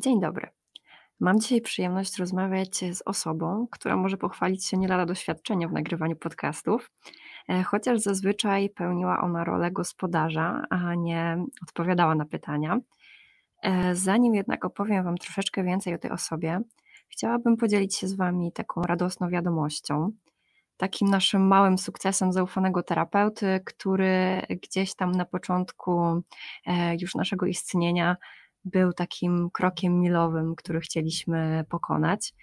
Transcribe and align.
Dzień 0.00 0.20
dobry. 0.20 0.48
Mam 1.20 1.40
dzisiaj 1.40 1.60
przyjemność 1.60 2.18
rozmawiać 2.18 2.76
z 2.76 3.02
osobą, 3.06 3.66
która 3.70 3.96
może 3.96 4.16
pochwalić 4.16 4.66
się 4.66 4.76
nie 4.76 4.88
lada 4.88 5.06
doświadczeniem 5.06 5.70
w 5.70 5.72
nagrywaniu 5.72 6.16
podcastów, 6.16 6.90
e, 7.48 7.62
chociaż 7.62 8.00
zazwyczaj 8.00 8.70
pełniła 8.70 9.20
ona 9.20 9.44
rolę 9.44 9.70
gospodarza, 9.70 10.62
a 10.70 10.94
nie 10.94 11.44
odpowiadała 11.62 12.14
na 12.14 12.24
pytania. 12.24 12.78
E, 13.62 13.94
zanim 13.94 14.34
jednak 14.34 14.64
opowiem 14.64 15.04
Wam 15.04 15.18
troszeczkę 15.18 15.64
więcej 15.64 15.94
o 15.94 15.98
tej 15.98 16.10
osobie, 16.10 16.60
chciałabym 17.08 17.56
podzielić 17.56 17.96
się 17.96 18.08
z 18.08 18.14
Wami 18.14 18.52
taką 18.52 18.82
radosną 18.82 19.28
wiadomością, 19.28 20.12
takim 20.76 21.08
naszym 21.08 21.46
małym 21.46 21.78
sukcesem 21.78 22.32
zaufanego 22.32 22.82
terapeuty, 22.82 23.60
który 23.64 24.42
gdzieś 24.62 24.94
tam 24.94 25.12
na 25.12 25.24
początku 25.24 26.22
e, 26.66 26.96
już 27.00 27.14
naszego 27.14 27.46
istnienia 27.46 28.16
był 28.64 28.92
takim 28.92 29.50
krokiem 29.52 30.00
milowym, 30.00 30.54
który 30.56 30.80
chcieliśmy 30.80 31.64
pokonać. 31.70 32.34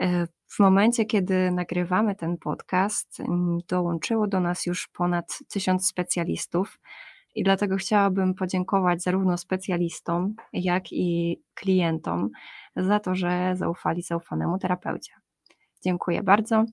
E, 0.00 0.26
w 0.26 0.58
momencie, 0.58 1.04
kiedy 1.04 1.50
nagrywamy 1.50 2.14
ten 2.14 2.38
podcast, 2.38 3.18
dołączyło 3.68 4.26
do 4.26 4.40
nas 4.40 4.66
już 4.66 4.88
ponad 4.88 5.38
tysiąc 5.48 5.86
specjalistów. 5.86 6.78
I 7.34 7.44
dlatego 7.44 7.76
chciałabym 7.76 8.34
podziękować 8.34 9.02
zarówno 9.02 9.38
specjalistom, 9.38 10.34
jak 10.52 10.92
i 10.92 11.40
klientom 11.54 12.30
za 12.76 13.00
to, 13.00 13.14
że 13.14 13.52
zaufali 13.56 14.02
zaufanemu 14.02 14.58
terapeucie. 14.58 15.12
Dziękuję 15.84 16.22
bardzo. 16.22 16.64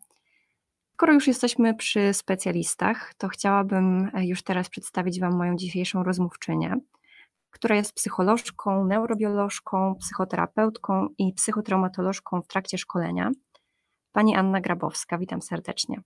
Skoro 0.93 1.13
już 1.13 1.27
jesteśmy 1.27 1.75
przy 1.75 2.13
specjalistach, 2.13 3.13
to 3.17 3.27
chciałabym 3.27 4.11
już 4.15 4.43
teraz 4.43 4.69
przedstawić 4.69 5.19
Wam 5.19 5.37
moją 5.37 5.55
dzisiejszą 5.55 6.03
rozmówczynię 6.03 6.75
która 7.53 7.75
jest 7.75 7.93
psycholożką, 7.93 8.85
neurobiolożką, 8.85 9.95
psychoterapeutką 9.95 11.07
i 11.17 11.33
psychotraumatolożką 11.33 12.41
w 12.41 12.47
trakcie 12.47 12.77
szkolenia. 12.77 13.31
Pani 14.11 14.35
Anna 14.35 14.61
Grabowska, 14.61 15.17
witam 15.17 15.41
serdecznie. 15.41 16.01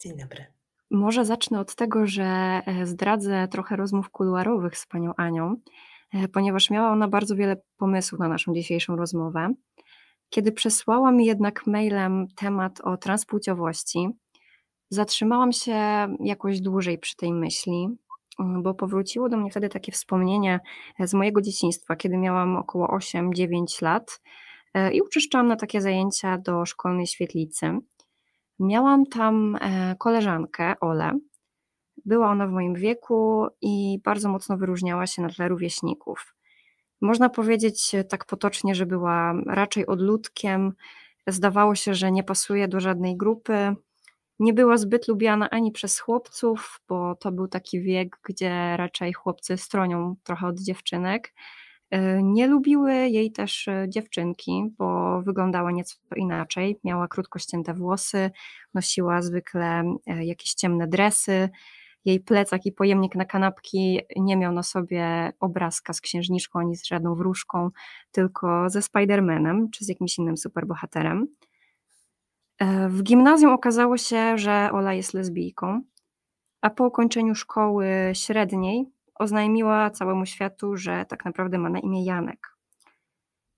Dzień 0.00 0.16
dobry. 0.16 0.46
Może 0.90 1.24
zacznę 1.24 1.60
od 1.60 1.74
tego, 1.74 2.06
że 2.06 2.24
e, 2.66 2.86
zdradzę 2.86 3.48
trochę 3.48 3.76
rozmów 3.76 4.10
kuluarowych 4.10 4.78
z 4.78 4.86
panią 4.86 5.14
Anią, 5.16 5.56
e, 6.12 6.28
ponieważ 6.28 6.70
miała 6.70 6.90
ona 6.90 7.08
bardzo 7.08 7.36
wiele 7.36 7.56
pomysłów 7.76 8.20
na 8.20 8.28
naszą 8.28 8.54
dzisiejszą 8.54 8.96
rozmowę. 8.96 9.54
Kiedy 10.28 10.52
przesłała 10.52 11.12
mi 11.12 11.26
jednak 11.26 11.66
mailem 11.66 12.26
temat 12.36 12.80
o 12.80 12.96
transpłciowości, 12.96 14.08
zatrzymałam 14.90 15.52
się 15.52 15.76
jakoś 16.20 16.60
dłużej 16.60 16.98
przy 16.98 17.16
tej 17.16 17.32
myśli, 17.32 17.88
bo 18.38 18.74
powróciło 18.74 19.28
do 19.28 19.36
mnie 19.36 19.50
wtedy 19.50 19.68
takie 19.68 19.92
wspomnienie 19.92 20.60
e, 21.00 21.06
z 21.06 21.14
mojego 21.14 21.40
dzieciństwa, 21.40 21.96
kiedy 21.96 22.16
miałam 22.16 22.56
około 22.56 22.86
8-9 22.86 23.82
lat 23.82 24.20
e, 24.74 24.92
i 24.92 25.02
uczęszczałam 25.02 25.48
na 25.48 25.56
takie 25.56 25.80
zajęcia 25.80 26.38
do 26.38 26.66
szkolnej 26.66 27.06
świetlicy. 27.06 27.78
Miałam 28.58 29.06
tam 29.06 29.56
e, 29.60 29.96
koleżankę, 29.98 30.74
Olę. 30.80 31.12
Była 32.04 32.30
ona 32.30 32.46
w 32.46 32.50
moim 32.50 32.74
wieku 32.74 33.46
i 33.60 33.98
bardzo 34.04 34.28
mocno 34.28 34.56
wyróżniała 34.56 35.06
się 35.06 35.22
na 35.22 35.28
tle 35.28 35.48
rówieśników. 35.48 36.34
Można 37.00 37.28
powiedzieć 37.28 37.92
tak 38.08 38.24
potocznie, 38.24 38.74
że 38.74 38.86
była 38.86 39.34
raczej 39.46 39.86
odludkiem. 39.86 40.72
Zdawało 41.26 41.74
się, 41.74 41.94
że 41.94 42.12
nie 42.12 42.24
pasuje 42.24 42.68
do 42.68 42.80
żadnej 42.80 43.16
grupy, 43.16 43.74
nie 44.38 44.52
była 44.52 44.76
zbyt 44.76 45.08
lubiana 45.08 45.50
ani 45.50 45.72
przez 45.72 45.98
chłopców, 45.98 46.80
bo 46.88 47.14
to 47.14 47.32
był 47.32 47.48
taki 47.48 47.80
wiek, 47.80 48.16
gdzie 48.24 48.76
raczej 48.76 49.12
chłopcy 49.12 49.56
stronią 49.56 50.16
trochę 50.24 50.46
od 50.46 50.60
dziewczynek. 50.60 51.32
E, 51.92 52.22
nie 52.22 52.46
lubiły 52.46 52.94
jej 52.94 53.32
też 53.32 53.68
e, 53.68 53.86
dziewczynki, 53.88 54.64
bo 54.78 55.22
wyglądała 55.22 55.70
nieco 55.70 55.94
inaczej. 56.16 56.78
Miała 56.84 57.08
krótko 57.08 57.38
ścięte 57.38 57.74
włosy, 57.74 58.30
nosiła 58.74 59.22
zwykle 59.22 59.94
e, 60.06 60.24
jakieś 60.24 60.54
ciemne 60.54 60.86
dresy. 60.88 61.48
Jej 62.04 62.20
plecak 62.20 62.66
i 62.66 62.72
pojemnik 62.72 63.14
na 63.14 63.24
kanapki 63.24 64.00
nie 64.16 64.36
miał 64.36 64.52
na 64.52 64.62
sobie 64.62 65.32
obrazka 65.40 65.92
z 65.92 66.00
księżniczką 66.00 66.58
ani 66.58 66.76
z 66.76 66.86
żadną 66.86 67.14
wróżką, 67.14 67.70
tylko 68.12 68.70
ze 68.70 68.82
Spidermanem 68.82 69.70
czy 69.70 69.84
z 69.84 69.88
jakimś 69.88 70.18
innym 70.18 70.36
superbohaterem. 70.36 71.26
E, 72.62 72.88
w 72.88 73.02
gimnazjum 73.02 73.52
okazało 73.52 73.96
się, 73.96 74.38
że 74.38 74.70
Ola 74.72 74.94
jest 74.94 75.14
lesbijką, 75.14 75.82
a 76.60 76.70
po 76.70 76.86
ukończeniu 76.86 77.34
szkoły 77.34 77.86
średniej 78.14 78.86
oznajmiła 79.14 79.90
całemu 79.90 80.26
światu, 80.26 80.76
że 80.76 81.04
tak 81.08 81.24
naprawdę 81.24 81.58
ma 81.58 81.70
na 81.70 81.78
imię 81.78 82.04
Janek. 82.04 82.56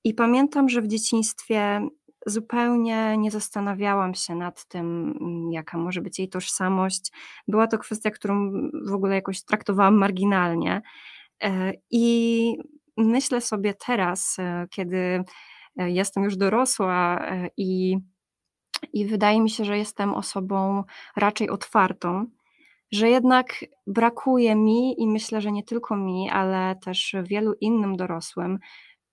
I 0.05 0.15
pamiętam, 0.15 0.69
że 0.69 0.83
w 0.83 0.89
dzieciństwie 0.89 1.89
zupełnie 2.27 3.17
nie 3.17 3.31
zastanawiałam 3.31 4.15
się 4.15 4.35
nad 4.35 4.65
tym, 4.69 5.15
jaka 5.53 5.79
może 5.79 6.01
być 6.01 6.19
jej 6.19 6.29
tożsamość. 6.29 7.13
Była 7.49 7.67
to 7.67 7.79
kwestia, 7.79 8.11
którą 8.11 8.53
w 8.87 8.93
ogóle 8.93 9.15
jakoś 9.15 9.45
traktowałam 9.45 9.95
marginalnie. 9.95 10.83
E, 11.43 11.73
I 11.91 12.57
myślę 12.97 13.41
sobie 13.41 13.75
teraz, 13.87 14.37
e, 14.39 14.67
kiedy 14.71 15.25
jestem 15.77 16.25
już 16.25 16.37
dorosła 16.37 17.27
i 17.57 17.99
i 18.93 19.07
wydaje 19.07 19.41
mi 19.41 19.51
się, 19.51 19.65
że 19.65 19.79
jestem 19.79 20.15
osobą 20.15 20.85
raczej 21.17 21.51
otwartą, 21.51 22.27
że 22.93 23.09
jednak 23.09 23.65
brakuje 23.87 24.55
mi 24.57 25.03
i 25.03 25.07
myślę, 25.07 25.41
że 25.41 25.53
nie 25.53 25.63
tylko 25.63 25.97
mi, 25.97 26.31
ale 26.31 26.77
też 26.85 27.17
wielu 27.23 27.55
innym 27.61 27.97
dorosłym, 27.97 28.59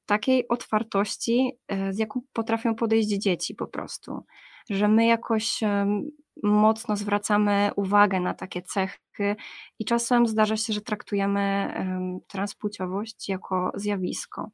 takiej 0.05 0.47
otwartości, 0.47 1.51
e, 1.67 1.93
z 1.93 1.99
jaką 1.99 2.21
potrafią 2.33 2.75
podejść 2.75 3.09
dzieci 3.09 3.55
po 3.55 3.67
prostu. 3.67 4.25
Że 4.69 4.87
my 4.87 5.05
jakoś 5.05 5.59
mocno 6.43 6.97
zwracamy 6.97 7.71
uwagę 7.75 8.19
na 8.19 8.33
takie 8.33 8.61
cechy 8.61 9.35
i 9.79 9.85
czasem 9.85 10.27
zdarza 10.27 10.57
się, 10.57 10.73
że 10.73 10.81
traktujemy 10.81 11.73
transpłciowość 12.27 13.29
jako 13.29 13.71
zjawisko. 13.75 14.49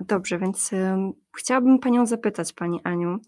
Dobrze, 0.00 0.38
więc 0.38 0.70
chciałabym 1.38 1.78
Panią 1.78 2.06
zapytać, 2.06 2.52
Pani 2.52 2.80
Aniu, 2.84 3.18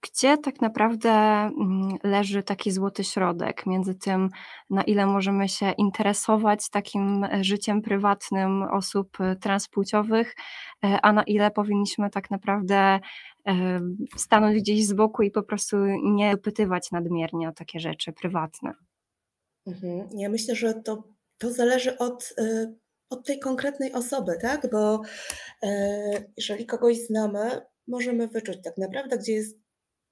gdzie 0.00 0.38
tak 0.38 0.60
naprawdę 0.60 1.10
mm, 1.10 1.88
leży 2.04 2.42
taki 2.42 2.70
złoty 2.70 3.04
środek 3.04 3.66
między 3.66 3.94
tym, 3.94 4.28
na 4.70 4.82
ile 4.82 5.06
możemy 5.06 5.48
się 5.48 5.72
interesować 5.72 6.70
takim 6.70 7.24
e, 7.24 7.44
życiem 7.44 7.82
prywatnym 7.82 8.62
osób 8.62 9.20
e, 9.20 9.36
transpłciowych, 9.36 10.34
a 10.82 11.12
na 11.12 11.22
ile 11.22 11.50
powinniśmy 11.50 12.10
tak 12.10 12.30
naprawdę 12.30 13.00
stanąć 14.16 14.60
gdzieś 14.60 14.86
z 14.86 14.92
boku 14.92 15.22
i 15.22 15.30
po 15.30 15.42
prostu 15.42 15.76
nie 16.02 16.32
dopytywać 16.32 16.90
nadmiernie 16.92 17.48
o 17.48 17.52
takie 17.52 17.80
rzeczy 17.80 18.12
prywatne? 18.12 18.72
Mhm. 19.66 20.08
Ja 20.14 20.28
myślę, 20.28 20.54
że 20.54 20.74
to, 20.74 21.04
to 21.38 21.52
zależy 21.52 21.98
od, 21.98 22.34
od 23.10 23.26
tej 23.26 23.38
konkretnej 23.38 23.92
osoby, 23.92 24.38
tak? 24.42 24.70
Bo 24.72 25.02
jeżeli 26.36 26.66
kogoś 26.66 26.96
znamy, 26.98 27.60
możemy 27.86 28.28
wyczuć 28.28 28.58
tak 28.64 28.78
naprawdę, 28.78 29.18
gdzie 29.18 29.32
jest 29.32 29.58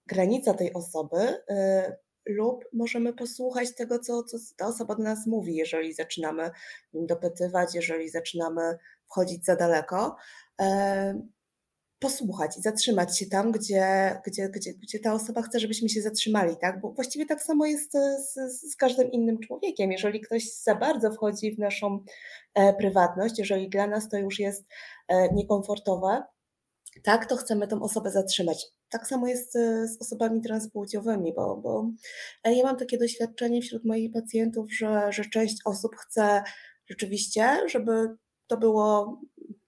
granica 0.06 0.54
tej 0.54 0.72
osoby, 0.72 1.18
y, 1.18 1.96
lub 2.28 2.64
możemy 2.72 3.12
posłuchać 3.12 3.74
tego, 3.74 3.98
co, 3.98 4.22
co 4.22 4.38
ta 4.56 4.66
osoba 4.66 4.94
do 4.94 5.02
nas 5.02 5.26
mówi, 5.26 5.56
jeżeli 5.56 5.94
zaczynamy 5.94 6.50
dopytywać, 6.92 7.74
jeżeli 7.74 8.08
zaczynamy 8.08 8.78
wchodzić 9.06 9.44
za 9.44 9.56
daleko. 9.56 10.16
E, 10.60 11.22
posłuchać 11.98 12.58
i 12.58 12.62
zatrzymać 12.62 13.18
się 13.18 13.26
tam, 13.26 13.52
gdzie, 13.52 14.20
gdzie, 14.26 14.48
gdzie, 14.48 14.74
gdzie 14.74 14.98
ta 14.98 15.12
osoba 15.12 15.42
chce, 15.42 15.60
żebyśmy 15.60 15.88
się 15.88 16.02
zatrzymali, 16.02 16.56
tak? 16.56 16.80
Bo 16.80 16.92
właściwie 16.92 17.26
tak 17.26 17.42
samo 17.42 17.66
jest 17.66 17.92
z, 17.92 18.34
z 18.72 18.76
każdym 18.76 19.10
innym 19.10 19.38
człowiekiem. 19.38 19.92
Jeżeli 19.92 20.20
ktoś 20.20 20.52
za 20.62 20.74
bardzo 20.74 21.12
wchodzi 21.12 21.54
w 21.54 21.58
naszą 21.58 22.04
e, 22.54 22.74
prywatność, 22.74 23.38
jeżeli 23.38 23.68
dla 23.68 23.86
nas 23.86 24.08
to 24.08 24.18
już 24.18 24.38
jest 24.38 24.66
e, 25.08 25.34
niekomfortowe, 25.34 26.22
tak, 27.02 27.26
to 27.26 27.36
chcemy 27.36 27.68
tą 27.68 27.82
osobę 27.82 28.10
zatrzymać. 28.10 28.66
Tak 28.88 29.06
samo 29.06 29.26
jest 29.26 29.56
e, 29.56 29.88
z 29.88 30.00
osobami 30.00 30.40
transpłciowymi, 30.42 31.34
bo, 31.34 31.56
bo 31.56 31.90
e, 32.44 32.54
ja 32.54 32.64
mam 32.64 32.76
takie 32.76 32.98
doświadczenie 32.98 33.62
wśród 33.62 33.84
moich 33.84 34.12
pacjentów, 34.12 34.72
że, 34.72 35.12
że 35.12 35.24
część 35.24 35.56
osób 35.64 35.96
chce 35.96 36.42
rzeczywiście, 36.86 37.68
żeby 37.68 38.16
to 38.46 38.56
było 38.56 39.20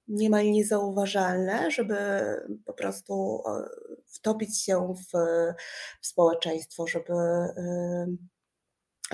niemal 0.08 0.44
niezauważalne, 0.44 1.70
żeby 1.70 1.96
po 2.64 2.72
prostu 2.72 3.42
e, 3.46 3.68
wtopić 4.06 4.64
się 4.64 4.94
w, 4.94 5.18
w 6.02 6.06
społeczeństwo, 6.06 6.86
żeby 6.86 7.12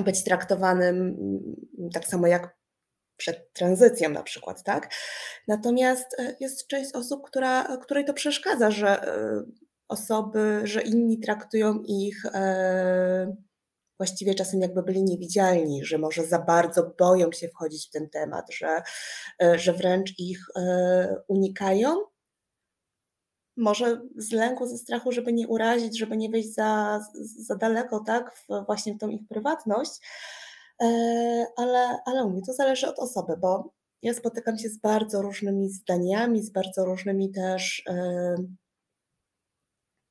być 0.04 0.24
traktowanym 0.24 1.16
tak 1.92 2.06
samo 2.06 2.26
jak 2.26 2.55
przed 3.16 3.52
tranzycją 3.52 4.08
na 4.10 4.22
przykład, 4.22 4.62
tak? 4.62 4.94
Natomiast 5.48 6.20
e, 6.20 6.36
jest 6.40 6.66
część 6.66 6.92
osób, 6.92 7.26
która, 7.26 7.76
której 7.76 8.04
to 8.04 8.14
przeszkadza, 8.14 8.70
że 8.70 9.02
e, 9.02 9.42
osoby, 9.88 10.60
że 10.64 10.82
inni 10.82 11.20
traktują 11.20 11.82
ich 11.86 12.26
e, 12.26 13.36
właściwie 13.98 14.34
czasem 14.34 14.60
jakby 14.60 14.82
byli 14.82 15.02
niewidzialni, 15.02 15.84
że 15.84 15.98
może 15.98 16.26
za 16.26 16.38
bardzo 16.38 16.94
boją 16.98 17.32
się 17.32 17.48
wchodzić 17.48 17.88
w 17.88 17.90
ten 17.90 18.10
temat, 18.10 18.46
że, 18.52 18.82
że 19.54 19.72
wręcz 19.72 20.18
ich 20.18 20.46
unikają. 21.28 21.96
Może 23.56 24.00
z 24.16 24.32
lęku, 24.32 24.66
ze 24.66 24.78
strachu, 24.78 25.12
żeby 25.12 25.32
nie 25.32 25.48
urazić, 25.48 25.98
żeby 25.98 26.16
nie 26.16 26.30
wejść 26.30 26.54
za, 26.54 27.00
za 27.38 27.54
daleko, 27.54 28.00
tak, 28.06 28.36
w 28.36 28.66
właśnie 28.66 28.94
w 28.94 28.98
tą 28.98 29.08
ich 29.08 29.28
prywatność. 29.28 30.00
E, 30.82 30.86
ale, 31.56 31.98
ale 32.06 32.24
mówię, 32.24 32.40
to 32.46 32.52
zależy 32.52 32.88
od 32.88 32.98
osoby, 32.98 33.36
bo 33.40 33.72
ja 34.02 34.14
spotykam 34.14 34.58
się 34.58 34.68
z 34.68 34.78
bardzo 34.78 35.22
różnymi 35.22 35.70
zdaniami, 35.70 36.42
z 36.42 36.50
bardzo 36.50 36.84
różnymi 36.84 37.32
też 37.32 37.84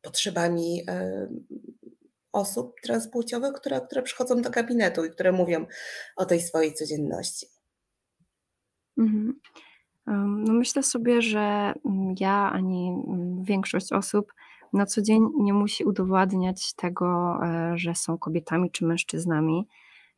potrzebami 0.02 0.86
osób 2.36 2.76
transpłciowych, 2.84 3.54
które, 3.54 3.82
które 3.82 4.02
przychodzą 4.02 4.42
do 4.42 4.50
gabinetu 4.50 5.06
i 5.06 5.10
które 5.10 5.32
mówią 5.32 5.66
o 6.16 6.26
tej 6.26 6.42
swojej 6.42 6.74
codzienności. 6.74 7.48
Mhm. 8.98 9.40
No 10.38 10.54
myślę 10.54 10.84
sobie, 10.84 11.22
że 11.22 11.74
mm, 11.86 12.16
ja 12.20 12.52
ani 12.52 12.88
mm, 13.08 13.44
większość 13.44 13.94
osób 13.94 14.34
na 14.74 14.86
co 14.86 15.02
dzień 15.02 15.30
nie 15.38 15.54
musi 15.54 15.84
udowadniać 15.84 16.74
tego, 16.74 17.38
e, 17.44 17.78
że 17.78 17.96
są 17.96 18.18
kobietami 18.18 18.72
czy 18.72 18.86
mężczyznami, 18.86 19.68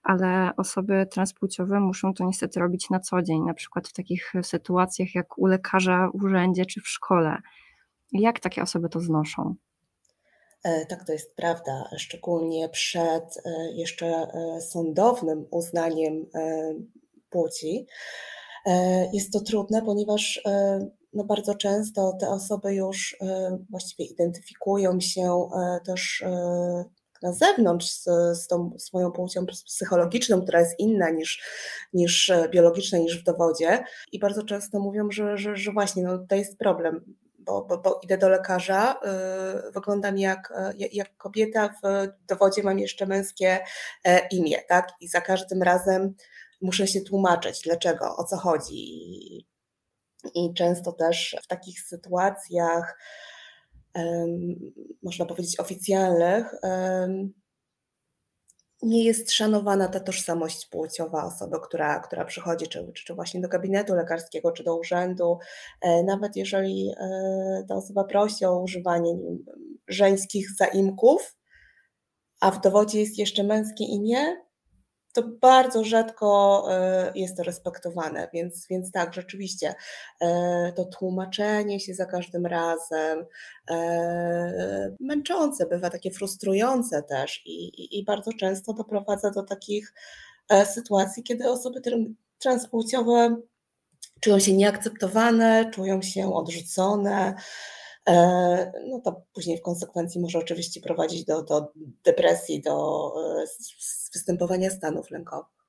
ale 0.08 0.52
osoby 0.58 1.08
transpłciowe 1.12 1.80
muszą 1.80 2.14
to 2.14 2.24
niestety 2.24 2.60
robić 2.60 2.90
na 2.90 3.00
co 3.00 3.22
dzień, 3.22 3.42
na 3.42 3.54
przykład 3.54 3.88
w 3.88 3.94
takich 3.94 4.34
sytuacjach 4.44 5.16
jak 5.16 5.38
u 5.38 5.46
lekarza 5.46 6.10
w 6.14 6.24
urzędzie 6.24 6.66
czy 6.66 6.82
w 6.82 6.88
szkole. 6.88 7.38
Jak 8.12 8.40
takie 8.40 8.62
osoby 8.62 8.90
to 8.90 9.00
znoszą? 9.00 9.56
E, 10.64 10.86
tak, 10.86 11.06
to 11.06 11.14
jest 11.14 11.36
prawda, 11.36 11.90
szczególnie 11.98 12.70
przed 12.70 13.38
e, 13.46 13.72
jeszcze 13.72 14.08
e, 14.08 14.62
sądownym 14.62 15.46
uznaniem 15.52 16.26
płci. 17.30 17.88
Jest 19.14 19.34
to 19.34 19.40
trudne, 19.40 19.82
ponieważ 19.82 20.42
no 21.14 21.24
bardzo 21.24 21.56
często 21.56 22.18
te 22.20 22.30
osoby 22.30 22.76
już 22.76 23.18
właściwie 23.70 24.06
identyfikują 24.06 25.00
się 25.00 25.50
też 25.86 26.24
na 27.22 27.34
zewnątrz 27.34 27.90
z, 27.90 28.04
z 28.38 28.48
tą 28.48 28.72
swoją 28.78 29.12
płcią 29.12 29.46
psychologiczną, 29.46 30.42
która 30.42 30.60
jest 30.60 30.80
inna 30.80 31.10
niż, 31.10 31.44
niż 31.94 32.32
biologiczna, 32.52 32.98
niż 32.98 33.22
w 33.22 33.24
dowodzie. 33.24 33.84
I 34.12 34.20
bardzo 34.20 34.44
często 34.44 34.80
mówią, 34.80 35.12
że, 35.12 35.38
że, 35.38 35.56
że 35.56 35.72
właśnie 35.72 36.04
no, 36.04 36.18
to 36.30 36.36
jest 36.36 36.58
problem 36.58 37.16
bo, 37.48 37.66
bo, 37.66 37.78
bo 37.78 38.00
idę 38.04 38.18
do 38.18 38.30
lekarza, 38.30 39.00
yy, 39.64 39.72
wyglądam 39.72 40.18
jak, 40.18 40.54
yy, 40.78 40.88
jak 40.92 41.18
kobieta, 41.18 41.70
w 41.84 42.08
dowodzie 42.28 42.64
mam 42.64 42.80
jeszcze 42.80 43.06
męskie 43.06 43.60
e, 44.06 44.28
imię, 44.28 44.58
tak? 44.68 44.92
I 45.02 45.08
za 45.08 45.22
każdym 45.22 45.64
razem 45.64 46.16
muszę 46.62 46.88
się 46.88 47.02
tłumaczyć, 47.02 47.62
dlaczego, 47.62 48.16
o 48.18 48.24
co 48.24 48.38
chodzi. 48.38 49.48
I 50.36 50.54
często 50.54 50.92
też 50.92 51.38
w 51.44 51.48
takich 51.48 51.82
sytuacjach, 51.82 52.98
można 55.04 55.26
powiedzieć, 55.26 55.60
oficjalnych, 55.60 56.56
nie 58.84 59.04
jest 59.04 59.32
szanowana 59.32 59.88
ta 59.88 60.00
tożsamość 60.00 60.66
płciowa 60.66 61.24
osoby, 61.24 61.58
która, 61.64 62.00
która 62.00 62.26
przychodzi, 62.26 62.68
czy, 62.68 62.92
czy, 62.94 63.14
właśnie 63.14 63.42
do 63.42 63.48
gabinetu 63.48 63.96
lekarskiego, 63.96 64.52
czy 64.52 64.64
do 64.64 64.78
urzędu. 64.78 65.38
E, 65.82 66.04
nawet 66.04 66.36
jeżeli 66.36 66.94
e, 67.00 67.66
ta 67.68 67.76
osoba 67.76 68.04
prosi 68.04 68.46
o 68.46 68.62
używanie 68.62 69.18
żeńskich 69.88 70.56
zaimków, 70.56 71.36
a 72.42 72.52
w 72.52 72.62
dowodzie 72.62 73.00
jest 73.00 73.18
jeszcze 73.18 73.44
męskie 73.44 73.84
imię, 73.84 74.47
to 75.18 75.24
bardzo 75.42 75.84
rzadko 75.84 76.66
e, 76.72 77.12
jest 77.16 77.38
to 77.38 77.44
respektowane, 77.44 78.30
więc, 78.34 78.68
więc 78.70 78.92
tak, 78.92 79.14
rzeczywiście 79.14 79.76
e, 80.22 80.74
to 80.76 80.86
tłumaczenie 80.86 81.80
się 81.80 81.94
za 81.94 82.06
każdym 82.06 82.46
razem 82.46 83.26
e, 83.72 84.96
męczące, 85.00 85.66
bywa 85.66 85.90
takie 85.90 86.12
frustrujące 86.12 87.04
też 87.04 87.42
i, 87.46 87.66
i, 87.66 88.00
i 88.00 88.06
bardzo 88.06 88.32
często 88.34 88.74
doprowadza 88.74 89.32
do 89.32 89.44
takich 89.44 89.94
sytuacji, 90.66 91.24
kiedy 91.24 91.50
osoby 91.50 91.82
transpłciowe 92.40 93.38
czują 94.22 94.40
się 94.40 94.54
nieakceptowane, 94.54 95.72
czują 95.74 96.02
się 96.02 96.34
odrzucone, 96.34 97.36
no 98.90 99.02
to 99.04 99.22
później 99.34 99.58
w 99.58 99.62
konsekwencji 99.62 100.22
może 100.22 100.40
oczywiście 100.40 100.82
prowadzić 100.82 101.26
do, 101.26 101.44
do 101.44 101.74
depresji, 102.04 102.62
do 102.62 103.14
występowania 104.14 104.70
stanów 104.70 105.12
lękowych. 105.12 105.66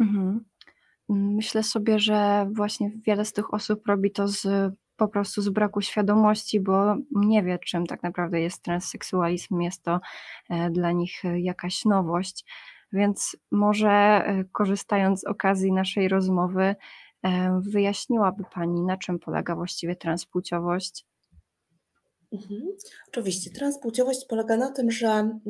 Mhm. 0.00 0.44
Myślę 1.08 1.62
sobie, 1.62 1.98
że 1.98 2.48
właśnie 2.52 2.92
wiele 3.06 3.24
z 3.24 3.32
tych 3.32 3.54
osób 3.54 3.86
robi 3.86 4.10
to 4.10 4.28
z, 4.28 4.72
po 4.96 5.08
prostu 5.08 5.42
z 5.42 5.48
braku 5.48 5.80
świadomości, 5.80 6.60
bo 6.60 6.96
nie 7.10 7.42
wie, 7.42 7.58
czym 7.58 7.86
tak 7.86 8.02
naprawdę 8.02 8.40
jest 8.40 8.62
transseksualizm. 8.62 9.60
Jest 9.60 9.82
to 9.82 10.00
e, 10.50 10.70
dla 10.70 10.92
nich 10.92 11.22
jakaś 11.36 11.84
nowość. 11.84 12.44
Więc 12.92 13.36
może 13.50 13.90
e, 13.90 14.44
korzystając 14.52 15.20
z 15.20 15.24
okazji 15.24 15.72
naszej 15.72 16.08
rozmowy, 16.08 16.76
e, 17.22 17.60
wyjaśniłaby 17.64 18.44
Pani, 18.54 18.82
na 18.82 18.96
czym 18.96 19.18
polega 19.18 19.54
właściwie 19.54 19.96
transpłciowość? 19.96 21.07
Mhm. 22.32 22.76
Oczywiście, 23.08 23.50
transpłciowość 23.50 24.24
polega 24.28 24.56
na 24.56 24.70
tym, 24.70 24.90
że 24.90 25.08
mm, 25.08 25.40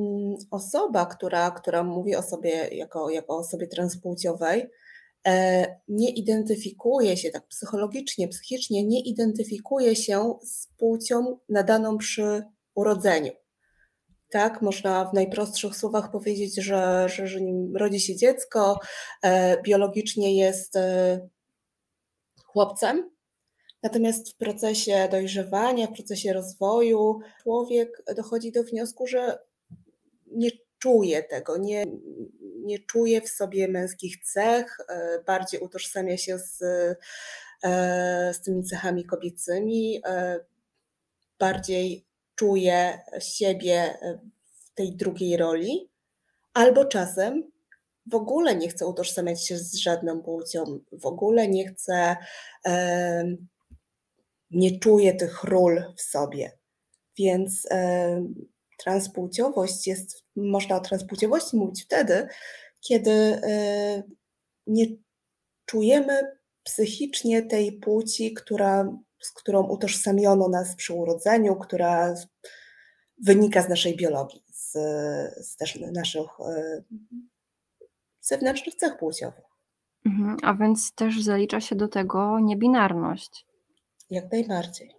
osoba, 0.50 1.06
która, 1.06 1.50
która 1.50 1.84
mówi 1.84 2.16
o 2.16 2.22
sobie 2.22 2.68
jako, 2.68 3.10
jako 3.10 3.36
osobie 3.36 3.66
transpłciowej, 3.66 4.70
e, 5.26 5.66
nie 5.88 6.10
identyfikuje 6.10 7.16
się 7.16 7.30
tak 7.30 7.46
psychologicznie, 7.46 8.28
psychicznie, 8.28 8.86
nie 8.86 9.00
identyfikuje 9.00 9.96
się 9.96 10.38
z 10.42 10.66
płcią 10.66 11.38
nadaną 11.48 11.98
przy 11.98 12.42
urodzeniu. 12.74 13.32
Tak, 14.30 14.62
można 14.62 15.04
w 15.04 15.14
najprostszych 15.14 15.76
słowach 15.76 16.10
powiedzieć, 16.10 16.54
że, 16.54 17.08
że, 17.08 17.26
że 17.26 17.38
rodzi 17.74 18.00
się 18.00 18.16
dziecko, 18.16 18.80
e, 19.22 19.62
biologicznie 19.62 20.36
jest 20.36 20.76
e, 20.76 21.28
chłopcem, 22.44 23.10
Natomiast 23.82 24.32
w 24.32 24.36
procesie 24.36 25.08
dojrzewania, 25.10 25.86
w 25.86 25.92
procesie 25.92 26.32
rozwoju, 26.32 27.20
człowiek 27.42 28.02
dochodzi 28.16 28.52
do 28.52 28.62
wniosku, 28.62 29.06
że 29.06 29.38
nie 30.26 30.50
czuje 30.78 31.22
tego, 31.22 31.56
nie, 31.56 31.84
nie 32.64 32.78
czuje 32.78 33.20
w 33.20 33.28
sobie 33.28 33.68
męskich 33.68 34.24
cech, 34.24 34.76
e, 34.88 35.22
bardziej 35.26 35.60
utożsamia 35.60 36.16
się 36.16 36.38
z, 36.38 36.62
e, 37.64 38.34
z 38.34 38.42
tymi 38.42 38.64
cechami 38.64 39.04
kobiecymi, 39.04 40.00
e, 40.06 40.40
bardziej 41.38 42.06
czuje 42.34 42.98
siebie 43.18 43.98
w 44.64 44.74
tej 44.74 44.96
drugiej 44.96 45.36
roli, 45.36 45.90
albo 46.54 46.84
czasem 46.84 47.50
w 48.06 48.14
ogóle 48.14 48.56
nie 48.56 48.68
chce 48.68 48.86
utożsamiać 48.86 49.46
się 49.46 49.58
z 49.58 49.74
żadną 49.74 50.22
płcią, 50.22 50.80
w 50.92 51.06
ogóle 51.06 51.48
nie 51.48 51.68
chce 51.68 52.16
nie 54.50 54.78
czuje 54.78 55.14
tych 55.14 55.44
ról 55.44 55.82
w 55.96 56.02
sobie. 56.02 56.58
Więc 57.18 57.66
e, 57.70 58.22
transpłciowość 58.78 59.86
jest, 59.86 60.24
można 60.36 60.76
o 60.76 60.80
transpłciowości 60.80 61.56
mówić 61.56 61.84
wtedy, 61.84 62.28
kiedy 62.80 63.10
e, 63.10 64.02
nie 64.66 64.86
czujemy 65.66 66.38
psychicznie 66.62 67.42
tej 67.42 67.72
płci, 67.72 68.34
która, 68.34 68.92
z 69.20 69.32
którą 69.32 69.62
utożsamiono 69.62 70.48
nas 70.48 70.76
przy 70.76 70.94
urodzeniu, 70.94 71.56
która 71.56 72.14
wynika 73.24 73.62
z 73.62 73.68
naszej 73.68 73.96
biologii, 73.96 74.44
z, 74.52 74.72
z 75.46 75.56
też 75.56 75.78
naszych 75.92 76.40
e, 76.40 76.82
zewnętrznych 78.20 78.74
cech 78.74 78.98
płciowych. 78.98 79.44
Mhm, 80.06 80.36
a 80.42 80.54
więc 80.54 80.92
też 80.94 81.22
zalicza 81.22 81.60
się 81.60 81.76
do 81.76 81.88
tego 81.88 82.40
niebinarność. 82.40 83.46
Jak 84.10 84.32
najbardziej. 84.32 84.94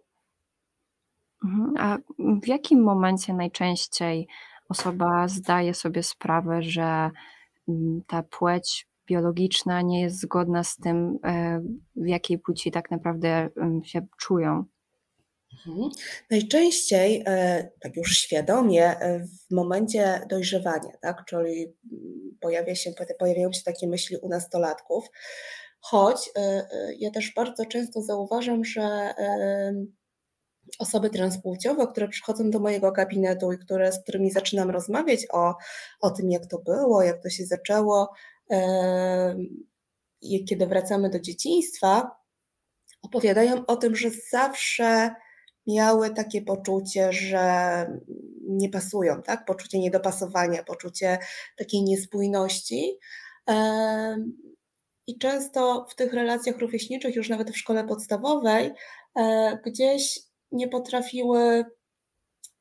Mhm. 1.46 1.74
A 1.78 1.98
w 2.42 2.48
jakim 2.48 2.84
momencie 2.84 3.34
najczęściej 3.34 4.28
osoba 4.70 5.28
zdaje 5.28 5.74
sobie 5.74 6.04
sprawę, 6.04 6.64
że 6.64 7.12
mm, 7.68 8.02
ta 8.08 8.24
płeć 8.24 8.88
biologiczna 9.08 9.82
nie 9.82 10.02
jest 10.02 10.20
zgodna 10.20 10.64
z 10.64 10.76
tym, 10.76 11.20
e, 11.26 11.62
w 11.96 12.08
jakiej 12.08 12.40
płci 12.40 12.72
tak 12.72 12.92
naprawdę 12.92 13.50
się 13.84 14.08
czują? 14.18 14.66
Mhm. 15.68 15.90
Najczęściej, 16.32 17.24
e, 17.28 17.70
tak 17.80 17.96
już 17.96 18.18
świadomie, 18.18 19.00
e, 19.00 19.20
w 19.20 19.52
momencie 19.52 20.22
dojrzewania, 20.30 20.92
tak, 21.02 21.26
czyli 21.26 21.62
mm, 21.92 22.38
pojawia 22.42 22.76
się, 22.76 22.92
pojawiają 23.20 23.52
się 23.54 23.64
takie 23.64 23.88
myśli 23.88 24.18
u 24.18 24.30
nastolatków, 24.30 25.06
Choć 25.82 26.30
e, 26.36 26.40
e, 26.42 26.94
ja 27.00 27.12
też 27.12 27.34
bardzo 27.36 27.66
często 27.66 28.02
zauważam, 28.02 28.66
że 28.66 29.14
osoby 30.80 31.10
transpłciowe, 31.10 31.88
które 31.88 32.08
przychodzą 32.08 32.50
do 32.50 32.60
mojego 32.60 32.92
gabinetu 32.92 33.52
i 33.52 33.58
które, 33.58 33.92
z 33.92 34.04
którymi 34.04 34.32
zaczynam 34.32 34.70
rozmawiać 34.70 35.28
o, 35.32 35.56
o 36.02 36.10
tym, 36.10 36.32
jak 36.32 36.46
to 36.46 36.60
było, 36.60 37.04
jak 37.04 37.24
to 37.24 37.30
się 37.30 37.46
zaczęło, 37.46 38.14
i 40.22 40.46
kiedy 40.46 40.68
wracamy 40.68 41.10
do 41.10 41.20
dzieciństwa, 41.20 42.12
opowiadają 43.02 43.66
o 43.66 43.76
tym, 43.76 43.96
że 43.96 44.10
zawsze 44.32 45.16
miały 45.68 46.10
takie 46.10 46.42
poczucie, 46.42 47.14
że 47.14 47.86
nie 48.48 48.70
pasują, 48.70 49.22
tak? 49.22 49.46
Poczucie 49.46 49.80
niedopasowania, 49.80 50.64
poczucie 50.64 51.18
takiej 51.58 51.84
niespójności. 51.84 53.00
I 55.10 55.18
często 55.18 55.86
w 55.90 55.96
tych 55.96 56.14
relacjach 56.14 56.58
rówieśniczych, 56.58 57.16
już 57.16 57.30
nawet 57.30 57.52
w 57.52 57.58
szkole 57.58 57.84
podstawowej, 57.84 58.72
e, 59.16 59.58
gdzieś 59.66 60.20
nie 60.52 60.68
potrafiły 60.68 61.66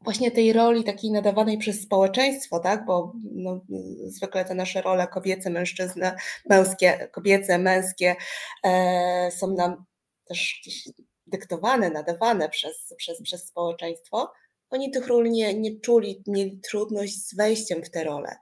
właśnie 0.00 0.31
tej 0.31 0.52
roli 0.52 0.85
takiej 0.85 1.11
nadawanej 1.11 1.59
przez 1.59 1.81
społeczeństwo, 1.81 2.61
tak? 2.61 2.85
bo 2.85 3.12
no, 3.33 3.61
zwykle 4.07 4.45
te 4.45 4.55
nasze 4.55 4.83
role 4.83 5.07
kobiece, 5.07 5.50
mężczyzny, 5.50 6.12
męskie, 6.47 7.09
kobiece, 7.12 7.59
męskie 7.59 8.17
e, 8.64 9.31
są 9.31 9.55
nam 9.55 9.85
też 10.25 10.61
gdzieś 10.62 10.88
dyktowane, 11.26 11.90
nadawane 11.90 12.49
przez, 12.49 12.95
przez, 12.97 13.23
przez 13.23 13.47
społeczeństwo, 13.47 14.33
oni 14.71 14.90
tych 14.90 15.07
ról 15.07 15.31
nie, 15.31 15.55
nie 15.55 15.81
czuli, 15.81 16.23
mieli 16.26 16.61
trudność 16.71 17.26
z 17.26 17.37
wejściem 17.37 17.83
w 17.85 17.90
te 17.90 18.05
role. 18.05 18.37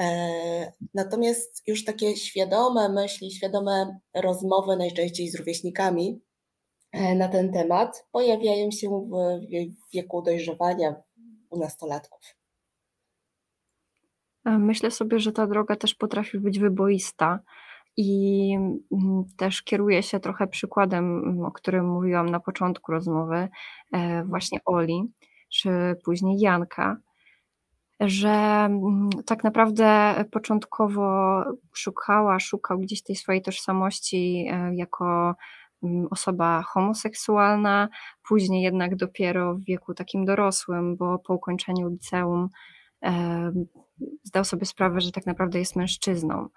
E, 0.00 0.72
natomiast 0.94 1.62
już 1.66 1.84
takie 1.84 2.16
świadome 2.16 2.88
myśli, 2.88 3.30
świadome 3.30 3.98
rozmowy 4.14 4.76
najczęściej 4.76 5.28
z 5.28 5.38
rówieśnikami 5.38 6.20
e, 6.92 7.14
na 7.14 7.28
ten 7.28 7.52
temat 7.52 8.06
pojawiają 8.12 8.70
się 8.70 9.08
w 9.10 9.94
wieku 9.94 10.22
dojrzewania 10.22 10.94
u 11.50 11.58
nastolatków. 11.58 12.20
Myślę 14.44 14.90
sobie, 14.90 15.18
że 15.18 15.32
ta 15.32 15.46
droga 15.46 15.76
też 15.76 15.94
potrafi 15.94 16.38
być 16.38 16.58
wyboista 16.58 17.40
i 17.96 18.52
mm, 18.92 19.24
też 19.36 19.62
kieruję 19.62 20.02
się 20.02 20.20
trochę 20.20 20.46
przykładem, 20.46 21.38
o 21.44 21.52
którym 21.52 21.88
mówiłam 21.88 22.28
na 22.28 22.40
początku 22.40 22.92
rozmowy, 22.92 23.48
e, 23.92 24.24
właśnie 24.24 24.58
Oli, 24.64 25.12
czy 25.52 25.70
później 26.04 26.40
Janka, 26.40 26.96
że 28.00 28.28
mm, 28.28 29.10
tak 29.26 29.44
naprawdę 29.44 30.14
początkowo 30.30 31.44
szukała, 31.72 32.40
szukał 32.40 32.78
gdzieś 32.78 33.02
tej 33.02 33.16
swojej 33.16 33.42
tożsamości 33.42 34.46
e, 34.50 34.74
jako 34.74 35.34
mm, 35.82 36.06
osoba 36.10 36.62
homoseksualna, 36.62 37.88
później 38.28 38.62
jednak 38.62 38.96
dopiero 38.96 39.54
w 39.54 39.64
wieku 39.64 39.94
takim 39.94 40.24
dorosłym, 40.24 40.96
bo 40.96 41.18
po 41.18 41.34
ukończeniu 41.34 41.88
liceum 41.88 42.48
e, 43.04 43.52
zdał 44.24 44.44
sobie 44.44 44.66
sprawę, 44.66 45.00
że 45.00 45.12
tak 45.12 45.26
naprawdę 45.26 45.58
jest 45.58 45.76
mężczyzną. 45.76 46.48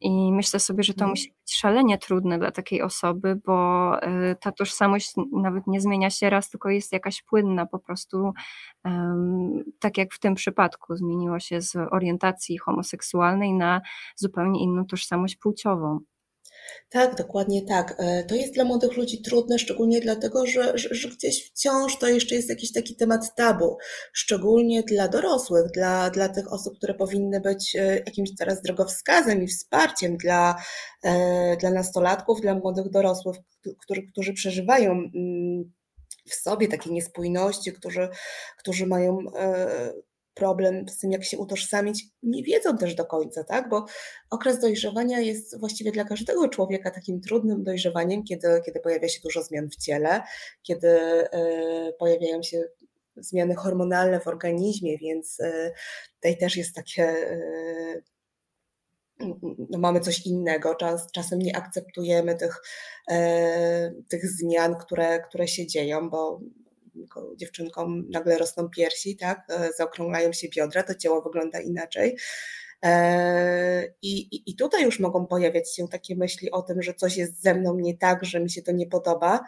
I 0.00 0.32
myślę 0.32 0.60
sobie, 0.60 0.82
że 0.82 0.94
to 0.94 1.04
mhm. 1.04 1.10
musi 1.10 1.28
być 1.28 1.54
szalenie 1.54 1.98
trudne 1.98 2.38
dla 2.38 2.50
takiej 2.50 2.82
osoby, 2.82 3.40
bo 3.44 3.90
y, 4.02 4.36
ta 4.40 4.52
tożsamość 4.52 5.12
nawet 5.32 5.66
nie 5.66 5.80
zmienia 5.80 6.10
się 6.10 6.30
raz, 6.30 6.50
tylko 6.50 6.70
jest 6.70 6.92
jakaś 6.92 7.22
płynna, 7.22 7.66
po 7.66 7.78
prostu 7.78 8.32
tak 9.78 9.98
jak 9.98 10.14
w 10.14 10.18
tym 10.18 10.34
przypadku 10.34 10.96
zmieniło 10.96 11.40
się 11.40 11.60
z 11.60 11.76
orientacji 11.90 12.58
homoseksualnej 12.58 13.54
na 13.54 13.80
zupełnie 14.16 14.62
inną 14.62 14.86
tożsamość 14.86 15.36
płciową. 15.36 16.00
Tak, 16.90 17.14
dokładnie 17.14 17.62
tak. 17.62 17.94
E, 17.98 18.24
to 18.24 18.34
jest 18.34 18.54
dla 18.54 18.64
młodych 18.64 18.96
ludzi 18.96 19.22
trudne, 19.22 19.58
szczególnie 19.58 20.00
dlatego, 20.00 20.46
że, 20.46 20.78
że, 20.78 20.94
że, 20.94 21.08
gdzieś 21.08 21.50
wciąż 21.50 21.98
to 21.98 22.08
jeszcze 22.08 22.34
jest 22.34 22.48
jakiś 22.48 22.72
taki 22.72 22.96
temat 22.96 23.34
tabu, 23.34 23.76
szczególnie 24.12 24.82
dla 24.82 25.08
dorosłych, 25.08 25.70
dla, 25.70 26.10
dla 26.10 26.28
tych 26.28 26.52
osób, 26.52 26.76
które 26.76 26.94
powinny 26.94 27.40
być 27.40 27.76
e, 27.76 27.96
jakimś 27.96 28.30
teraz 28.38 28.62
drogowskazem 28.62 29.42
i 29.42 29.48
wsparciem 29.48 30.16
dla, 30.16 30.62
e, 31.02 31.56
dla 31.56 31.70
nastolatków, 31.70 32.40
dla 32.40 32.54
młodych 32.54 32.90
dorosłych, 32.90 33.36
którzy, 33.82 34.02
którzy 34.02 34.32
przeżywają 34.32 34.92
mm, 34.92 35.72
w 36.28 36.34
sobie 36.34 36.68
takie 36.68 36.90
niespójności, 36.90 37.72
którzy, 37.72 38.08
którzy 38.58 38.86
mają 38.86 39.18
problem 40.36 40.88
z 40.88 40.98
tym, 40.98 41.12
jak 41.12 41.24
się 41.24 41.38
utożsamić, 41.38 42.04
nie 42.22 42.42
wiedzą 42.42 42.78
też 42.78 42.94
do 42.94 43.04
końca, 43.04 43.44
tak? 43.44 43.68
Bo 43.68 43.86
okres 44.30 44.60
dojrzewania 44.60 45.20
jest 45.20 45.60
właściwie 45.60 45.92
dla 45.92 46.04
każdego 46.04 46.48
człowieka 46.48 46.90
takim 46.90 47.20
trudnym 47.20 47.64
dojrzewaniem, 47.64 48.24
kiedy, 48.24 48.48
kiedy 48.66 48.80
pojawia 48.80 49.08
się 49.08 49.20
dużo 49.24 49.42
zmian 49.42 49.68
w 49.70 49.76
ciele, 49.76 50.22
kiedy 50.62 50.88
y, 50.88 51.28
pojawiają 51.98 52.42
się 52.42 52.64
zmiany 53.16 53.54
hormonalne 53.54 54.20
w 54.20 54.26
organizmie, 54.26 54.98
więc 54.98 55.40
y, 55.40 55.72
tutaj 56.14 56.38
też 56.38 56.56
jest 56.56 56.74
takie. 56.74 57.08
Y, 57.10 58.02
no 59.70 59.78
mamy 59.78 60.00
coś 60.00 60.26
innego, 60.26 60.74
czas, 60.74 61.12
czasem 61.12 61.38
nie 61.38 61.56
akceptujemy 61.56 62.34
tych, 62.34 62.62
tych 64.08 64.26
zmian, 64.26 64.76
które, 64.76 65.20
które 65.20 65.48
się 65.48 65.66
dzieją, 65.66 66.10
bo 66.10 66.40
dziewczynkom 67.36 68.10
nagle 68.10 68.38
rosną 68.38 68.68
piersi, 68.68 69.16
tak, 69.16 69.46
e, 69.50 69.70
zaokrąglają 69.78 70.32
się 70.32 70.48
biodra, 70.48 70.82
to 70.82 70.94
ciało 70.94 71.22
wygląda 71.22 71.60
inaczej. 71.60 72.16
E, 72.84 73.92
I, 74.02 74.42
i, 74.50 74.56
tutaj 74.56 74.84
już 74.84 75.00
mogą 75.00 75.26
pojawiać 75.26 75.74
się 75.74 75.88
takie 75.88 76.16
myśli 76.16 76.50
o 76.50 76.62
tym, 76.62 76.82
że 76.82 76.94
coś 76.94 77.16
jest 77.16 77.42
ze 77.42 77.54
mną 77.54 77.78
nie 77.78 77.96
tak, 77.96 78.24
że 78.24 78.40
mi 78.40 78.50
się 78.50 78.62
to 78.62 78.72
nie 78.72 78.86
podoba. 78.86 79.40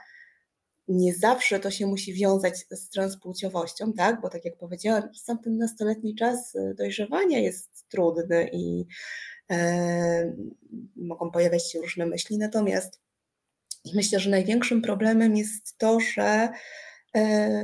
Nie 0.89 1.15
zawsze 1.15 1.61
to 1.61 1.71
się 1.71 1.87
musi 1.87 2.15
wiązać 2.15 2.67
z 2.71 2.89
transpłciowością, 2.89 3.93
tak? 3.93 4.21
Bo 4.21 4.29
tak 4.29 4.45
jak 4.45 4.57
powiedziałam, 4.57 5.03
sam 5.15 5.39
ten 5.39 5.59
nastoletni 5.59 6.15
czas 6.15 6.57
e, 6.57 6.75
dojrzewania 6.75 7.39
jest 7.39 7.89
trudny 7.89 8.51
i 8.53 8.87
e, 9.51 10.33
mogą 10.97 11.31
pojawiać 11.31 11.73
się 11.73 11.81
różne 11.81 12.07
myśli. 12.07 12.39
Natomiast 12.39 13.01
myślę, 13.95 14.21
że 14.21 14.31
największym 14.31 14.83
problemem 14.83 15.37
jest 15.37 15.79
to, 15.79 16.01
że 16.01 16.49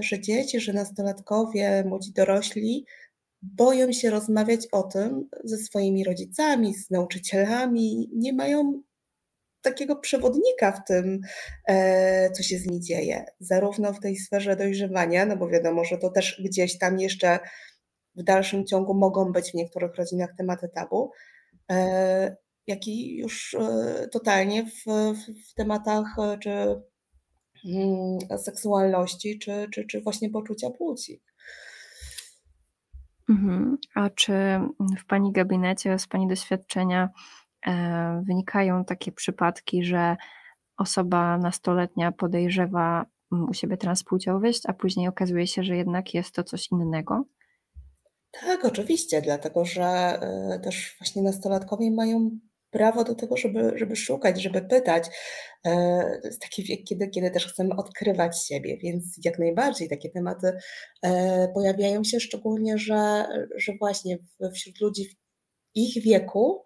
że 0.01 0.21
dzieci, 0.21 0.61
że 0.61 0.73
nastolatkowie, 0.73 1.85
młodzi 1.87 2.13
dorośli 2.13 2.87
boją 3.43 3.93
się 3.93 4.11
rozmawiać 4.11 4.67
o 4.73 4.83
tym 4.83 5.29
ze 5.45 5.57
swoimi 5.57 6.05
rodzicami, 6.05 6.75
z 6.75 6.91
nauczycielami, 6.91 8.11
nie 8.15 8.33
mają 8.33 8.83
takiego 9.63 9.97
przewodnika 9.97 10.73
w 10.73 10.85
tym, 10.85 11.21
e, 11.69 12.31
co 12.31 12.43
się 12.43 12.59
z 12.59 12.67
nimi 12.67 12.81
dzieje, 12.81 13.25
zarówno 13.41 13.93
w 13.93 14.01
tej 14.01 14.17
sferze 14.17 14.57
dojrzewania, 14.57 15.27
no 15.27 15.37
bo 15.37 15.49
wiadomo, 15.49 15.85
że 15.85 15.99
to 15.99 16.11
też 16.11 16.43
gdzieś 16.45 16.79
tam 16.79 16.99
jeszcze 16.99 17.39
w 18.15 18.23
dalszym 18.23 18.67
ciągu 18.67 18.95
mogą 18.95 19.33
być 19.33 19.51
w 19.51 19.55
niektórych 19.55 19.95
rodzinach 19.95 20.31
tematy 20.39 20.69
tabu, 20.75 21.11
e, 21.71 22.37
jak 22.67 22.87
i 22.87 23.17
już 23.17 23.57
totalnie 24.13 24.65
w, 24.67 24.85
w 25.51 25.55
tematach 25.55 26.07
czy 26.41 26.81
seksualności 28.39 29.39
czy, 29.39 29.69
czy, 29.73 29.85
czy 29.87 30.01
właśnie 30.01 30.31
poczucia 30.31 30.71
płci. 30.71 31.23
Mhm. 33.29 33.79
A 33.95 34.11
czy 34.11 34.33
w 34.99 35.07
Pani 35.07 35.33
gabinecie, 35.33 35.99
z 35.99 36.07
Pani 36.07 36.29
doświadczenia 36.29 37.09
e, 37.67 38.23
wynikają 38.27 38.85
takie 38.85 39.13
przypadki, 39.13 39.85
że 39.85 40.17
osoba 40.77 41.39
nastoletnia 41.39 42.13
podejrzewa 42.13 43.07
mm, 43.33 43.49
u 43.49 43.55
siebie 43.55 43.77
transpłciowość, 43.77 44.63
a 44.67 44.73
później 44.73 45.09
okazuje 45.09 45.47
się, 45.47 45.65
że 45.65 45.77
jednak 45.77 46.15
jest 46.15 46.35
to 46.35 46.45
coś 46.45 46.71
innego? 46.73 47.25
Tak, 48.41 48.65
oczywiście, 48.65 49.23
dlatego 49.23 49.65
że 49.65 49.85
e, 49.85 50.61
też 50.65 50.97
właśnie 50.99 51.23
nastolatkowie 51.23 51.91
mają 51.91 52.31
prawo 52.75 53.05
do 53.05 53.15
tego, 53.15 53.37
żeby, 53.37 53.73
żeby 53.77 53.97
szukać, 53.97 54.43
żeby 54.43 54.63
pytać. 54.63 55.05
E, 55.67 55.71
to 56.23 56.29
jest 56.29 56.41
taki 56.41 56.63
wiek, 56.65 56.85
kiedy, 56.85 57.09
kiedy 57.09 57.31
też 57.31 57.47
chcemy 57.47 57.77
odkrywać 57.77 58.47
siebie, 58.47 58.79
więc 58.83 59.05
jak 59.25 59.39
najbardziej 59.39 59.89
takie 59.89 60.11
tematy 60.11 60.53
e, 61.03 61.49
pojawiają 61.55 62.05
się, 62.05 62.21
szczególnie, 62.21 62.79
że, 62.79 63.27
że 63.57 63.73
właśnie 63.81 64.19
wśród 64.55 64.81
ludzi 64.81 65.09
w 65.09 65.15
ich 65.75 66.03
wieku, 66.03 66.63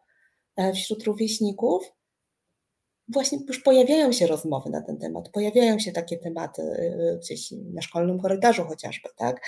e, 0.56 0.72
wśród 0.72 1.04
rówieśników, 1.04 1.92
właśnie 3.08 3.38
już 3.48 3.62
pojawiają 3.62 4.12
się 4.12 4.26
rozmowy 4.26 4.70
na 4.70 4.82
ten 4.82 4.98
temat, 4.98 5.28
pojawiają 5.28 5.78
się 5.78 5.92
takie 5.92 6.18
tematy 6.18 6.62
gdzieś 7.22 7.50
na 7.50 7.82
szkolnym 7.82 8.20
korytarzu 8.20 8.64
chociażby, 8.64 9.08
tak? 9.16 9.40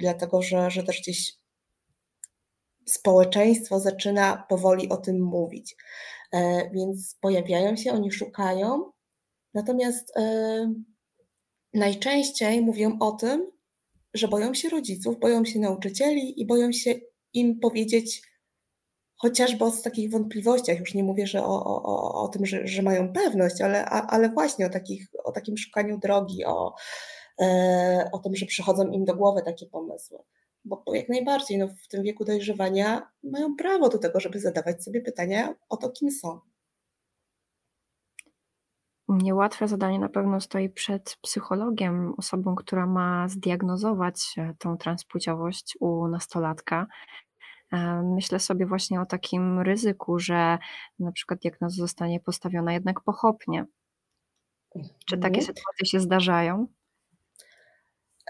Dlatego, 0.00 0.42
że, 0.42 0.70
że 0.70 0.82
też 0.82 1.00
gdzieś 1.00 1.40
społeczeństwo 2.92 3.80
zaczyna 3.80 4.46
powoli 4.48 4.88
o 4.88 4.96
tym 4.96 5.22
mówić. 5.22 5.76
E, 6.32 6.70
więc 6.70 7.16
pojawiają 7.20 7.76
się, 7.76 7.92
oni 7.92 8.12
szukają, 8.12 8.92
natomiast 9.54 10.16
e, 10.16 10.74
najczęściej 11.74 12.60
mówią 12.60 12.98
o 13.00 13.12
tym, 13.12 13.50
że 14.14 14.28
boją 14.28 14.54
się 14.54 14.68
rodziców, 14.68 15.20
boją 15.20 15.44
się 15.44 15.58
nauczycieli 15.58 16.40
i 16.40 16.46
boją 16.46 16.72
się 16.72 16.94
im 17.32 17.60
powiedzieć 17.60 18.22
chociażby 19.16 19.64
o 19.64 19.70
takich 19.70 20.10
wątpliwościach, 20.10 20.78
już 20.78 20.94
nie 20.94 21.04
mówię, 21.04 21.26
że 21.26 21.44
o, 21.44 21.64
o, 21.64 22.22
o 22.22 22.28
tym, 22.28 22.46
że, 22.46 22.66
że 22.66 22.82
mają 22.82 23.12
pewność, 23.12 23.60
ale, 23.60 23.84
ale 23.84 24.28
właśnie 24.28 24.66
o, 24.66 24.68
takich, 24.68 25.08
o 25.24 25.32
takim 25.32 25.56
szukaniu 25.56 25.98
drogi, 25.98 26.44
o, 26.44 26.74
o 28.12 28.18
tym, 28.18 28.36
że 28.36 28.46
przychodzą 28.46 28.90
im 28.90 29.04
do 29.04 29.16
głowy 29.16 29.42
takie 29.44 29.66
pomysły. 29.66 30.18
Bo, 30.64 30.84
jak 30.94 31.08
najbardziej 31.08 31.58
no, 31.58 31.68
w 31.68 31.88
tym 31.88 32.02
wieku 32.02 32.24
dojrzewania 32.24 33.10
mają 33.22 33.56
prawo 33.56 33.88
do 33.88 33.98
tego, 33.98 34.20
żeby 34.20 34.40
zadawać 34.40 34.84
sobie 34.84 35.00
pytania 35.00 35.54
o 35.68 35.76
to, 35.76 35.90
kim 35.90 36.10
są. 36.10 36.40
Niełatwe 39.08 39.68
zadanie 39.68 39.98
na 39.98 40.08
pewno 40.08 40.40
stoi 40.40 40.68
przed 40.68 41.16
psychologiem, 41.22 42.14
osobą, 42.16 42.54
która 42.54 42.86
ma 42.86 43.28
zdiagnozować 43.28 44.34
e, 44.38 44.54
tą 44.58 44.76
transpłciowość 44.76 45.76
u 45.80 46.08
nastolatka. 46.08 46.86
E, 47.72 48.02
myślę 48.02 48.38
sobie 48.38 48.66
właśnie 48.66 49.00
o 49.00 49.06
takim 49.06 49.60
ryzyku, 49.60 50.18
że 50.18 50.58
na 50.98 51.12
przykład 51.12 51.40
diagnoza 51.40 51.76
zostanie 51.76 52.20
postawiona 52.20 52.72
jednak 52.72 53.00
pochopnie. 53.00 53.64
Czy 55.06 55.18
takie 55.18 55.38
Mhm. 55.38 55.42
sytuacje 55.46 55.86
się 55.86 56.00
zdarzają? 56.00 56.66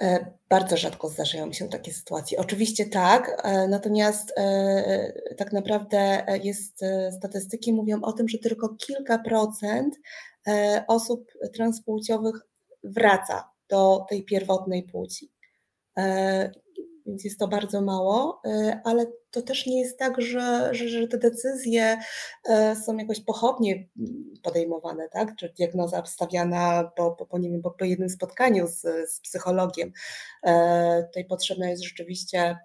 E, 0.03 0.35
bardzo 0.49 0.77
rzadko 0.77 1.09
zdarzają 1.09 1.53
się 1.53 1.69
takie 1.69 1.93
sytuacje. 1.93 2.39
Oczywiście 2.39 2.87
tak, 2.87 3.41
e, 3.45 3.69
natomiast 3.69 4.33
e, 4.37 5.13
tak 5.37 5.53
naprawdę 5.53 6.27
jest 6.43 6.85
statystyki 7.19 7.73
mówią 7.73 8.01
o 8.03 8.13
tym, 8.13 8.29
że 8.29 8.39
tylko 8.39 8.69
kilka 8.69 9.19
procent 9.19 9.95
osób 10.89 11.33
transpłciowych 11.55 12.35
wraca 12.85 13.51
do 13.69 14.07
tej 14.09 14.25
pierwotnej 14.25 14.83
płci 14.83 15.31
więc 17.11 17.25
jest 17.25 17.39
to 17.39 17.49
bardzo 17.49 17.83
mało, 17.83 18.43
y, 18.47 18.81
ale 18.85 19.07
to 19.31 19.43
też 19.43 19.67
nie 19.67 19.81
jest 19.81 19.99
tak, 19.99 20.23
że, 20.23 20.69
że, 20.75 20.89
że 20.89 21.09
te 21.09 21.19
decyzje 21.19 21.99
y, 22.49 22.77
są 22.77 22.97
jakoś 22.97 23.21
pochopnie 23.21 23.89
mm, 23.99 24.35
podejmowane, 24.43 25.09
tak? 25.09 25.37
Czy 25.37 25.53
diagnoza 25.57 26.03
wstawiana 26.03 26.93
po, 26.97 27.11
po, 27.11 27.27
po, 27.27 27.39
wiem, 27.39 27.63
po, 27.63 27.71
po 27.71 27.85
jednym 27.85 28.11
spotkaniu 28.11 28.67
z, 28.67 28.81
z 29.11 29.21
psychologiem. 29.21 29.93
E, 30.47 31.05
tutaj 31.07 31.25
potrzebna 31.25 31.71
jest 31.71 31.85
rzeczywiście 31.85 32.59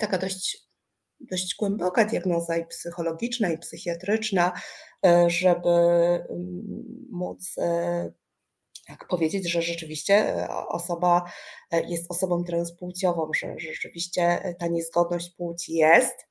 taka 0.00 0.18
dość 0.18 0.64
dość 1.20 1.54
głęboka 1.56 2.04
diagnoza 2.04 2.56
i 2.56 2.66
psychologiczna, 2.66 3.50
i 3.50 3.58
psychiatryczna, 3.58 4.52
żeby 5.26 5.68
mm, 5.68 7.06
móc 7.10 7.54
jak 8.88 9.08
powiedzieć, 9.08 9.50
że 9.50 9.62
rzeczywiście 9.62 10.14
e, 10.14 10.48
osoba 10.68 11.24
e, 11.70 11.90
jest 11.90 12.10
osobą 12.10 12.44
transpłciową, 12.44 13.30
że, 13.40 13.54
że 13.58 13.72
rzeczywiście 13.72 14.22
e, 14.22 14.54
ta 14.54 14.66
niezgodność 14.66 15.30
płci 15.30 15.72
jest. 15.72 16.26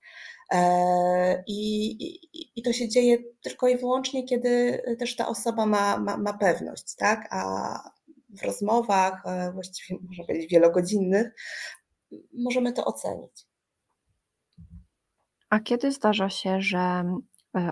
I, 1.47 1.89
i, 1.89 2.51
I, 2.55 2.61
to 2.61 2.73
się 2.73 2.89
dzieje 2.89 3.17
tylko 3.41 3.67
i 3.67 3.77
wyłącznie, 3.77 4.23
kiedy 4.23 4.81
też 4.99 5.15
ta 5.15 5.27
osoba 5.27 5.65
ma, 5.65 5.97
ma, 5.97 6.17
ma 6.17 6.33
pewność, 6.33 6.95
tak? 6.95 7.27
A 7.31 7.91
w 8.29 8.43
rozmowach, 8.43 9.23
właściwie 9.53 9.99
można 10.07 10.23
powiedzieć 10.23 10.51
wielogodzinnych, 10.51 11.27
możemy 12.33 12.73
to 12.73 12.85
ocenić. 12.85 13.47
A 15.49 15.59
kiedy 15.59 15.91
zdarza 15.91 16.29
się, 16.29 16.61
że 16.61 17.03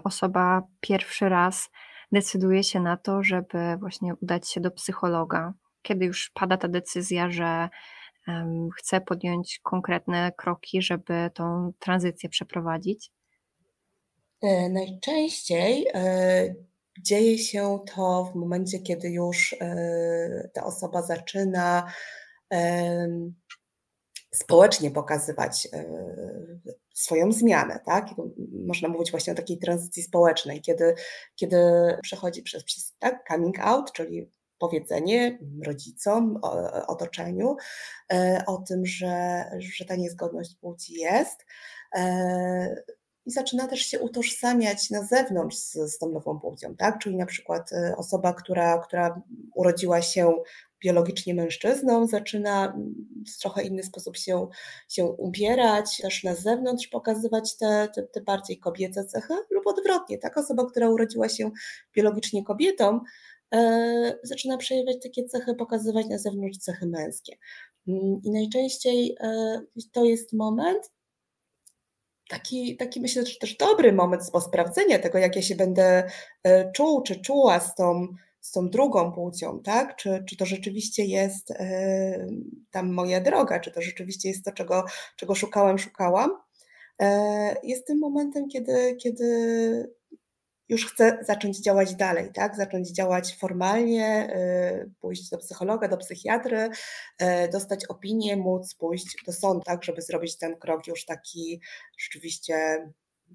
osoba 0.04 0.68
pierwszy 0.80 1.30
raz 1.30 1.70
decyduje 2.12 2.64
się 2.64 2.80
na 2.80 2.98
to, 2.98 3.24
żeby 3.24 3.78
właśnie 3.80 4.16
udać 4.16 4.50
się 4.50 4.62
do 4.62 4.72
psychologa? 4.72 5.54
Kiedy 5.82 6.06
już 6.06 6.32
pada 6.34 6.58
ta 6.58 6.68
decyzja, 6.68 7.32
że 7.32 7.70
um, 8.28 8.70
chce 8.78 9.02
podjąć 9.02 9.60
konkretne 9.64 10.32
kroki, 10.38 10.82
żeby 10.82 11.32
tą 11.34 11.74
tranzycję 11.80 12.30
przeprowadzić? 12.30 13.12
E, 14.42 14.70
najczęściej 14.70 15.88
e, 15.94 16.56
dzieje 17.00 17.38
się 17.38 17.80
to 17.96 18.32
w 18.34 18.36
momencie, 18.36 18.80
kiedy 18.80 19.10
już 19.10 19.56
e, 19.62 20.50
ta 20.54 20.64
osoba 20.64 21.02
zaczyna 21.02 21.92
społecznie 24.34 24.92
pokazywać 24.92 25.68
e, 25.74 25.86
swoją 26.94 27.32
zmianę, 27.32 27.80
tak? 27.86 28.08
Można 28.66 28.90
mówić 28.90 29.12
właśnie 29.12 29.34
o 29.34 29.36
takiej 29.36 29.60
tranzycji 29.60 30.04
społecznej, 30.04 30.62
kiedy, 30.62 30.96
kiedy 31.36 31.58
przechodzi 32.02 32.44
przez, 32.44 32.64
przez 32.64 32.96
tak, 33.00 33.24
coming 33.28 33.60
out, 33.60 33.92
czyli 33.92 34.32
powiedzenie 34.58 35.40
rodzicom, 35.66 36.40
otoczeniu 36.88 37.56
e, 38.14 38.44
o 38.48 38.58
tym, 38.58 38.86
że, 38.86 39.44
że 39.60 39.86
ta 39.86 39.96
niezgodność 39.96 40.56
płci 40.56 40.94
jest. 40.94 41.46
E, 41.96 42.84
I 43.26 43.32
zaczyna 43.32 43.68
też 43.68 43.80
się 43.80 44.00
utożsamiać 44.00 44.90
na 44.90 45.04
zewnątrz 45.04 45.58
z, 45.58 45.74
z 45.74 45.98
tą 45.98 46.10
nową 46.10 46.40
płcią, 46.40 46.76
tak? 46.76 47.00
Czyli 47.00 47.18
na 47.18 47.26
przykład 47.26 47.70
osoba, 47.98 48.34
która, 48.34 48.78
która 48.78 49.22
urodziła 49.56 50.02
się 50.02 50.34
biologicznie 50.84 51.36
mężczyzną, 51.36 52.08
zaczyna 52.08 52.78
w 53.36 53.38
trochę 53.38 53.64
inny 53.64 53.84
sposób 53.84 54.18
się, 54.18 54.48
się 54.90 55.06
ubierać, 55.06 55.98
też 55.98 56.24
na 56.24 56.36
zewnątrz 56.36 56.88
pokazywać 56.88 57.58
te, 57.58 57.90
te, 57.96 58.04
te 58.04 58.22
bardziej 58.22 58.60
kobiece 58.60 59.06
cechy, 59.06 59.34
lub 59.50 59.68
odwrotnie, 59.68 60.18
tak? 60.18 60.38
Osoba, 60.38 60.66
która 60.66 60.90
urodziła 60.90 61.30
się 61.30 61.52
biologicznie 61.96 62.44
kobietą, 62.44 63.00
e, 63.54 64.20
zaczyna 64.24 64.58
przejawiać 64.58 64.98
takie 65.04 65.26
cechy, 65.26 65.56
pokazywać 65.56 66.06
na 66.06 66.18
zewnątrz 66.18 66.58
cechy 66.58 66.88
męskie. 66.88 67.38
Mm, 67.88 68.22
I 68.24 68.32
najczęściej 68.32 69.16
e, 69.20 69.62
to 69.92 70.06
jest 70.06 70.34
moment, 70.34 70.92
taki, 72.30 72.78
taki 72.78 73.02
myślę, 73.02 73.26
że 73.26 73.36
też 73.36 73.58
dobry 73.58 73.94
moment 73.94 74.24
po 74.32 74.42
sprawdzenia 74.42 75.00
tego, 75.00 75.18
jak 75.18 75.36
ja 75.36 75.42
się 75.42 75.56
będę 75.56 76.10
e, 76.44 76.72
czuł, 76.72 77.02
czy 77.02 77.22
czuła 77.22 77.60
z 77.60 77.76
tą 77.76 78.08
z 78.42 78.52
tą 78.52 78.70
drugą 78.70 79.12
płcią, 79.12 79.62
tak? 79.64 79.96
Czy, 79.96 80.24
czy 80.30 80.38
to 80.38 80.46
rzeczywiście 80.46 81.06
jest 81.06 81.50
yy, 81.50 81.58
tam 82.72 82.94
moja 82.94 83.22
droga, 83.22 83.60
czy 83.60 83.72
to 83.72 83.82
rzeczywiście 83.82 84.30
jest 84.30 84.46
to, 84.46 84.52
czego, 84.52 84.86
czego 85.16 85.36
szukałam, 85.36 85.80
szukałam. 85.80 86.32
Yy, 87.00 87.08
jest 87.64 87.88
tym 87.88 88.00
momentem, 88.00 88.48
kiedy, 88.48 88.96
kiedy 88.96 89.26
już 90.70 90.94
chcę 90.94 91.18
zacząć 91.22 91.60
działać 91.60 91.96
dalej, 91.96 92.32
tak? 92.34 92.56
Zacząć 92.56 92.90
działać 92.92 93.38
formalnie, 93.38 94.30
yy, 94.80 94.92
pójść 95.00 95.30
do 95.30 95.38
psychologa, 95.38 95.88
do 95.88 95.98
psychiatry, 95.98 96.70
dostać 97.52 97.86
opinię, 97.86 98.38
móc 98.38 98.76
pójść 98.76 99.16
do 99.26 99.34
sądu, 99.34 99.64
tak? 99.66 99.84
Żeby 99.84 100.02
zrobić 100.02 100.38
ten 100.38 100.56
krok 100.56 100.88
już 100.88 101.06
taki 101.06 101.62
rzeczywiście, 101.98 102.56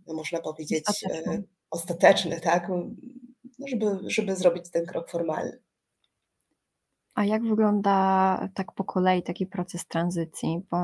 no 0.07 0.15
można 0.15 0.41
powiedzieć, 0.41 0.85
ostateczny, 0.89 1.43
ostateczny 1.71 2.41
tak? 2.41 2.69
Żeby, 3.69 3.87
żeby 4.07 4.37
zrobić 4.37 4.71
ten 4.71 4.87
krok 4.87 5.11
formalny. 5.11 5.63
A 7.15 7.25
jak 7.25 7.43
wygląda 7.43 8.49
tak 8.55 8.73
po 8.73 8.85
kolei 8.85 9.23
taki 9.23 9.47
proces 9.47 9.87
tranzycji? 9.87 10.61
Bo 10.71 10.77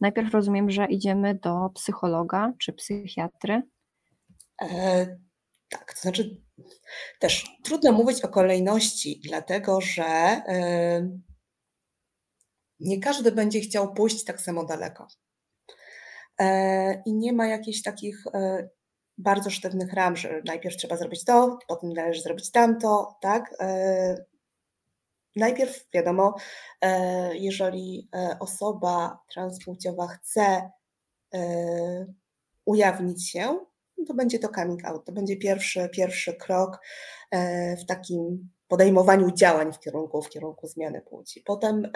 najpierw 0.00 0.32
rozumiem, 0.32 0.70
że 0.70 0.86
idziemy 0.86 1.34
do 1.34 1.70
psychologa 1.74 2.52
czy 2.58 2.72
psychiatry. 2.72 3.62
E, 4.62 5.06
tak, 5.68 5.94
to 5.94 6.00
znaczy 6.00 6.42
też 7.20 7.44
trudno 7.64 7.92
mówić 7.92 8.24
o 8.24 8.28
kolejności, 8.28 9.20
dlatego 9.24 9.80
że 9.80 10.04
e, 10.04 11.10
nie 12.80 13.00
każdy 13.00 13.32
będzie 13.32 13.60
chciał 13.60 13.94
pójść 13.94 14.24
tak 14.24 14.40
samo 14.40 14.64
daleko. 14.64 15.06
E, 16.38 17.02
I 17.06 17.14
nie 17.14 17.32
ma 17.32 17.46
jakichś 17.46 17.82
takich 17.82 18.26
e, 18.34 18.68
bardzo 19.18 19.50
sztywnych 19.50 19.92
ram, 19.92 20.16
że 20.16 20.42
najpierw 20.44 20.76
trzeba 20.76 20.96
zrobić 20.96 21.24
to, 21.24 21.58
potem 21.68 21.92
należy 21.92 22.22
zrobić 22.22 22.50
tamto, 22.50 23.16
tak? 23.20 23.54
E, 23.60 24.24
najpierw 25.36 25.86
wiadomo, 25.94 26.34
e, 26.80 27.36
jeżeli 27.36 28.08
e, 28.14 28.36
osoba 28.40 29.18
transpłciowa 29.32 30.06
chce 30.06 30.70
ujawnić 32.64 33.30
się, 33.30 33.58
to 34.06 34.14
będzie 34.14 34.38
to 34.38 34.48
coming 34.48 34.84
out, 34.84 35.04
to 35.04 35.12
będzie 35.12 35.36
pierwszy, 35.36 35.88
pierwszy 35.92 36.34
krok 36.34 36.78
w 37.82 37.86
takim 37.86 38.48
podejmowaniu 38.68 39.30
działań 39.30 39.72
w 39.72 39.78
kierunku, 39.78 40.22
w 40.22 40.28
kierunku 40.28 40.66
zmiany 40.66 41.00
płci. 41.00 41.42
Potem 41.46 41.92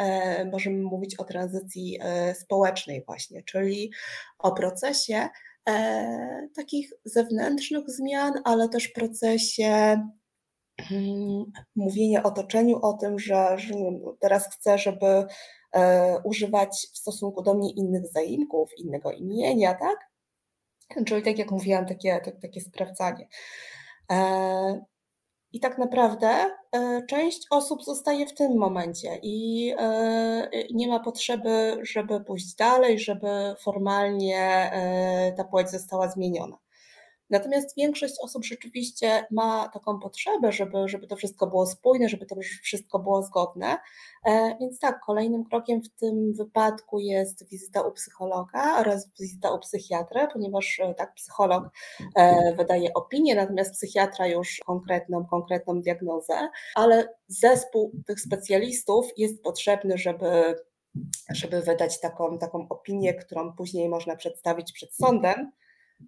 możemy 0.52 0.82
mówić 0.82 1.16
o 1.16 1.24
tranzycji 1.24 1.98
społecznej 2.34 3.04
właśnie, 3.06 3.42
czyli 3.42 3.90
o 4.38 4.52
procesie, 4.52 5.28
e, 5.68 6.48
takich 6.56 6.90
zewnętrznych 7.04 7.84
zmian, 7.90 8.32
ale 8.44 8.68
też 8.68 8.88
procesie 8.88 10.02
mm, 10.90 11.44
mówienia 11.76 12.22
otoczeniu 12.22 12.78
o 12.82 12.92
tym, 12.92 13.18
że, 13.18 13.58
że 13.58 13.74
teraz 14.20 14.48
chcę, 14.48 14.78
żeby 14.78 15.26
e, 15.72 16.18
używać 16.24 16.88
w 16.94 16.98
stosunku 16.98 17.42
do 17.42 17.54
mnie 17.54 17.70
innych 17.72 18.06
zaimków, 18.12 18.70
innego 18.78 19.12
imienia, 19.12 19.74
tak? 19.74 20.10
Czyli 21.06 21.22
tak 21.22 21.38
jak 21.38 21.50
mówiłam, 21.50 21.86
takie, 21.86 22.20
tak, 22.24 22.40
takie 22.42 22.60
sprawdzanie. 22.60 23.28
E, 24.10 24.89
i 25.52 25.60
tak 25.60 25.78
naprawdę 25.78 26.28
e, 26.72 27.02
część 27.06 27.46
osób 27.50 27.84
zostaje 27.84 28.26
w 28.26 28.34
tym 28.34 28.58
momencie 28.58 29.18
i 29.22 29.70
e, 29.78 30.50
nie 30.74 30.88
ma 30.88 31.00
potrzeby, 31.00 31.78
żeby 31.82 32.20
pójść 32.20 32.54
dalej, 32.54 32.98
żeby 32.98 33.54
formalnie 33.60 34.38
e, 34.72 35.32
ta 35.36 35.44
płeć 35.44 35.70
została 35.70 36.08
zmieniona. 36.08 36.56
Natomiast 37.30 37.76
większość 37.76 38.14
osób 38.22 38.44
rzeczywiście 38.44 39.26
ma 39.30 39.68
taką 39.68 39.98
potrzebę, 39.98 40.52
żeby, 40.52 40.88
żeby 40.88 41.06
to 41.06 41.16
wszystko 41.16 41.46
było 41.46 41.66
spójne, 41.66 42.08
żeby 42.08 42.26
to 42.26 42.36
wszystko 42.62 42.98
było 42.98 43.22
zgodne. 43.22 43.78
E, 44.26 44.56
więc 44.60 44.78
tak, 44.78 45.00
kolejnym 45.00 45.44
krokiem 45.44 45.82
w 45.82 45.88
tym 45.88 46.32
wypadku 46.34 46.98
jest 46.98 47.48
wizyta 47.48 47.82
u 47.82 47.92
psychologa 47.92 48.80
oraz 48.80 49.10
wizyta 49.20 49.50
u 49.50 49.58
psychiatra, 49.58 50.26
ponieważ 50.26 50.80
e, 50.80 50.94
tak, 50.94 51.14
psycholog 51.14 51.64
e, 52.16 52.54
wydaje 52.56 52.94
opinię, 52.94 53.34
natomiast 53.34 53.72
psychiatra 53.72 54.26
już 54.26 54.60
konkretną, 54.66 55.26
konkretną 55.26 55.80
diagnozę, 55.80 56.48
ale 56.74 57.14
zespół 57.28 57.92
tych 58.06 58.20
specjalistów 58.20 59.06
jest 59.16 59.42
potrzebny, 59.42 59.98
żeby 59.98 60.54
żeby 61.34 61.62
wydać 61.62 62.00
taką, 62.00 62.38
taką 62.38 62.66
opinię, 62.68 63.14
którą 63.14 63.52
później 63.52 63.88
można 63.88 64.16
przedstawić 64.16 64.72
przed 64.72 64.94
sądem, 64.94 65.52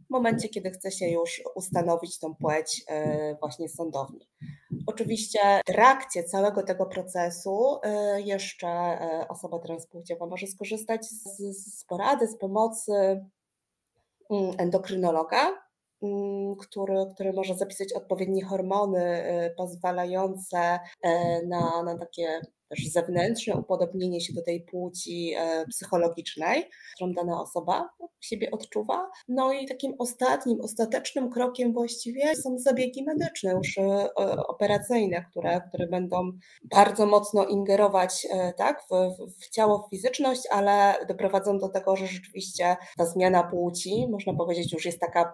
w 0.07 0.11
momencie, 0.11 0.49
kiedy 0.49 0.71
chce 0.71 0.91
się 0.91 1.09
już 1.09 1.43
ustanowić 1.55 2.19
tą 2.19 2.35
płeć 2.35 2.85
e, 2.89 3.35
właśnie 3.35 3.69
sądowni. 3.69 4.29
Oczywiście 4.87 5.39
w 5.69 5.73
trakcie 5.73 6.25
całego 6.25 6.63
tego 6.63 6.87
procesu 6.87 7.79
e, 7.83 8.21
jeszcze 8.21 8.69
e, 8.69 9.27
osoba 9.29 9.59
transpłciowa 9.59 10.27
może 10.27 10.47
skorzystać 10.47 11.05
z, 11.05 11.39
z 11.79 11.85
porady, 11.85 12.29
z 12.29 12.39
pomocy 12.39 12.93
mm, 14.31 14.55
endokrynologa, 14.59 15.63
mm, 16.03 16.57
który, 16.57 17.07
który 17.15 17.33
może 17.33 17.55
zapisać 17.55 17.93
odpowiednie 17.93 18.45
hormony 18.45 19.25
pozwalające 19.57 20.81
na, 21.49 21.83
na 21.83 21.99
takie 21.99 22.41
też 22.77 22.89
zewnętrzne 22.93 23.57
upodobnienie 23.57 24.21
się 24.21 24.33
do 24.33 24.43
tej 24.43 24.61
płci 24.61 25.35
e, 25.37 25.67
psychologicznej, 25.67 26.65
którą 26.95 27.13
dana 27.13 27.41
osoba 27.41 27.89
siebie 28.21 28.51
odczuwa. 28.51 29.11
No 29.29 29.53
i 29.53 29.67
takim 29.67 29.95
ostatnim, 29.99 30.61
ostatecznym 30.61 31.31
krokiem 31.31 31.73
właściwie 31.73 32.37
są 32.37 32.59
zabiegi 32.59 33.05
medyczne, 33.05 33.53
już 33.53 33.79
e, 33.79 34.15
operacyjne, 34.47 35.25
które, 35.31 35.61
które 35.69 35.87
będą 35.87 36.33
bardzo 36.65 37.07
mocno 37.07 37.45
ingerować 37.45 38.27
e, 38.31 38.53
tak, 38.53 38.83
w, 38.91 38.95
w 39.45 39.51
ciało, 39.51 39.79
w 39.79 39.91
fizyczność, 39.91 40.43
ale 40.51 40.95
doprowadzą 41.09 41.59
do 41.59 41.69
tego, 41.69 41.97
że 41.97 42.07
rzeczywiście 42.07 42.77
ta 42.97 43.07
zmiana 43.07 43.43
płci, 43.43 44.07
można 44.11 44.35
powiedzieć, 44.35 44.73
już 44.73 44.85
jest 44.85 45.01
taka 45.01 45.33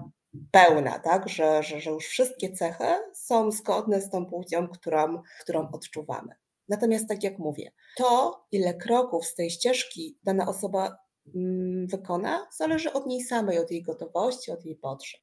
pełna, 0.51 0.98
tak, 0.98 1.29
że, 1.29 1.62
że, 1.62 1.81
że 1.81 1.90
już 1.90 2.07
wszystkie 2.07 2.53
cechy 2.53 2.85
są 3.14 3.51
zgodne 3.51 4.01
z 4.01 4.11
tą 4.11 4.27
płcią, 4.27 4.68
którą, 4.68 5.22
którą 5.42 5.68
odczuwamy. 5.72 6.35
Natomiast 6.68 7.09
tak 7.09 7.22
jak 7.22 7.38
mówię, 7.38 7.72
to 7.96 8.40
ile 8.52 8.74
kroków 8.74 9.26
z 9.26 9.35
tej 9.35 9.50
ścieżki 9.50 10.18
dana 10.24 10.48
osoba 10.48 10.98
mm, 11.35 11.87
wykona, 11.87 12.46
zależy 12.57 12.92
od 12.92 13.07
niej 13.07 13.20
samej, 13.20 13.59
od 13.59 13.70
jej 13.70 13.83
gotowości, 13.83 14.50
od 14.50 14.64
jej 14.64 14.76
potrzeb. 14.76 15.20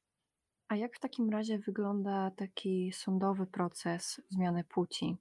A 0.68 0.76
jak 0.76 0.96
w 0.96 1.00
takim 1.00 1.30
razie 1.30 1.58
wygląda 1.58 2.30
taki 2.36 2.92
sądowy 2.92 3.46
proces 3.46 4.20
zmiany 4.30 4.64
płci? 4.64 5.16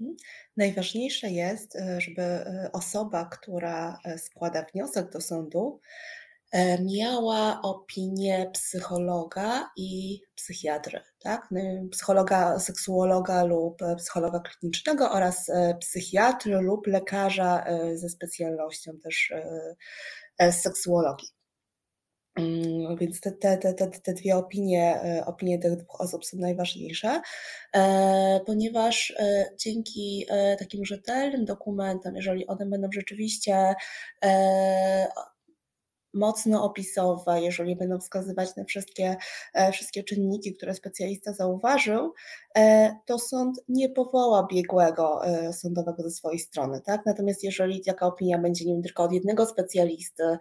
Mhm. 0.00 0.16
Najważniejsze 0.56 1.30
jest, 1.30 1.76
e, 1.76 2.00
żeby 2.00 2.22
e, 2.22 2.70
osoba, 2.72 3.24
która 3.24 3.98
e, 4.04 4.18
składa 4.18 4.66
wniosek 4.72 5.10
do 5.10 5.20
sądu, 5.20 5.80
miała 6.80 7.60
opinię 7.62 8.50
psychologa 8.52 9.70
i 9.76 10.20
psychiatry, 10.34 11.00
tak? 11.18 11.48
No 11.50 11.60
psychologa, 11.90 12.58
seksuologa 12.58 13.44
lub 13.44 13.82
e, 13.82 13.96
psychologa 13.96 14.40
klinicznego 14.40 15.10
oraz 15.10 15.48
e, 15.48 15.76
psychiatry 15.80 16.60
lub 16.60 16.86
lekarza 16.86 17.64
ze 17.94 18.08
specjalnością 18.08 18.92
też 19.04 19.32
seksuologii. 20.50 21.28
Mm, 22.38 22.96
więc 22.96 23.20
te, 23.20 23.32
te, 23.32 23.56
te, 23.56 23.74
te, 23.74 24.14
dwie 24.14 24.36
opinie, 24.36 25.00
opinie 25.26 25.58
tych 25.58 25.76
dwóch 25.76 26.00
osób 26.00 26.24
są 26.24 26.36
najważniejsze, 26.36 27.20
ponieważ 28.46 29.14
dzięki 29.58 30.26
takim 30.58 30.84
rzetelnym 30.84 31.44
dokumentom, 31.44 32.16
jeżeli 32.16 32.46
one 32.46 32.66
będą 32.66 32.88
rzeczywiście 32.92 33.74
mocno 36.14 36.64
opisowe, 36.64 37.40
jeżeli 37.40 37.76
będą 37.76 37.98
wskazywać 37.98 38.56
na 38.56 38.64
wszystkie, 38.64 39.16
e, 39.54 39.72
wszystkie 39.72 40.04
czynniki, 40.04 40.54
które 40.54 40.74
specjalista 40.74 41.32
zauważył, 41.32 42.12
e, 42.56 42.96
to 43.06 43.18
sąd 43.18 43.60
nie 43.68 43.88
powoła 43.88 44.46
biegłego 44.50 45.26
e, 45.26 45.52
sądowego 45.52 46.02
ze 46.02 46.10
swojej 46.10 46.38
strony. 46.38 46.80
Tak? 46.80 47.00
Natomiast 47.06 47.44
jeżeli 47.44 47.84
taka 47.84 48.06
opinia 48.06 48.38
będzie 48.38 48.64
nie 48.64 48.82
tylko 48.82 49.02
od 49.02 49.12
jednego 49.12 49.46
specjalisty, 49.46 50.38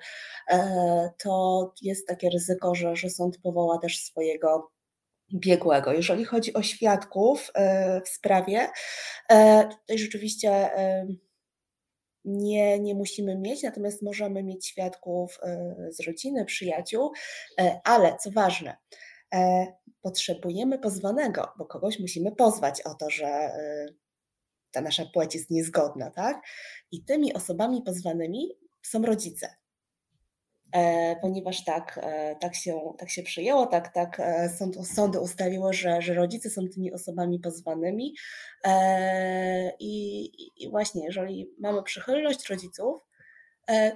to 1.23 1.73
jest 1.81 2.07
takie 2.07 2.29
ryzyko, 2.29 2.75
że, 2.75 2.95
że 2.95 3.09
sąd 3.09 3.37
powoła 3.37 3.77
też 3.77 3.99
swojego 3.99 4.71
biegłego. 5.33 5.93
Jeżeli 5.93 6.25
chodzi 6.25 6.53
o 6.53 6.61
świadków 6.61 7.51
w 8.05 8.09
sprawie, 8.09 8.67
tutaj 9.29 9.97
rzeczywiście 9.97 10.69
nie, 12.25 12.79
nie 12.79 12.95
musimy 12.95 13.37
mieć, 13.37 13.63
natomiast 13.63 14.01
możemy 14.01 14.43
mieć 14.43 14.67
świadków 14.67 15.39
e, 15.43 15.75
z 15.91 15.99
rodziny, 15.99 16.45
przyjaciół, 16.45 17.11
e, 17.59 17.79
ale 17.83 18.17
co 18.17 18.31
ważne, 18.31 18.77
e, 19.33 19.67
potrzebujemy 20.01 20.79
pozwanego, 20.79 21.53
bo 21.57 21.65
kogoś 21.65 21.99
musimy 21.99 22.35
pozwać 22.35 22.81
o 22.81 22.93
to, 22.93 23.09
że 23.09 23.51
ta 24.71 24.81
nasza 24.81 25.05
płeć 25.13 25.35
jest 25.35 25.49
niezgodna, 25.49 26.11
tak? 26.11 26.41
I 26.91 27.03
tymi 27.03 27.33
osobami 27.33 27.81
pozwanymi 27.81 28.49
są 28.81 29.01
rodzice. 29.01 29.62
E, 30.73 31.15
ponieważ 31.21 31.63
tak, 31.63 31.99
e, 32.03 32.35
tak, 32.41 32.55
się, 32.55 32.93
tak 32.97 33.09
się 33.09 33.23
przyjęło, 33.23 33.65
tak, 33.65 33.93
tak 33.93 34.19
e, 34.19 34.49
sąd, 34.49 34.87
sądy 34.87 35.19
ustaliły, 35.19 35.73
że, 35.73 36.01
że 36.01 36.13
rodzice 36.13 36.49
są 36.49 36.61
tymi 36.73 36.93
osobami 36.93 37.39
pozwanymi. 37.39 38.15
I, 39.79 40.23
i 40.63 40.69
właśnie 40.69 41.05
jeżeli 41.05 41.49
mamy 41.59 41.83
przychylność 41.83 42.49
rodziców, 42.49 43.01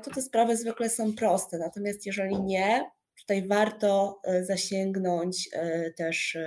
to 0.03 0.11
te 0.15 0.21
sprawy 0.21 0.57
zwykle 0.57 0.89
są 0.89 1.13
proste, 1.13 1.57
natomiast 1.57 2.05
jeżeli 2.05 2.41
nie, 2.41 2.91
tutaj 3.19 3.47
warto 3.47 4.21
zasięgnąć 4.41 5.49
też 5.97 6.37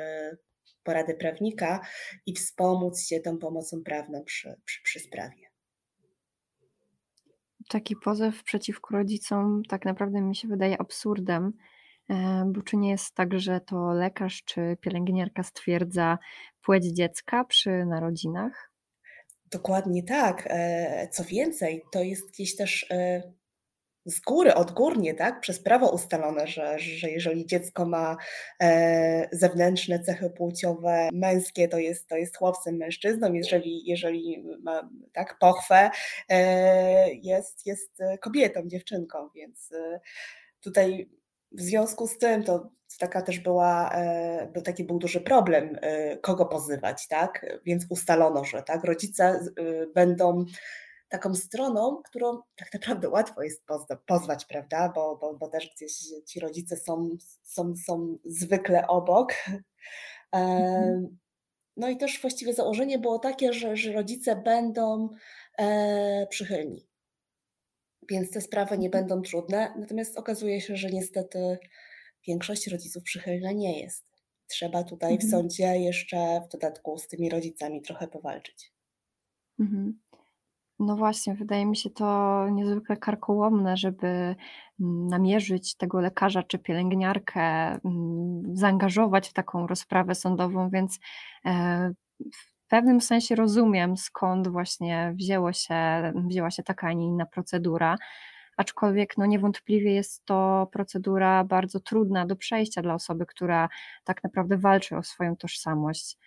porady 0.82 1.14
prawnika 1.14 1.80
i 2.26 2.34
wspomóc 2.34 3.06
się 3.06 3.20
tą 3.20 3.38
pomocą 3.38 3.82
prawną 3.84 4.24
przy, 4.24 4.60
przy, 4.64 4.82
przy 4.82 5.00
sprawie 5.00 5.49
taki 7.70 7.96
pozew 7.96 8.42
przeciwko 8.44 8.94
rodzicom 8.94 9.62
tak 9.68 9.84
naprawdę 9.84 10.20
mi 10.20 10.36
się 10.36 10.48
wydaje 10.48 10.80
absurdem, 10.80 11.52
e, 12.10 12.44
bo 12.46 12.62
czy 12.62 12.76
nie 12.76 12.90
jest 12.90 13.14
tak, 13.14 13.40
że 13.40 13.60
to 13.60 13.92
lekarz 13.92 14.42
czy 14.44 14.76
pielęgniarka 14.80 15.42
stwierdza 15.42 16.18
płeć 16.62 16.84
dziecka 16.84 17.44
przy 17.44 17.86
narodzinach? 17.86 18.72
Dokładnie 19.50 20.02
tak. 20.02 20.44
E, 20.50 21.08
co 21.12 21.24
więcej, 21.24 21.82
to 21.92 22.02
jest 22.02 22.30
gdzieś 22.30 22.56
też 22.56 22.86
e, 22.90 23.22
z 24.04 24.20
góry, 24.20 24.54
odgórnie, 24.54 25.14
tak, 25.14 25.40
przez 25.40 25.62
prawo 25.62 25.90
ustalone, 25.90 26.46
że, 26.46 26.78
że 26.78 27.10
jeżeli 27.10 27.46
dziecko 27.46 27.86
ma 27.86 28.16
e, 28.62 29.28
zewnętrzne 29.32 30.00
cechy 30.00 30.30
płciowe 30.30 31.08
męskie, 31.12 31.68
to 31.68 31.78
jest, 31.78 32.08
to 32.08 32.16
jest 32.16 32.36
chłopcem, 32.36 32.76
mężczyzną, 32.76 33.32
jeżeli, 33.32 33.86
jeżeli 33.86 34.44
ma 34.62 34.90
tak, 35.12 35.38
pochwę, 35.38 35.90
e, 36.28 37.12
jest, 37.14 37.66
jest 37.66 37.98
kobietą, 38.20 38.60
dziewczynką, 38.66 39.28
więc 39.34 39.72
e, 39.72 40.00
tutaj 40.60 41.10
w 41.52 41.60
związku 41.60 42.06
z 42.06 42.18
tym 42.18 42.42
to 42.42 42.70
taka 42.98 43.22
też 43.22 43.38
była, 43.38 43.90
e, 43.94 44.62
taki 44.64 44.84
był 44.84 44.98
duży 44.98 45.20
problem, 45.20 45.78
e, 45.80 46.16
kogo 46.16 46.46
pozywać, 46.46 47.08
tak, 47.08 47.46
więc 47.64 47.86
ustalono, 47.88 48.44
że 48.44 48.62
tak, 48.62 48.84
rodzice 48.84 49.24
e, 49.24 49.42
będą 49.94 50.44
taką 51.10 51.34
stroną, 51.34 52.02
którą 52.02 52.40
tak 52.56 52.74
naprawdę 52.74 53.08
łatwo 53.08 53.42
jest 53.42 53.64
pozwać, 54.06 54.44
prawda? 54.44 54.92
Bo, 54.94 55.16
bo, 55.16 55.34
bo 55.34 55.48
też 55.48 55.72
gdzieś 55.76 55.92
ci 56.26 56.40
rodzice 56.40 56.76
są, 56.76 57.16
są, 57.42 57.74
są 57.86 58.18
zwykle 58.24 58.86
obok. 58.86 59.32
Mhm. 60.32 61.18
No 61.76 61.88
i 61.88 61.96
też 61.96 62.20
właściwie 62.20 62.54
założenie 62.54 62.98
było 62.98 63.18
takie, 63.18 63.52
że, 63.52 63.76
że 63.76 63.92
rodzice 63.92 64.36
będą 64.36 65.08
e, 65.58 66.26
przychylni. 66.30 66.88
Więc 68.10 68.30
te 68.30 68.40
sprawy 68.40 68.78
nie 68.78 68.86
mhm. 68.86 69.06
będą 69.06 69.22
trudne. 69.22 69.74
Natomiast 69.78 70.18
okazuje 70.18 70.60
się, 70.60 70.76
że 70.76 70.90
niestety 70.90 71.58
większość 72.26 72.66
rodziców 72.66 73.02
przychylna 73.02 73.52
nie 73.52 73.80
jest. 73.80 74.04
Trzeba 74.46 74.84
tutaj 74.84 75.18
w 75.18 75.24
mhm. 75.24 75.30
sądzie 75.30 75.78
jeszcze 75.78 76.40
w 76.48 76.52
dodatku 76.52 76.98
z 76.98 77.08
tymi 77.08 77.30
rodzicami 77.30 77.82
trochę 77.82 78.08
powalczyć. 78.08 78.72
Mhm. 79.60 80.00
No 80.80 80.96
właśnie, 80.96 81.34
wydaje 81.34 81.66
mi 81.66 81.76
się 81.76 81.90
to 81.90 82.46
niezwykle 82.50 82.96
karkołomne, 82.96 83.76
żeby 83.76 84.06
mm, 84.80 85.06
namierzyć 85.08 85.74
tego 85.76 86.00
lekarza 86.00 86.42
czy 86.42 86.58
pielęgniarkę, 86.58 87.40
mm, 87.84 88.42
zaangażować 88.56 89.28
w 89.28 89.32
taką 89.32 89.66
rozprawę 89.66 90.14
sądową, 90.14 90.70
więc 90.70 90.98
e, 91.46 91.92
w 92.34 92.68
pewnym 92.68 93.00
sensie 93.00 93.34
rozumiem, 93.34 93.96
skąd 93.96 94.48
właśnie 94.48 95.12
wzięło 95.16 95.52
się, 95.52 95.74
wzięła 96.28 96.50
się 96.50 96.62
taka, 96.62 96.86
a 96.88 96.92
nie 96.92 97.06
inna 97.06 97.26
procedura. 97.26 97.96
aczkolwiek 98.56 99.18
no 99.18 99.26
niewątpliwie 99.26 99.94
jest 99.94 100.26
to 100.26 100.68
procedura 100.72 101.44
bardzo 101.44 101.80
trudna 101.80 102.26
do 102.26 102.36
przejścia 102.36 102.82
dla 102.82 102.94
osoby, 102.94 103.26
która 103.26 103.68
tak 104.04 104.24
naprawdę 104.24 104.58
walczy 104.58 104.96
o 104.96 105.02
swoją 105.02 105.36
tożsamość. 105.36 106.18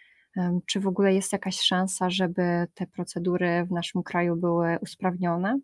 Czy 0.66 0.80
w 0.80 0.88
ogóle 0.88 1.14
jest 1.14 1.34
jakaś 1.34 1.60
szansa, 1.60 2.10
żeby 2.10 2.68
te 2.74 2.88
procedury 2.88 3.66
w 3.66 3.72
naszym 3.72 4.04
kraju 4.04 4.36
były 4.36 4.78
usprawnione? 4.82 5.60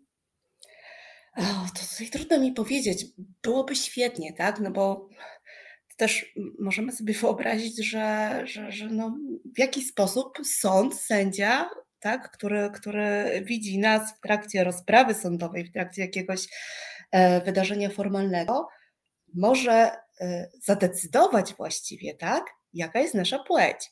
To 1.74 1.80
tutaj 1.90 2.10
trudno 2.10 2.40
mi 2.40 2.52
powiedzieć. 2.52 3.06
Byłoby 3.42 3.76
świetnie, 3.76 4.32
tak? 4.32 4.60
No 4.60 4.70
bo 4.70 5.08
też 5.96 6.34
możemy 6.58 6.92
sobie 6.92 7.14
wyobrazić, 7.14 7.84
że, 7.84 8.40
że, 8.44 8.72
że 8.72 8.86
no, 8.86 9.16
w 9.56 9.58
jaki 9.58 9.82
sposób 9.82 10.38
sąd, 10.44 10.94
sędzia, 10.94 11.70
tak, 12.00 12.30
który, 12.30 12.70
który 12.74 13.42
widzi 13.44 13.78
nas 13.78 14.12
w 14.12 14.20
trakcie 14.20 14.64
rozprawy 14.64 15.14
sądowej, 15.14 15.64
w 15.64 15.72
trakcie 15.72 16.02
jakiegoś 16.02 16.48
e, 17.10 17.40
wydarzenia 17.40 17.90
formalnego, 17.90 18.68
może 19.34 19.90
e, 20.20 20.50
zadecydować 20.62 21.54
właściwie, 21.54 22.14
tak, 22.14 22.44
jaka 22.72 23.00
jest 23.00 23.14
nasza 23.14 23.38
płeć. 23.38 23.90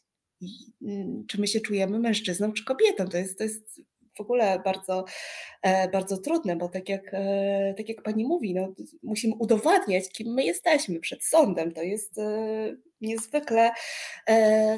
Mm, 0.83 1.27
czy 1.27 1.41
my 1.41 1.47
się 1.47 1.61
czujemy 1.61 1.99
mężczyzną 1.99 2.53
czy 2.53 2.65
kobietą. 2.65 3.09
To 3.09 3.19
jest, 3.19 3.39
to 3.39 3.45
jest 3.45 3.81
w 4.19 4.21
ogóle 4.21 4.61
bardzo, 4.65 5.05
e, 5.63 5.89
bardzo 5.89 6.19
trudne, 6.19 6.57
bo 6.57 6.69
tak 6.69 6.89
jak, 6.89 7.11
e, 7.13 7.75
tak 7.77 7.89
jak 7.89 8.03
pani 8.03 8.25
mówi, 8.25 8.55
no, 8.55 8.75
musimy 9.03 9.35
udowadniać, 9.39 10.09
kim 10.13 10.35
my 10.35 10.45
jesteśmy 10.45 11.01
przed 11.01 11.25
sądem. 11.25 11.73
To 11.73 11.83
jest 11.83 12.19
e, 12.19 12.77
niezwykle 13.01 13.71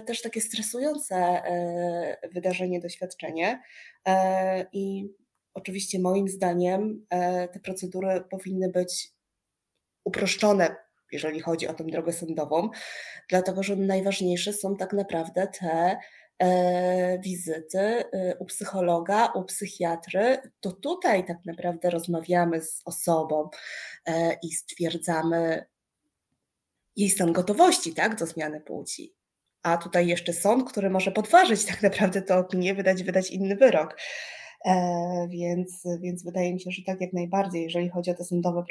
też 0.07 0.23
takie 0.23 0.41
stresujące 0.41 1.43
wydarzenie, 2.33 2.81
doświadczenie. 2.81 3.63
I 4.73 5.09
oczywiście 5.55 5.99
moim 5.99 6.29
zdaniem 6.29 7.07
te 7.53 7.61
procedury 7.63 8.25
powinny 8.31 8.69
być 8.69 9.13
uproszczone 10.05 10.77
jeżeli 11.13 11.41
chodzi 11.41 11.69
o 11.69 11.75
tę 11.75 11.85
drogę 11.85 12.13
sądową, 12.13 12.71
dlatego 13.29 13.63
że 13.63 13.77
najważniejsze 13.77 14.53
są 14.53 14.77
tak 14.77 14.93
naprawdę 14.93 15.47
te 15.61 15.97
E, 16.41 17.19
wizyty 17.19 17.79
e, 17.79 18.37
u 18.39 18.45
psychologa, 18.45 19.27
u 19.27 19.45
psychiatry, 19.45 20.39
to 20.61 20.73
tutaj 20.73 21.27
tak 21.27 21.37
naprawdę 21.45 21.91
rozmawiamy 21.91 22.63
z 22.63 22.83
osobą 22.85 23.51
e, 24.07 24.39
i 24.43 24.53
stwierdzamy 24.53 25.67
jej 26.97 27.11
stan 27.11 27.33
gotowości 27.33 27.95
tak, 27.95 28.17
do 28.17 28.27
zmiany 28.27 28.61
płci. 28.61 29.15
A 29.63 29.77
tutaj 29.77 30.07
jeszcze 30.07 30.33
sąd, 30.33 30.71
który 30.71 30.91
może 30.91 31.13
podważyć 31.13 31.65
tak 31.65 31.83
naprawdę 31.83 32.23
tę 32.23 32.39
opinię, 32.39 32.75
wydać, 32.75 33.03
wydać 33.03 33.31
inny 33.31 33.57
wyrok. 33.57 33.97
E, 34.67 35.29
więc, 35.29 35.85
więc 36.01 36.25
wydaje 36.25 36.55
mi 36.55 36.61
się, 36.61 36.71
że 36.71 36.83
tak 36.87 37.01
jak 37.01 37.13
najbardziej, 37.13 37.63
jeżeli 37.63 37.89
chodzi 37.89 38.11
o 38.11 38.15
te 38.15 38.25
sądowe 38.25 38.65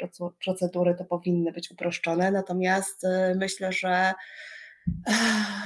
procedury, 0.44 0.94
to 0.94 1.04
powinny 1.04 1.52
być 1.52 1.70
uproszczone. 1.70 2.30
Natomiast 2.30 3.06
myślę, 3.36 3.72
że 3.72 4.12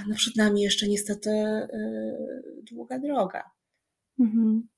no 0.09 0.15
przed 0.17 0.37
nami 0.37 0.63
jeszcze 0.63 0.89
niestety 0.89 1.31
długa 2.71 2.99
droga. 2.99 3.43
Mhm. 4.21 4.69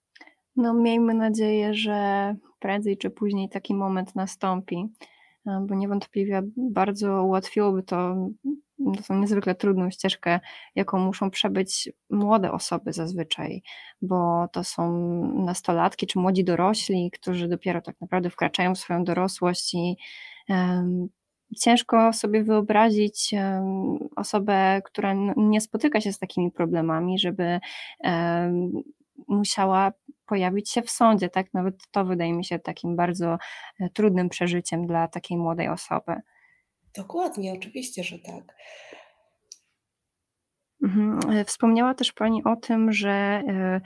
No 0.56 0.74
miejmy 0.74 1.14
nadzieję, 1.14 1.74
że 1.74 2.34
prędzej 2.58 2.96
czy 2.96 3.10
później 3.10 3.48
taki 3.48 3.74
moment 3.74 4.14
nastąpi, 4.14 4.88
bo 5.62 5.74
niewątpliwie 5.74 6.42
bardzo 6.56 7.24
ułatwiłoby 7.24 7.82
to 7.82 8.28
tą 9.08 9.20
niezwykle 9.20 9.54
trudną 9.54 9.90
ścieżkę, 9.90 10.40
jaką 10.74 10.98
muszą 10.98 11.30
przebyć 11.30 11.88
młode 12.10 12.52
osoby 12.52 12.92
zazwyczaj, 12.92 13.62
bo 14.02 14.48
to 14.52 14.64
są 14.64 14.92
nastolatki 15.44 16.06
czy 16.06 16.18
młodzi 16.18 16.44
dorośli, 16.44 17.10
którzy 17.10 17.48
dopiero 17.48 17.80
tak 17.82 18.00
naprawdę 18.00 18.30
wkraczają 18.30 18.74
w 18.74 18.78
swoją 18.78 19.04
dorosłość 19.04 19.74
i 19.74 19.96
ciężko 21.60 22.12
sobie 22.12 22.44
wyobrazić 22.44 23.34
osobę, 24.16 24.82
która 24.84 25.14
nie 25.36 25.60
spotyka 25.60 26.00
się 26.00 26.12
z 26.12 26.18
takimi 26.18 26.50
problemami, 26.50 27.18
żeby 27.18 27.60
musiała 29.28 29.92
pojawić 30.26 30.70
się 30.70 30.82
w 30.82 30.90
sądzie, 30.90 31.28
tak? 31.28 31.54
Nawet 31.54 31.74
to 31.90 32.04
wydaje 32.04 32.32
mi 32.32 32.44
się 32.44 32.58
takim 32.58 32.96
bardzo 32.96 33.38
e, 33.80 33.90
trudnym 33.90 34.28
przeżyciem 34.28 34.86
dla 34.86 35.08
takiej 35.08 35.38
młodej 35.38 35.68
osoby. 35.68 36.20
Dokładnie, 36.96 37.52
oczywiście, 37.52 38.04
że 38.04 38.18
tak. 38.18 38.54
Mhm. 40.82 41.20
E, 41.30 41.44
wspomniała 41.44 41.94
też 41.94 42.12
Pani 42.12 42.44
o 42.44 42.56
tym, 42.56 42.92
że 42.92 43.10
e, 43.10 43.80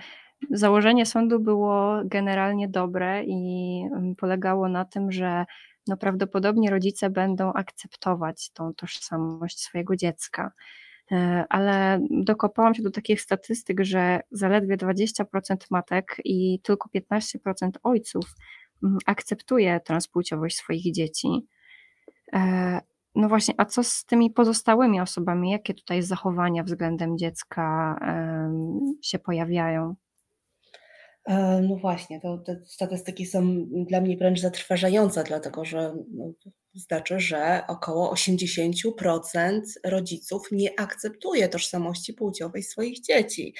założenie 0.50 1.06
sądu 1.06 1.40
było 1.40 2.00
generalnie 2.04 2.68
dobre 2.68 3.24
i 3.24 3.82
polegało 4.18 4.68
na 4.68 4.84
tym, 4.84 5.12
że 5.12 5.44
no 5.86 5.96
prawdopodobnie 5.96 6.70
rodzice 6.70 7.10
będą 7.10 7.52
akceptować 7.52 8.50
tą 8.50 8.74
tożsamość 8.74 9.60
swojego 9.60 9.96
dziecka. 9.96 10.52
E, 11.12 11.44
ale 11.48 12.00
dokopałam 12.10 12.74
się 12.74 12.82
do 12.82 12.90
takich 12.90 13.20
statystyk, 13.20 13.80
że 13.84 14.20
zaledwie 14.30 14.76
20% 14.76 15.56
matek 15.70 16.16
i 16.24 16.60
tylko 16.62 16.88
15% 16.94 17.70
ojców 17.82 18.24
akceptuje 19.06 19.80
transpłciowość 19.80 20.56
swoich 20.56 20.92
dzieci. 20.92 21.28
No 23.14 23.28
właśnie, 23.28 23.54
a 23.58 23.64
co 23.64 23.84
z 23.84 24.04
tymi 24.04 24.30
pozostałymi 24.30 25.00
osobami? 25.00 25.50
Jakie 25.50 25.74
tutaj 25.74 26.02
zachowania 26.02 26.62
względem 26.62 27.18
dziecka 27.18 27.96
się 29.02 29.18
pojawiają? 29.18 29.94
E, 31.26 31.60
no 31.68 31.76
właśnie, 31.76 32.20
to 32.20 32.38
te 32.38 32.60
statystyki 32.66 33.26
są 33.26 33.66
dla 33.70 34.00
mnie 34.00 34.16
wręcz 34.16 34.40
zatrważające, 34.40 35.24
dlatego 35.24 35.64
że 35.64 35.94
no, 36.14 36.32
znaczy, 36.74 37.20
że 37.20 37.62
około 37.68 38.14
80% 38.14 39.60
rodziców 39.84 40.48
nie 40.52 40.80
akceptuje 40.80 41.48
tożsamości 41.48 42.14
płciowej 42.14 42.62
swoich 42.62 43.00
dzieci, 43.00 43.54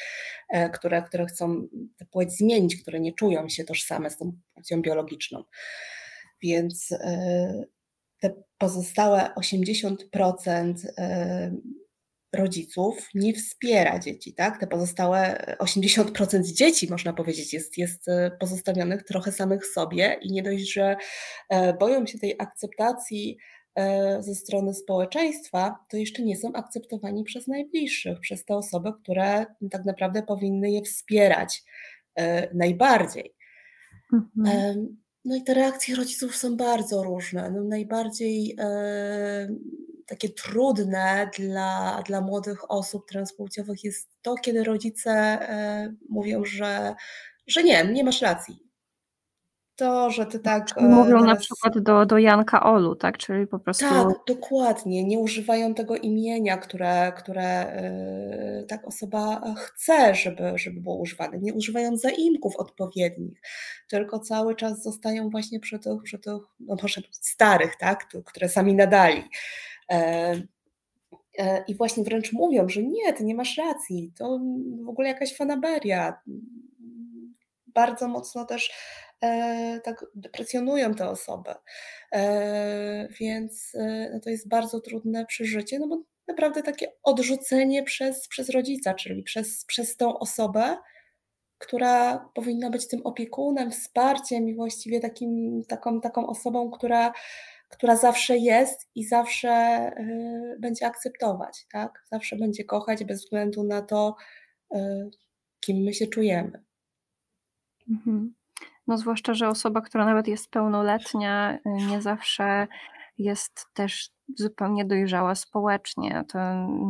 e, 0.49 0.71
które, 0.71 1.03
które 1.03 1.27
chcą 1.27 1.69
tę 1.97 2.05
płeć 2.11 2.33
zmienić, 2.33 2.83
które 2.83 3.01
nie 3.01 3.13
czują 3.13 3.49
się 3.49 3.65
tożsame 3.65 4.11
z 4.11 4.19
tą 4.19 4.33
płcią 4.55 4.83
biologiczną. 4.83 5.45
Więc 6.43 6.93
e, 6.93 7.65
te 8.21 8.35
pozostałe 8.59 9.31
80% 9.37 10.75
rodziców 12.33 13.09
nie 13.15 13.35
wspiera 13.35 13.99
dzieci, 13.99 14.35
tak? 14.35 14.61
Te 14.61 14.67
pozostałe 14.67 15.45
80% 15.59 16.43
dzieci, 16.43 16.91
można 16.91 17.13
powiedzieć, 17.13 17.53
jest, 17.53 17.79
jest 17.79 18.09
e, 18.09 18.31
pozostawionych 18.41 19.03
trochę 19.03 19.33
samych 19.33 19.67
sobie 19.67 20.19
i 20.23 20.33
nie 20.33 20.43
dość, 20.43 20.73
że 20.73 20.97
e, 21.49 21.73
boją 21.75 22.07
się 22.07 22.19
tej 22.19 22.35
akceptacji 22.39 23.39
e, 23.75 24.23
ze 24.23 24.35
strony 24.35 24.75
społeczeństwa, 24.75 25.77
to 25.91 25.97
jeszcze 25.97 26.23
nie 26.23 26.37
są 26.37 26.53
akceptowani 26.53 27.25
przez 27.25 27.49
najbliższych, 27.49 28.21
przez 28.21 28.45
te 28.45 28.57
osoby, 28.57 28.93
które 29.03 29.47
tak 29.71 29.85
naprawdę 29.85 30.23
powinny 30.23 30.71
je 30.71 30.83
wspierać 30.83 31.63
najbardziej. 32.55 33.35
Mhm. 34.13 34.97
No 35.25 35.37
i 35.37 35.43
te 35.43 35.55
reakcje 35.55 35.97
rodziców 35.97 36.37
są 36.37 36.57
bardzo 36.57 37.03
różne. 37.03 37.51
No 37.51 37.65
najbardziej 37.65 38.57
takie 40.11 40.29
trudne 40.29 41.31
dla, 41.39 42.03
dla 42.07 42.21
młodych 42.21 42.71
osób 42.71 43.09
transpłciowych 43.09 43.85
jest 43.85 44.09
to, 44.23 44.35
kiedy 44.35 44.65
rodzice 44.65 45.11
e, 45.13 45.95
mówią, 46.09 46.45
że, 46.45 46.95
że 47.47 47.63
nie, 47.63 47.85
nie 47.85 48.05
masz 48.05 48.23
racji. 48.23 48.70
To, 49.81 50.11
że 50.11 50.27
ty 50.27 50.39
tak. 50.39 50.67
E, 50.77 50.83
mówią 50.83 51.19
teraz... 51.19 51.25
na 51.25 51.37
przykład 51.37 51.79
do, 51.79 52.07
do 52.07 52.19
Janka 52.19 52.63
Olu, 52.63 52.97
tak? 52.97 53.19
Czyli 53.19 53.47
po 53.47 53.59
prostu. 53.59 53.85
Tak, 53.85 54.09
dokładnie. 54.27 55.05
Nie 55.05 55.19
używają 55.19 55.75
tego 55.75 55.97
imienia, 55.97 56.57
które, 56.57 57.13
które 57.17 57.73
yy, 58.61 58.67
tak 58.67 58.89
osoba 58.89 59.55
chce, 59.57 60.15
żeby, 60.15 60.53
żeby 60.57 60.81
było 60.81 60.97
używane. 60.97 61.39
Nie 61.39 61.55
używają 61.55 61.97
zaimków 61.97 62.57
odpowiednich, 62.57 63.41
tylko 63.89 64.19
cały 64.19 64.55
czas 64.57 64.83
zostają 64.83 65.31
właśnie 65.31 65.61
przy 65.61 65.79
tych, 65.79 66.03
przy 66.03 66.19
tych 66.19 66.43
no 66.61 66.77
może 66.83 67.01
starych, 67.13 67.77
tak? 67.77 68.09
które 68.25 68.49
sami 68.49 68.75
nadali. 68.75 69.23
E, 69.91 70.43
e, 71.39 71.65
I 71.69 71.75
właśnie 71.75 72.05
wręcz 72.05 72.33
mówią, 72.33 72.69
że 72.69 72.83
nie, 72.83 73.13
ty 73.13 73.25
nie 73.25 73.35
masz 73.35 73.59
racji, 73.59 74.13
to 74.19 74.41
w 74.85 74.89
ogóle 74.89 75.09
jakaś 75.09 75.37
fanaberia. 75.37 76.21
Bardzo 77.67 78.09
mocno 78.09 78.45
też 78.45 78.71
e, 78.71 79.10
tak 79.85 80.05
deprecjonują 80.15 80.95
tę 80.95 81.09
osobę. 81.09 81.55
Więc 83.21 83.73
no 84.13 84.21
to 84.21 84.31
jest 84.31 84.49
bardzo 84.49 84.81
trudne 84.81 85.27
przeżycie, 85.27 85.79
no 85.79 85.89
bo 85.89 86.03
naprawdę 86.29 86.63
takie 86.63 86.93
odrzucenie 87.03 87.83
przez, 87.83 88.29
przez 88.29 88.51
rodzica, 88.51 88.95
czyli 88.95 89.23
przez, 89.23 89.65
przez 89.65 89.97
tą 89.97 90.19
osobę, 90.19 90.77
która 91.59 92.29
powinna 92.35 92.71
być 92.71 92.89
tym 92.89 93.01
opiekunem, 93.05 93.71
wsparciem 93.71 94.49
i 94.49 94.55
właściwie 94.55 95.01
takim, 95.01 95.63
taką, 95.69 96.01
taką 96.01 96.27
osobą, 96.27 96.71
która 96.71 97.13
która 97.71 97.97
zawsze 97.97 98.39
jest 98.39 98.89
i 98.95 99.05
zawsze 99.05 99.51
będzie 100.59 100.87
akceptować, 100.87 101.67
tak? 101.73 102.05
Zawsze 102.13 102.37
będzie 102.37 102.65
kochać 102.65 103.05
bez 103.05 103.25
względu 103.25 103.65
na 103.65 103.83
to, 103.83 104.17
kim 105.61 105.77
my 105.77 105.95
się 105.95 106.07
czujemy. 106.07 106.65
Mhm. 107.91 108.35
No 108.91 108.99
zwłaszcza, 108.99 109.35
że 109.35 109.49
osoba, 109.49 109.81
która 109.81 110.05
nawet 110.05 110.29
jest 110.29 110.51
pełnoletnia, 110.51 111.59
y, 111.67 111.87
nie 111.87 112.03
zawsze 112.03 112.67
jest 113.19 113.67
też 113.75 114.11
zupełnie 114.39 114.85
dojrzała 114.85 115.35
społecznie. 115.35 116.25
To 116.33 116.39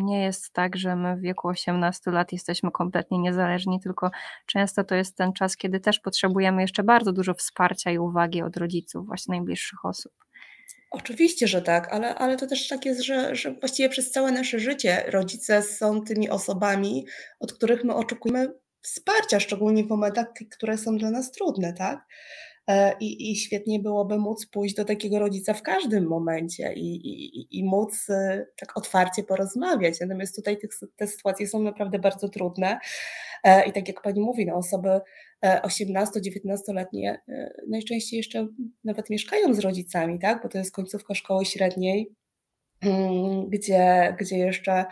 nie 0.04 0.22
jest 0.22 0.52
tak, 0.52 0.76
że 0.76 0.96
my 0.96 1.16
w 1.16 1.20
wieku 1.20 1.48
18 1.48 2.10
lat 2.10 2.32
jesteśmy 2.32 2.70
kompletnie 2.70 3.18
niezależni, 3.18 3.80
tylko 3.80 4.10
często 4.46 4.84
to 4.84 4.94
jest 4.94 5.16
ten 5.16 5.32
czas, 5.32 5.56
kiedy 5.56 5.80
też 5.80 6.00
potrzebujemy 6.00 6.62
jeszcze 6.62 6.82
bardzo 6.82 7.12
dużo 7.12 7.34
wsparcia 7.34 7.90
i 7.90 7.98
uwagi 7.98 8.42
od 8.42 8.56
rodziców, 8.56 9.06
właśnie 9.06 9.32
najbliższych 9.32 9.84
osób. 9.84 10.12
Oczywiście, 10.90 11.48
że 11.48 11.62
tak, 11.62 11.92
ale, 11.92 12.14
ale 12.14 12.36
to 12.36 12.46
też 12.46 12.68
tak 12.68 12.84
jest, 12.84 13.02
że, 13.02 13.34
że 13.34 13.52
właściwie 13.52 13.88
przez 13.88 14.10
całe 14.10 14.32
nasze 14.32 14.58
życie 14.58 15.04
rodzice 15.06 15.62
są 15.62 16.02
tymi 16.02 16.30
osobami, 16.30 17.06
od 17.40 17.52
których 17.52 17.84
my 17.84 17.94
oczekujemy 17.94 18.48
wsparcia, 18.82 19.40
szczególnie 19.40 19.84
w 19.84 19.88
momentach, 19.88 20.26
które 20.50 20.78
są 20.78 20.96
dla 20.96 21.10
nas 21.10 21.30
trudne, 21.32 21.72
tak? 21.72 22.06
E, 22.70 22.96
I, 23.00 23.30
I 23.32 23.36
świetnie 23.36 23.78
byłoby 23.78 24.18
móc 24.18 24.46
pójść 24.46 24.74
do 24.74 24.84
takiego 24.84 25.18
rodzica 25.18 25.54
w 25.54 25.62
każdym 25.62 26.06
momencie 26.06 26.72
i, 26.72 26.94
i, 26.94 27.58
i 27.58 27.64
móc 27.64 28.10
e, 28.10 28.46
tak 28.56 28.76
otwarcie 28.76 29.22
porozmawiać. 29.22 30.00
Natomiast 30.00 30.36
tutaj 30.36 30.58
te, 30.58 30.68
te 30.96 31.06
sytuacje 31.06 31.48
są 31.48 31.62
naprawdę 31.62 31.98
bardzo 31.98 32.28
trudne. 32.28 32.78
E, 33.44 33.68
I 33.68 33.72
tak 33.72 33.88
jak 33.88 34.02
pani 34.02 34.20
mówi, 34.20 34.46
no 34.46 34.54
osoby 34.54 35.00
18-19-letnie 35.44 37.20
najczęściej 37.68 38.16
jeszcze 38.16 38.48
nawet 38.84 39.10
mieszkają 39.10 39.54
z 39.54 39.58
rodzicami, 39.58 40.18
tak? 40.18 40.42
bo 40.42 40.48
to 40.48 40.58
jest 40.58 40.74
końcówka 40.74 41.14
szkoły 41.14 41.44
średniej 41.44 42.14
gdzie, 43.48 44.16
gdzie 44.20 44.38
jeszcze 44.38 44.84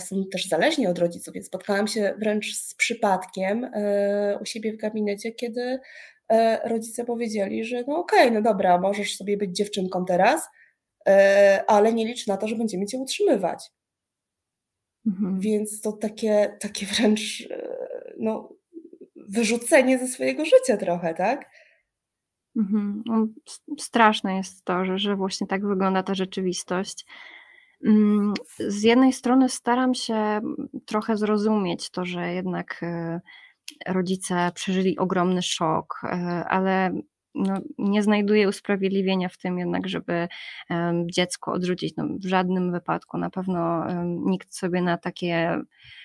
są 0.00 0.24
też 0.32 0.48
zależni 0.48 0.86
od 0.86 0.98
rodziców, 0.98 1.34
więc 1.34 1.46
spotkałam 1.46 1.86
się 1.86 2.14
wręcz 2.18 2.56
z 2.56 2.74
przypadkiem 2.74 3.70
u 4.40 4.44
siebie 4.44 4.72
w 4.72 4.76
gabinecie, 4.76 5.32
kiedy 5.32 5.80
E, 6.32 6.68
rodzice 6.68 7.04
powiedzieli, 7.04 7.64
że 7.64 7.84
no 7.86 7.98
okej, 7.98 8.20
okay, 8.20 8.30
no 8.30 8.42
dobra, 8.42 8.78
możesz 8.78 9.16
sobie 9.16 9.36
być 9.36 9.56
dziewczynką 9.56 10.04
teraz, 10.04 10.48
e, 11.08 11.64
ale 11.66 11.92
nie 11.92 12.06
licz 12.06 12.26
na 12.26 12.36
to, 12.36 12.48
że 12.48 12.56
będziemy 12.56 12.86
cię 12.86 12.98
utrzymywać. 12.98 13.70
Mhm. 15.06 15.40
Więc 15.40 15.80
to 15.80 15.92
takie, 15.92 16.56
takie 16.60 16.86
wręcz 16.86 17.48
e, 17.50 17.68
no, 18.18 18.52
wyrzucenie 19.16 19.98
ze 19.98 20.08
swojego 20.08 20.44
życia 20.44 20.76
trochę, 20.76 21.14
tak? 21.14 21.50
Mhm. 22.56 23.02
No, 23.06 23.26
straszne 23.78 24.36
jest 24.36 24.64
to, 24.64 24.84
że, 24.84 24.98
że 24.98 25.16
właśnie 25.16 25.46
tak 25.46 25.66
wygląda 25.66 26.02
ta 26.02 26.14
rzeczywistość. 26.14 27.06
Mm, 27.84 28.34
z 28.58 28.82
jednej 28.82 29.12
strony 29.12 29.48
staram 29.48 29.94
się 29.94 30.40
trochę 30.86 31.16
zrozumieć 31.16 31.90
to, 31.90 32.04
że 32.04 32.34
jednak 32.34 32.80
rodzice 33.86 34.50
przeżyli 34.54 34.98
ogromny 34.98 35.42
szok, 35.42 36.00
e, 36.04 36.08
ale 36.48 36.90
no, 37.34 37.54
nie 37.78 38.02
znajduję 38.02 38.48
usprawiedliwienia 38.48 39.28
w 39.28 39.38
tym 39.38 39.58
jednak, 39.58 39.88
żeby 39.88 40.28
dziecko 41.06 41.52
odrzucić. 41.52 41.96
No, 41.96 42.04
w 42.24 42.26
żadnym 42.26 42.72
wypadku 42.72 43.18
na 43.18 43.30
pewno 43.30 43.86
nikt 44.04 44.54
sobie 44.54 44.82
na 44.82 44.98
takie 44.98 45.60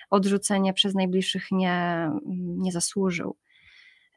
odrzucenie 0.10 0.74
przez 0.74 0.96
najbliższych 0.96 1.52
nie, 1.52 2.10
nie 2.36 2.72
zasłużył. 2.72 3.36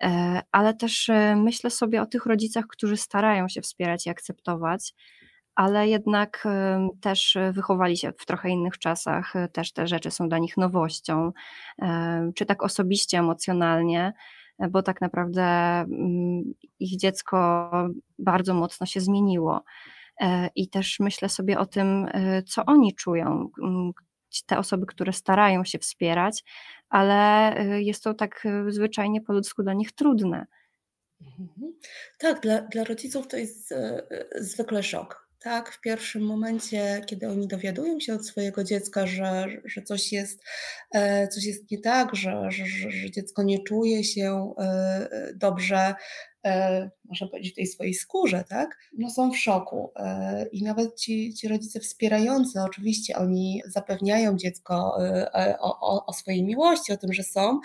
E, 0.02 0.42
ale 0.52 0.74
też 0.74 1.08
e, 1.08 1.36
myślę 1.36 1.70
sobie 1.70 2.02
o 2.02 2.06
tych 2.06 2.26
rodzicach, 2.26 2.66
którzy 2.66 2.96
starają 2.96 3.48
się 3.48 3.60
wspierać 3.60 4.06
i 4.06 4.10
akceptować, 4.10 4.94
ale 5.54 5.88
jednak 5.88 6.48
też 7.00 7.38
wychowali 7.52 7.96
się 7.96 8.12
w 8.18 8.26
trochę 8.26 8.50
innych 8.50 8.78
czasach, 8.78 9.34
też 9.52 9.72
te 9.72 9.86
rzeczy 9.86 10.10
są 10.10 10.28
dla 10.28 10.38
nich 10.38 10.56
nowością, 10.56 11.32
czy 12.34 12.46
tak 12.46 12.62
osobiście, 12.62 13.18
emocjonalnie, 13.18 14.12
bo 14.70 14.82
tak 14.82 15.00
naprawdę 15.00 15.42
mm, 15.44 16.42
ich 16.80 16.98
dziecko 16.98 17.70
bardzo 18.18 18.54
mocno 18.54 18.86
się 18.86 19.00
zmieniło. 19.00 19.64
E, 20.20 20.48
I 20.54 20.68
też 20.68 21.00
myślę 21.00 21.28
sobie 21.28 21.58
o 21.58 21.66
tym, 21.66 22.08
e, 22.12 22.42
co 22.42 22.64
oni 22.64 22.94
czują, 22.94 23.48
te 24.46 24.58
osoby, 24.58 24.86
które 24.86 25.12
starają 25.12 25.64
się 25.64 25.78
wspierać, 25.78 26.44
ale 26.88 27.50
e, 27.56 27.82
jest 27.82 28.02
to 28.02 28.14
tak 28.14 28.46
zwyczajnie 28.68 29.20
po 29.20 29.32
ludzku 29.32 29.62
dla 29.62 29.74
nich 29.74 29.92
trudne. 29.92 30.46
Mhm. 31.20 31.72
Tak, 32.18 32.40
dla, 32.40 32.60
dla 32.60 32.84
rodziców 32.84 33.28
to 33.28 33.36
jest 33.36 33.74
zwykle 34.34 34.82
szok 34.82 35.22
tak, 35.42 35.72
w 35.72 35.80
pierwszym 35.80 36.22
momencie, 36.22 37.00
kiedy 37.06 37.28
oni 37.28 37.48
dowiadują 37.48 38.00
się 38.00 38.14
od 38.14 38.26
swojego 38.26 38.64
dziecka, 38.64 39.06
że, 39.06 39.46
że 39.64 39.82
coś, 39.82 40.12
jest, 40.12 40.44
e, 40.94 41.28
coś 41.28 41.44
jest 41.44 41.70
nie 41.70 41.78
tak, 41.78 42.16
że, 42.16 42.50
że, 42.50 42.90
że 42.90 43.10
dziecko 43.10 43.42
nie 43.42 43.62
czuje 43.62 44.04
się 44.04 44.54
e, 44.58 45.32
dobrze, 45.34 45.76
e, 45.76 45.94
można 47.04 47.26
powiedzieć, 47.26 47.54
tej 47.54 47.66
swojej 47.66 47.94
skórze, 47.94 48.44
tak? 48.48 48.78
No 48.98 49.10
są 49.10 49.32
w 49.32 49.36
szoku. 49.36 49.92
I 50.52 50.62
nawet 50.62 50.96
ci, 50.96 51.34
ci 51.34 51.48
rodzice 51.48 51.80
wspierający, 51.80 52.60
oczywiście 52.60 53.16
oni 53.16 53.62
zapewniają 53.66 54.36
dziecko 54.36 54.96
o, 55.60 55.80
o, 55.80 56.06
o 56.06 56.12
swojej 56.12 56.44
miłości, 56.44 56.92
o 56.92 56.96
tym, 56.96 57.12
że 57.12 57.22
są, 57.22 57.60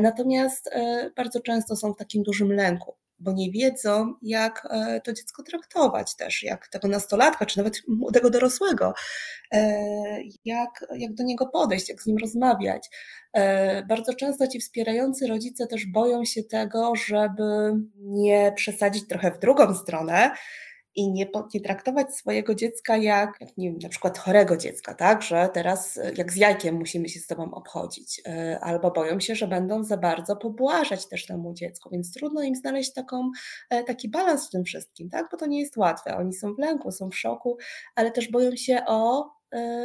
natomiast 0.00 0.70
bardzo 1.16 1.40
często 1.40 1.76
są 1.76 1.92
w 1.92 1.96
takim 1.96 2.22
dużym 2.22 2.52
lęku 2.52 2.94
bo 3.20 3.32
nie 3.32 3.50
wiedzą, 3.50 4.14
jak 4.22 4.68
e, 4.70 5.00
to 5.04 5.12
dziecko 5.12 5.42
traktować 5.42 6.16
też, 6.16 6.42
jak 6.42 6.68
tego 6.68 6.88
nastolatka, 6.88 7.46
czy 7.46 7.58
nawet 7.58 7.82
młodego 7.88 8.30
dorosłego, 8.30 8.94
e, 9.52 9.82
jak, 10.44 10.86
jak 10.96 11.14
do 11.14 11.24
niego 11.24 11.46
podejść, 11.46 11.88
jak 11.88 12.02
z 12.02 12.06
nim 12.06 12.16
rozmawiać. 12.18 12.88
E, 13.32 13.82
bardzo 13.86 14.14
często 14.14 14.48
ci 14.48 14.60
wspierający 14.60 15.26
rodzice 15.26 15.66
też 15.66 15.86
boją 15.86 16.24
się 16.24 16.42
tego, 16.42 16.92
żeby 17.06 17.72
nie 17.96 18.52
przesadzić 18.56 19.08
trochę 19.08 19.30
w 19.30 19.38
drugą 19.38 19.74
stronę, 19.74 20.30
i 20.94 21.12
nie, 21.12 21.26
nie 21.54 21.60
traktować 21.60 22.14
swojego 22.14 22.54
dziecka 22.54 22.96
jak, 22.96 23.40
nie 23.56 23.70
wiem, 23.70 23.78
na 23.82 23.88
przykład 23.88 24.18
chorego 24.18 24.56
dziecka, 24.56 24.94
tak, 24.94 25.22
że 25.22 25.48
teraz 25.54 25.96
e, 25.96 26.12
jak 26.16 26.32
z 26.32 26.36
jajkiem 26.36 26.74
musimy 26.74 27.08
się 27.08 27.20
z 27.20 27.26
tobą 27.26 27.54
obchodzić, 27.54 28.22
e, 28.26 28.58
albo 28.62 28.90
boją 28.90 29.20
się, 29.20 29.34
że 29.34 29.48
będą 29.48 29.84
za 29.84 29.96
bardzo 29.96 30.36
pobłażać 30.36 31.08
też 31.08 31.26
temu 31.26 31.54
dziecku, 31.54 31.90
więc 31.92 32.12
trudno 32.12 32.42
im 32.42 32.54
znaleźć 32.54 32.92
taką, 32.92 33.30
e, 33.70 33.84
taki 33.84 34.08
balans 34.08 34.46
w 34.46 34.50
tym 34.50 34.64
wszystkim, 34.64 35.10
tak, 35.10 35.28
bo 35.30 35.36
to 35.36 35.46
nie 35.46 35.60
jest 35.60 35.76
łatwe. 35.76 36.16
Oni 36.16 36.32
są 36.32 36.54
w 36.54 36.58
lęku, 36.58 36.92
są 36.92 37.10
w 37.10 37.16
szoku, 37.16 37.58
ale 37.94 38.10
też 38.10 38.30
boją 38.30 38.56
się 38.56 38.82
o 38.86 39.30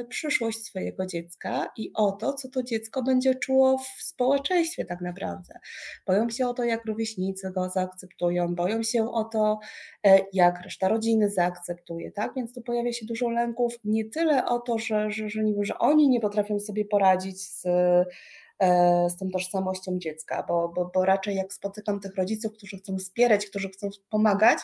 przyszłość 0.10 0.63
swojego 0.63 1.06
dziecka 1.06 1.71
i 1.78 1.91
o 1.93 2.12
to, 2.12 2.34
co 2.34 2.49
to 2.49 2.63
dziecko 2.63 3.04
będzie 3.04 3.36
czuło 3.36 3.78
w 3.78 4.04
społeczeństwie 4.04 4.86
tak 4.86 5.01
naprawdę. 5.01 5.60
Boją 6.08 6.30
się 6.30 6.47
o 6.47 6.54
to, 6.54 6.63
jak 6.63 6.86
rówieśnicy 6.86 7.51
go 7.51 7.69
zaakceptują, 7.69 8.56
boją 8.56 8.84
się 8.84 9.12
o 9.12 9.23
to, 9.23 9.60
e, 10.06 10.19
jak 10.34 10.62
reszta 10.62 10.88
rodziny 10.88 11.30
zaakceptuje, 11.30 12.12
tak? 12.12 12.34
Więc 12.36 12.54
tu 12.54 12.62
pojawia 12.62 12.93
się 12.93 13.06
dużo 13.06 13.30
lęków, 13.30 13.73
nie 13.84 14.10
tyle 14.10 14.45
o 14.45 14.60
to, 14.60 14.78
że, 14.78 15.12
że, 15.12 15.30
że, 15.30 15.41
że 15.62 15.78
oni 15.78 16.10
nie 16.10 16.19
potrafią 16.19 16.60
sobie 16.60 16.86
poradzić 16.86 17.41
z, 17.41 17.65
e, 18.60 19.10
z 19.10 19.17
tą 19.17 19.30
tożsamością 19.30 19.97
dziecka, 19.99 20.45
bo, 20.47 20.69
bo, 20.69 20.91
bo 20.93 21.06
raczej 21.06 21.36
jak 21.36 21.54
spotykam 21.54 21.99
tych 21.99 22.15
rodziców, 22.15 22.54
którzy 22.54 22.78
chcą 22.78 22.97
wspierać, 22.97 23.45
którzy 23.45 23.69
chcą 23.69 23.89
pomagać, 24.10 24.60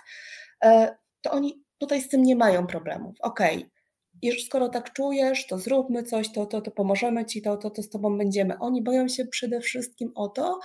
to 1.21 1.31
oni 1.31 1.63
tutaj 1.77 2.01
z 2.01 2.09
tym 2.09 2.23
nie 2.23 2.35
mają 2.35 2.67
problemów. 2.67 3.15
Okej, 3.21 3.57
okay 3.57 3.80
i 4.21 4.41
skoro 4.41 4.69
tak 4.69 4.93
czujesz, 4.93 5.47
to 5.47 5.57
zróbmy 5.57 6.03
coś, 6.03 6.31
to, 6.31 6.45
to, 6.45 6.61
to 6.61 6.71
pomożemy 6.71 7.25
ci, 7.25 7.41
to, 7.41 7.57
to, 7.57 7.69
to 7.69 7.83
z 7.83 7.89
tobą 7.89 8.17
będziemy. 8.17 8.59
Oni 8.59 8.81
boją 8.81 9.07
się 9.07 9.25
przede 9.25 9.61
wszystkim 9.61 10.11
o 10.15 10.29
to, 10.29 10.59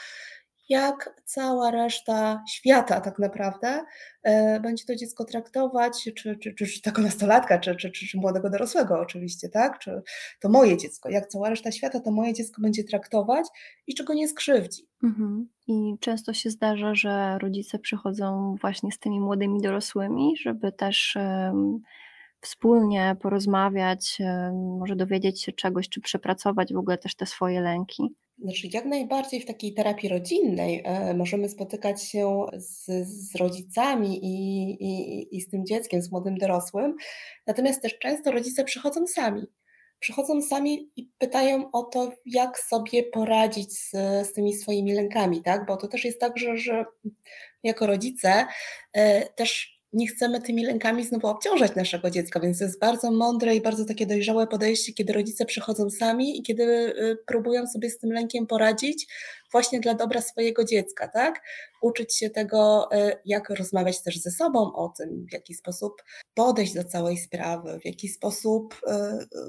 jak 0.68 1.22
cała 1.24 1.70
reszta 1.70 2.44
świata 2.48 3.00
tak 3.00 3.18
naprawdę 3.18 3.84
e, 4.22 4.60
będzie 4.60 4.84
to 4.84 4.96
dziecko 4.96 5.24
traktować, 5.24 6.04
czy, 6.04 6.12
czy, 6.12 6.54
czy, 6.54 6.66
czy 6.66 6.82
tego 6.82 7.02
nastolatka, 7.02 7.58
czy, 7.58 7.76
czy, 7.76 7.90
czy, 7.90 8.06
czy 8.06 8.18
młodego 8.18 8.50
dorosłego 8.50 9.00
oczywiście, 9.00 9.48
tak? 9.48 9.78
Czy 9.78 10.02
to 10.40 10.48
moje 10.48 10.76
dziecko, 10.76 11.10
jak 11.10 11.26
cała 11.26 11.50
reszta 11.50 11.72
świata 11.72 12.00
to 12.00 12.10
moje 12.10 12.34
dziecko 12.34 12.62
będzie 12.62 12.84
traktować 12.84 13.46
i 13.86 13.94
czego 13.94 14.14
nie 14.14 14.28
skrzywdzi. 14.28 14.82
Mhm. 15.02 15.48
I 15.68 15.94
często 16.00 16.32
się 16.32 16.50
zdarza, 16.50 16.94
że 16.94 17.38
rodzice 17.38 17.78
przychodzą 17.78 18.56
właśnie 18.60 18.92
z 18.92 18.98
tymi 18.98 19.20
młodymi 19.20 19.60
dorosłymi, 19.60 20.36
żeby 20.36 20.72
też 20.72 21.16
wspólnie 22.40 23.16
porozmawiać, 23.22 24.18
e, 24.20 24.52
może 24.80 24.96
dowiedzieć 24.96 25.42
się 25.42 25.52
czegoś, 25.52 25.88
czy 25.88 26.00
przepracować 26.00 26.72
w 26.72 26.78
ogóle 26.78 26.98
też 26.98 27.14
te 27.14 27.26
swoje 27.26 27.60
lęki? 27.60 28.02
Znaczy, 28.38 28.68
jak 28.72 28.84
najbardziej 28.84 29.40
w 29.40 29.46
takiej 29.46 29.74
terapii 29.74 30.08
rodzinnej 30.08 30.82
e, 30.84 31.14
możemy 31.14 31.48
spotykać 31.48 32.02
się 32.02 32.46
z, 32.56 32.84
z 33.08 33.36
rodzicami 33.36 34.24
i, 34.24 34.70
i, 34.84 35.36
i 35.36 35.40
z 35.40 35.48
tym 35.48 35.66
dzieckiem, 35.66 36.02
z 36.02 36.12
młodym 36.12 36.36
dorosłym, 36.38 36.96
natomiast 37.46 37.82
też 37.82 37.98
często 37.98 38.30
rodzice 38.30 38.64
przychodzą 38.64 39.06
sami. 39.06 39.42
Przychodzą 39.98 40.42
sami 40.42 40.90
i 40.96 41.10
pytają 41.18 41.70
o 41.72 41.82
to, 41.82 42.12
jak 42.26 42.58
sobie 42.58 43.02
poradzić 43.02 43.72
z, 43.72 43.90
z 44.26 44.32
tymi 44.32 44.54
swoimi 44.54 44.92
lękami, 44.92 45.42
tak? 45.42 45.66
Bo 45.66 45.76
to 45.76 45.88
też 45.88 46.04
jest 46.04 46.20
tak, 46.20 46.38
że, 46.38 46.56
że 46.56 46.84
jako 47.62 47.86
rodzice 47.86 48.46
e, 48.92 49.26
też 49.32 49.75
nie 49.96 50.06
chcemy 50.06 50.42
tymi 50.42 50.64
lękami 50.64 51.04
znowu 51.04 51.26
obciążać 51.26 51.74
naszego 51.74 52.10
dziecka, 52.10 52.40
więc 52.40 52.58
to 52.58 52.64
jest 52.64 52.80
bardzo 52.80 53.10
mądre 53.10 53.54
i 53.54 53.60
bardzo 53.60 53.84
takie 53.84 54.06
dojrzałe 54.06 54.46
podejście, 54.46 54.92
kiedy 54.92 55.12
rodzice 55.12 55.44
przychodzą 55.44 55.90
sami 55.90 56.38
i 56.38 56.42
kiedy 56.42 56.62
y, 56.62 57.18
próbują 57.26 57.66
sobie 57.66 57.90
z 57.90 57.98
tym 57.98 58.12
lękiem 58.12 58.46
poradzić 58.46 59.06
właśnie 59.52 59.80
dla 59.80 59.94
dobra 59.94 60.20
swojego 60.20 60.64
dziecka, 60.64 61.08
tak? 61.08 61.42
Uczyć 61.82 62.16
się 62.16 62.30
tego, 62.30 62.88
y, 62.92 63.16
jak 63.24 63.50
rozmawiać 63.50 64.02
też 64.02 64.18
ze 64.18 64.30
sobą 64.30 64.72
o 64.74 64.92
tym, 64.98 65.26
w 65.30 65.32
jaki 65.32 65.54
sposób 65.54 66.02
podejść 66.34 66.74
do 66.74 66.84
całej 66.84 67.18
sprawy, 67.18 67.78
w 67.80 67.86
jaki 67.86 68.08
sposób 68.08 68.74
y, 68.74 68.92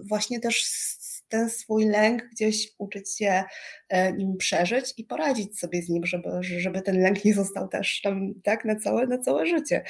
właśnie 0.04 0.40
też 0.40 0.66
ten 1.30 1.50
swój 1.50 1.86
lęk 1.86 2.30
gdzieś 2.32 2.74
uczyć 2.78 3.18
się 3.18 3.44
nim 4.18 4.38
przeżyć 4.38 4.94
i 4.98 5.04
poradzić 5.04 5.60
sobie 5.60 5.82
z 5.82 5.90
nim, 5.90 6.06
żeby, 6.06 6.30
żeby 6.42 6.82
ten 6.82 7.02
lęk 7.02 7.26
nie 7.26 7.34
został 7.34 7.68
też 7.68 8.02
tam 8.02 8.34
tak 8.44 8.66
na 8.66 8.76
całe, 8.76 9.08
na 9.08 9.18
całe 9.18 9.46
życie. 9.46 9.84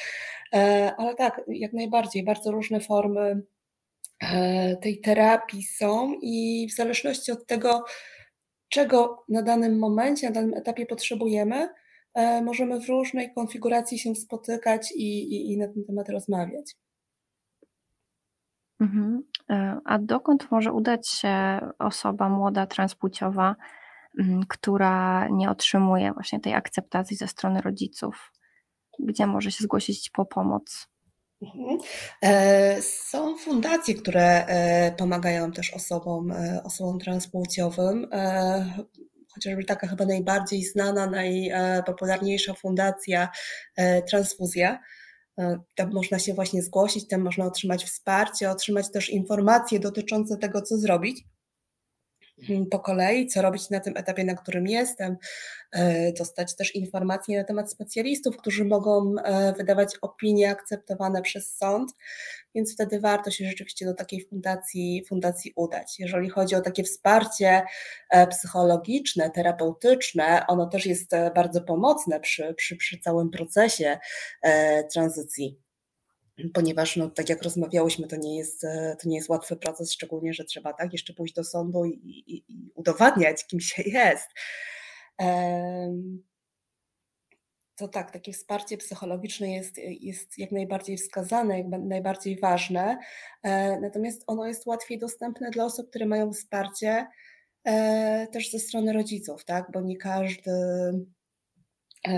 E, 0.53 0.91
ale 0.97 1.15
tak, 1.15 1.41
jak 1.47 1.73
najbardziej, 1.73 2.23
bardzo 2.23 2.51
różne 2.51 2.79
formy 2.79 3.41
e, 4.23 4.75
tej 4.75 5.01
terapii 5.01 5.63
są 5.63 6.13
i 6.21 6.67
w 6.71 6.75
zależności 6.75 7.31
od 7.31 7.47
tego, 7.47 7.83
czego 8.69 9.23
na 9.29 9.41
danym 9.41 9.79
momencie, 9.79 10.27
na 10.27 10.33
danym 10.33 10.53
etapie 10.53 10.85
potrzebujemy, 10.85 11.69
e, 12.13 12.41
możemy 12.41 12.79
w 12.81 12.89
różnej 12.89 13.33
konfiguracji 13.33 13.99
się 13.99 14.15
spotykać 14.15 14.91
i, 14.91 15.33
i, 15.35 15.53
i 15.53 15.57
na 15.57 15.67
ten 15.67 15.85
temat 15.85 16.09
rozmawiać. 16.09 16.75
Mhm. 18.79 19.23
A 19.85 19.99
dokąd 19.99 20.51
może 20.51 20.73
udać 20.73 21.09
się 21.09 21.59
osoba 21.79 22.29
młoda, 22.29 22.67
transpłciowa, 22.67 23.55
mm, 24.19 24.41
która 24.49 25.27
nie 25.27 25.49
otrzymuje 25.49 26.13
właśnie 26.13 26.39
tej 26.39 26.53
akceptacji 26.53 27.17
ze 27.17 27.27
strony 27.27 27.61
rodziców? 27.61 28.31
gdzie 28.99 29.27
może 29.27 29.51
się 29.51 29.63
zgłosić 29.63 30.09
po 30.09 30.25
pomoc? 30.25 30.87
Mhm. 31.41 31.77
E, 32.21 32.81
są 32.81 33.37
fundacje, 33.37 33.95
które 33.95 34.45
e, 34.45 34.91
pomagają 34.91 35.51
też 35.51 35.73
osobom, 35.73 36.31
e, 36.31 36.61
osobom 36.63 36.99
transpłciowym. 36.99 38.07
Chociażby 39.33 39.63
taka 39.63 39.87
chyba 39.87 40.05
najbardziej 40.05 40.63
znana, 40.63 41.09
najpopularniejsza 41.09 42.53
fundacja 42.53 43.29
Transfuzja. 44.09 44.79
Tam 45.75 45.93
można 45.93 46.19
się 46.19 46.33
właśnie 46.33 46.61
zgłosić, 46.61 47.07
tam 47.07 47.21
można 47.21 47.45
otrzymać 47.45 47.85
wsparcie, 47.85 48.51
otrzymać 48.51 48.91
też 48.91 49.09
informacje 49.09 49.79
dotyczące 49.79 50.37
tego, 50.37 50.61
co 50.61 50.77
zrobić. 50.77 51.23
Po 52.71 52.79
kolei, 52.79 53.27
co 53.27 53.41
robić 53.41 53.69
na 53.69 53.79
tym 53.79 53.97
etapie, 53.97 54.23
na 54.23 54.35
którym 54.35 54.67
jestem, 54.67 55.17
e, 55.71 56.11
dostać 56.13 56.55
też 56.55 56.75
informacje 56.75 57.37
na 57.37 57.43
temat 57.43 57.71
specjalistów, 57.71 58.37
którzy 58.37 58.65
mogą 58.65 59.15
e, 59.17 59.53
wydawać 59.53 59.97
opinie 60.01 60.49
akceptowane 60.49 61.21
przez 61.21 61.57
sąd, 61.57 61.91
więc 62.55 62.73
wtedy 62.73 62.99
warto 62.99 63.31
się 63.31 63.45
rzeczywiście 63.45 63.85
do 63.85 63.93
takiej 63.93 64.25
fundacji, 64.25 65.03
fundacji 65.07 65.53
udać. 65.55 65.99
Jeżeli 65.99 66.29
chodzi 66.29 66.55
o 66.55 66.61
takie 66.61 66.83
wsparcie 66.83 67.63
e, 68.09 68.27
psychologiczne, 68.27 69.29
terapeutyczne, 69.29 70.47
ono 70.47 70.67
też 70.67 70.85
jest 70.85 71.11
bardzo 71.35 71.61
pomocne 71.61 72.19
przy, 72.19 72.53
przy, 72.53 72.75
przy 72.75 72.99
całym 72.99 73.29
procesie 73.29 73.97
tranzycji 74.93 75.66
ponieważ 76.53 76.95
no, 76.95 77.09
tak 77.09 77.29
jak 77.29 77.43
rozmawiałyśmy, 77.43 78.07
to 78.07 78.15
nie, 78.15 78.37
jest, 78.37 78.63
e, 78.63 78.97
to 79.01 79.09
nie 79.09 79.15
jest 79.15 79.29
łatwy 79.29 79.55
proces, 79.55 79.93
szczególnie, 79.93 80.33
że 80.33 80.43
trzeba 80.43 80.73
tak 80.73 80.93
jeszcze 80.93 81.13
pójść 81.13 81.33
do 81.33 81.43
sądu 81.43 81.85
i, 81.85 81.93
i, 81.93 82.43
i 82.47 82.71
udowadniać, 82.75 83.47
kim 83.47 83.59
się 83.59 83.83
jest. 83.99 84.29
To 87.75 87.87
tak, 87.87 88.11
takie 88.11 88.33
wsparcie 88.33 88.77
psychologiczne 88.77 89.53
jest, 89.53 89.77
jest 89.77 90.37
jak 90.37 90.51
najbardziej 90.51 90.97
wskazane, 90.97 91.57
jak 91.57 91.67
najbardziej 91.67 92.39
ważne, 92.39 92.97
e, 93.43 93.79
natomiast 93.79 94.23
ono 94.27 94.47
jest 94.47 94.65
łatwiej 94.65 94.99
dostępne 94.99 95.51
dla 95.51 95.65
osób, 95.65 95.89
które 95.89 96.05
mają 96.05 96.33
wsparcie 96.33 97.07
e, 97.63 98.27
też 98.27 98.51
ze 98.51 98.59
strony 98.59 98.93
rodziców, 98.93 99.45
tak? 99.45 99.65
bo 99.73 99.81
nie 99.81 99.97
każdy, 99.97 100.51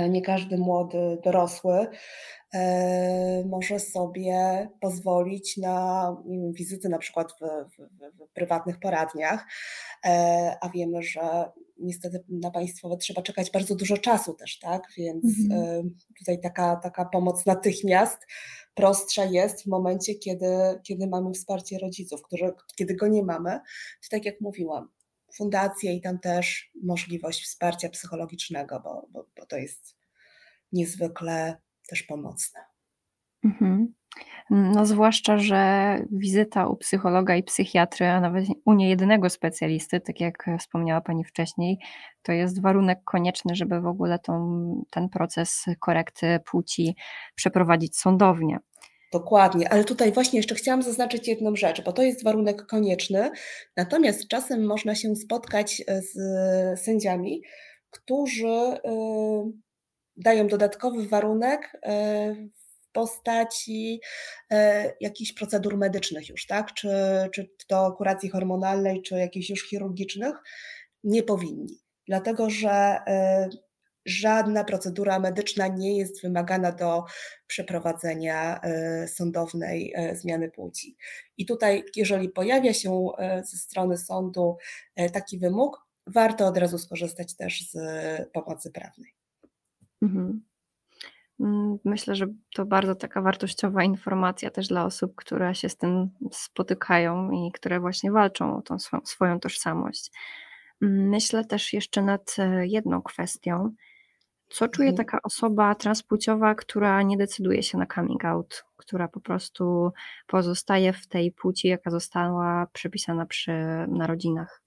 nie 0.09 0.21
każdy 0.21 0.57
młody 0.57 1.17
dorosły 1.23 1.87
E, 2.53 3.43
może 3.45 3.79
sobie 3.79 4.69
pozwolić 4.79 5.57
na 5.57 6.15
wizyty 6.51 6.89
na 6.89 6.97
przykład 6.97 7.31
w, 7.31 7.69
w, 7.71 8.25
w 8.25 8.29
prywatnych 8.33 8.79
poradniach, 8.79 9.45
e, 10.05 10.57
a 10.61 10.69
wiemy, 10.69 11.03
że 11.03 11.51
niestety 11.79 12.23
na 12.29 12.51
państwowe 12.51 12.97
trzeba 12.97 13.21
czekać 13.21 13.51
bardzo 13.51 13.75
dużo 13.75 13.97
czasu 13.97 14.33
też, 14.33 14.59
tak? 14.59 14.83
Więc 14.97 15.25
mhm. 15.51 15.61
E, 15.61 15.83
tutaj 16.19 16.41
taka, 16.41 16.75
taka 16.75 17.05
pomoc 17.05 17.45
natychmiast 17.45 18.17
prostsza 18.75 19.25
jest 19.25 19.63
w 19.63 19.67
momencie, 19.67 20.15
kiedy, 20.15 20.79
kiedy 20.83 21.07
mamy 21.07 21.33
wsparcie 21.33 21.79
rodziców, 21.79 22.21
kiedy 22.75 22.95
go 22.95 23.07
nie 23.07 23.23
mamy, 23.23 23.51
to 24.01 24.07
tak 24.11 24.25
jak 24.25 24.41
mówiłam, 24.41 24.89
fundacje 25.35 25.93
i 25.93 26.01
tam 26.01 26.19
też 26.19 26.71
możliwość 26.83 27.43
wsparcia 27.43 27.89
psychologicznego, 27.89 28.79
bo, 28.83 29.07
bo, 29.11 29.25
bo 29.37 29.45
to 29.45 29.57
jest 29.57 29.97
niezwykle 30.71 31.57
też 31.87 32.03
pomocne. 32.03 32.59
Mhm. 33.43 33.93
No 34.49 34.85
zwłaszcza, 34.85 35.37
że 35.37 35.95
wizyta 36.11 36.67
u 36.67 36.75
psychologa 36.75 37.35
i 37.35 37.43
psychiatry, 37.43 38.07
a 38.07 38.19
nawet 38.19 38.45
u 38.65 38.73
niejednego 38.73 39.29
specjalisty, 39.29 40.01
tak 40.01 40.19
jak 40.19 40.45
wspomniała 40.59 41.01
Pani 41.01 41.23
wcześniej, 41.23 41.79
to 42.21 42.31
jest 42.31 42.61
warunek 42.61 42.99
konieczny, 43.03 43.55
żeby 43.55 43.81
w 43.81 43.87
ogóle 43.87 44.19
tą, 44.19 44.85
ten 44.89 45.09
proces 45.09 45.65
korekty 45.79 46.39
płci 46.45 46.95
przeprowadzić 47.35 47.97
sądownie. 47.97 48.59
Dokładnie, 49.11 49.69
ale 49.69 49.83
tutaj 49.83 50.11
właśnie 50.11 50.39
jeszcze 50.39 50.55
chciałam 50.55 50.83
zaznaczyć 50.83 51.27
jedną 51.27 51.55
rzecz, 51.55 51.83
bo 51.83 51.93
to 51.93 52.01
jest 52.01 52.23
warunek 52.23 52.65
konieczny, 52.65 53.31
natomiast 53.77 54.27
czasem 54.27 54.65
można 54.65 54.95
się 54.95 55.15
spotkać 55.15 55.83
z 55.87 56.15
sędziami, 56.79 57.41
którzy 57.91 58.47
y, 58.47 59.69
dają 60.19 60.47
dodatkowy 60.47 61.07
warunek 61.07 61.77
e, 61.83 62.35
w 62.35 62.91
postaci 62.91 64.01
e, 64.51 64.93
jakichś 65.01 65.33
procedur 65.33 65.77
medycznych 65.77 66.29
już, 66.29 66.45
tak? 66.45 66.73
Czy, 66.73 66.89
czy 67.33 67.49
to 67.67 67.91
kuracji 67.91 68.29
hormonalnej, 68.29 69.01
czy 69.01 69.15
jakichś 69.15 69.49
już 69.49 69.69
chirurgicznych, 69.69 70.35
nie 71.03 71.23
powinni. 71.23 71.79
Dlatego, 72.07 72.49
że 72.49 72.69
e, 73.07 73.49
żadna 74.09 74.63
procedura 74.63 75.19
medyczna 75.19 75.67
nie 75.67 75.97
jest 75.97 76.21
wymagana 76.21 76.71
do 76.71 77.03
przeprowadzenia 77.47 78.61
sądownej 79.07 79.93
zmiany 80.13 80.51
płci. 80.51 80.97
I 81.37 81.45
tutaj, 81.45 81.83
jeżeli 81.95 82.29
pojawia 82.29 82.73
się 82.73 83.07
ze 83.43 83.57
strony 83.57 83.97
sądu 83.97 84.57
taki 85.13 85.39
wymóg, 85.39 85.87
warto 86.07 86.47
od 86.47 86.57
razu 86.57 86.77
skorzystać 86.77 87.35
też 87.35 87.69
z 87.69 87.77
pomocy 88.31 88.71
prawnej. 88.71 89.13
Mhm. 90.01 90.41
Mm, 91.39 91.79
myślę, 91.85 92.15
że 92.15 92.27
to 92.55 92.65
bardzo 92.65 92.95
taka 92.95 93.21
wartościowa 93.21 93.83
informacja 93.83 94.49
też 94.49 94.67
dla 94.67 94.85
osób, 94.85 95.15
które 95.15 95.55
się 95.55 95.69
z 95.69 95.77
tym 95.77 96.09
spotykają 96.31 97.31
i 97.31 97.51
które 97.51 97.79
właśnie 97.79 98.11
walczą 98.11 98.57
o 98.57 98.61
tą 98.61 98.77
swoją 99.03 99.39
tożsamość. 99.39 100.11
Mm, 100.81 101.09
myślę 101.09 101.45
też 101.45 101.73
jeszcze 101.73 102.01
nad 102.01 102.35
jedną 102.61 103.01
kwestią. 103.01 103.75
Co 104.49 104.67
czuje 104.67 104.89
mhm. 104.89 105.05
taka 105.05 105.19
osoba 105.23 105.75
transpłciowa, 105.75 106.55
która 106.55 107.01
nie 107.01 107.17
decyduje 107.17 107.63
się 107.63 107.77
na 107.77 107.85
coming 107.95 108.25
out, 108.25 108.65
która 108.77 109.07
po 109.07 109.19
prostu 109.19 109.91
pozostaje 110.27 110.93
w 110.93 111.07
tej 111.07 111.31
płci, 111.31 111.67
jaka 111.67 111.91
została 111.91 112.67
przypisana 112.73 113.25
przy 113.25 113.51
narodzinach? 113.87 114.61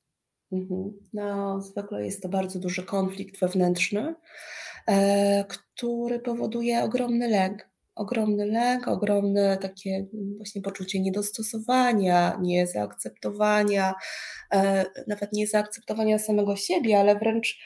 Mhm. 0.53 0.93
No, 1.13 1.61
zwykle 1.61 2.05
jest 2.05 2.23
to 2.23 2.29
bardzo 2.29 2.59
duży 2.59 2.83
konflikt 2.83 3.41
wewnętrzny, 3.41 4.15
e, 4.89 5.45
który 5.45 6.21
powoduje 6.21 6.83
ogromny 6.83 7.29
lęk. 7.29 7.73
Ogromny 7.95 8.47
lęk, 8.47 8.89
ogromne 8.89 9.57
takie 9.57 10.07
właśnie 10.37 10.63
poczucie 10.63 11.01
niedostosowania, 11.01 12.39
niezaakceptowania, 12.41 13.95
e, 14.53 14.85
nawet 15.07 15.33
nie 15.33 15.47
zaakceptowania 15.47 16.19
samego 16.19 16.57
siebie, 16.57 17.01
ale 17.01 17.19
wręcz 17.19 17.59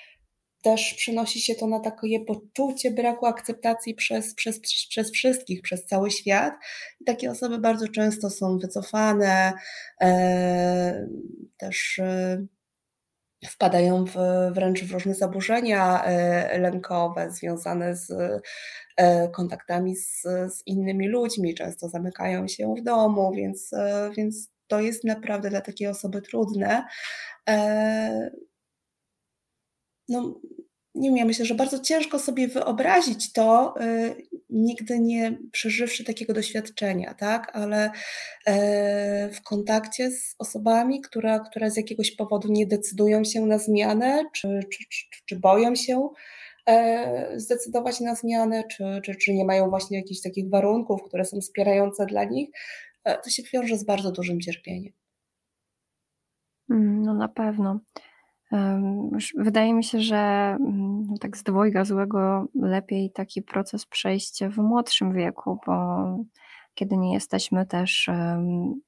też 0.66 0.94
przynosi 0.94 1.40
się 1.40 1.54
to 1.54 1.66
na 1.66 1.80
takie 1.80 2.20
poczucie 2.20 2.90
braku 2.90 3.26
akceptacji 3.26 3.94
przez, 3.94 4.34
przez, 4.34 4.60
przez 4.88 5.10
wszystkich, 5.12 5.62
przez 5.62 5.86
cały 5.86 6.10
świat. 6.10 6.54
I 7.00 7.04
takie 7.04 7.30
osoby 7.30 7.58
bardzo 7.58 7.88
często 7.88 8.30
są 8.30 8.58
wycofane, 8.58 9.52
e, 10.00 11.06
też 11.56 11.98
e, 11.98 12.46
wpadają 13.46 14.04
w, 14.04 14.14
wręcz 14.52 14.84
w 14.84 14.92
różne 14.92 15.14
zaburzenia 15.14 16.04
e, 16.04 16.58
lękowe 16.58 17.30
związane 17.30 17.96
z 17.96 18.10
e, 18.96 19.28
kontaktami 19.28 19.96
z, 19.96 20.22
z 20.48 20.62
innymi 20.66 21.08
ludźmi, 21.08 21.54
często 21.54 21.88
zamykają 21.88 22.48
się 22.48 22.74
w 22.78 22.82
domu, 22.82 23.32
więc, 23.34 23.72
e, 23.72 24.10
więc 24.16 24.50
to 24.66 24.80
jest 24.80 25.04
naprawdę 25.04 25.50
dla 25.50 25.60
takiej 25.60 25.88
osoby 25.88 26.22
trudne. 26.22 26.84
No, 30.08 30.40
nie 30.96 31.08
wiem, 31.08 31.16
ja 31.16 31.24
myślę, 31.24 31.44
że 31.44 31.54
bardzo 31.54 31.78
ciężko 31.78 32.18
sobie 32.18 32.48
wyobrazić 32.48 33.32
to, 33.32 33.74
y, 33.80 34.16
nigdy 34.50 35.00
nie 35.00 35.38
przeżywszy 35.52 36.04
takiego 36.04 36.32
doświadczenia, 36.34 37.14
tak? 37.14 37.56
Ale 37.56 37.90
e, 38.46 39.30
w 39.30 39.42
kontakcie 39.42 40.10
z 40.10 40.34
osobami, 40.38 41.00
które, 41.00 41.40
które 41.50 41.70
z 41.70 41.76
jakiegoś 41.76 42.10
powodu 42.16 42.48
nie 42.52 42.66
decydują 42.66 43.24
się 43.24 43.46
na 43.46 43.58
zmianę, 43.58 44.24
czy, 44.32 44.60
czy, 44.72 44.84
czy, 44.88 45.04
czy 45.26 45.36
boją 45.40 45.74
się 45.74 46.08
e, 46.68 47.40
zdecydować 47.40 48.00
na 48.00 48.14
zmianę, 48.14 48.64
czy, 48.70 48.84
czy, 49.04 49.14
czy 49.14 49.34
nie 49.34 49.44
mają 49.44 49.70
właśnie 49.70 49.98
jakichś 49.98 50.20
takich 50.20 50.50
warunków, 50.50 51.02
które 51.02 51.24
są 51.24 51.40
wspierające 51.40 52.06
dla 52.06 52.24
nich, 52.24 52.48
e, 53.04 53.18
to 53.18 53.30
się 53.30 53.42
wiąże 53.52 53.78
z 53.78 53.84
bardzo 53.84 54.12
dużym 54.12 54.40
cierpieniem. 54.40 54.92
Mm, 56.70 57.02
no 57.02 57.14
na 57.14 57.28
pewno. 57.28 57.80
Wydaje 59.36 59.74
mi 59.74 59.84
się, 59.84 60.00
że 60.00 60.16
mm, 60.60 61.06
no 61.10 61.18
tak 61.20 61.36
z 61.36 61.42
dwojga 61.42 61.84
złego 61.84 62.46
lepiej 62.54 63.10
taki 63.10 63.42
proces 63.42 63.86
przejść 63.86 64.44
w 64.44 64.58
młodszym 64.58 65.12
wieku, 65.12 65.58
bo 65.66 66.06
kiedy 66.74 66.96
nie 66.96 67.14
jesteśmy 67.14 67.66
też 67.66 68.10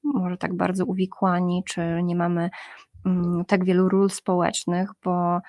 może 0.03 0.37
tak 0.37 0.53
bardzo 0.53 0.85
uwikłani, 0.85 1.63
czy 1.65 1.81
nie 2.03 2.15
mamy 2.15 2.49
mm, 3.05 3.45
tak 3.45 3.65
wielu 3.65 3.89
ról 3.89 4.09
społecznych, 4.09 4.89
bo 5.03 5.39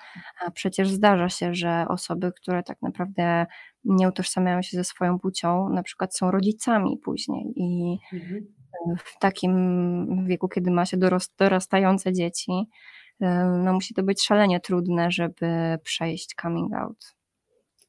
przecież 0.53 0.89
zdarza 0.89 1.29
się, 1.29 1.53
że 1.55 1.85
osoby, 1.87 2.31
które 2.31 2.63
tak 2.63 2.81
naprawdę 2.81 3.45
nie 3.83 4.07
utożsamiają 4.07 4.61
się 4.61 4.77
ze 4.77 4.83
swoją 4.83 5.19
płcią, 5.19 5.69
na 5.69 5.83
przykład 5.83 6.15
są 6.17 6.31
rodzicami 6.31 6.97
później 7.03 7.53
i 7.55 7.97
mhm. 8.13 8.45
w 8.97 9.19
takim 9.19 10.25
wieku, 10.27 10.47
kiedy 10.47 10.71
ma 10.71 10.85
się 10.85 10.97
dorastające 11.37 12.13
dzieci, 12.13 12.51
no 13.63 13.73
musi 13.73 13.93
to 13.93 14.03
być 14.03 14.23
szalenie 14.23 14.59
trudne, 14.59 15.11
żeby 15.11 15.77
przejść 15.83 16.35
coming 16.41 16.73
out. 16.73 17.15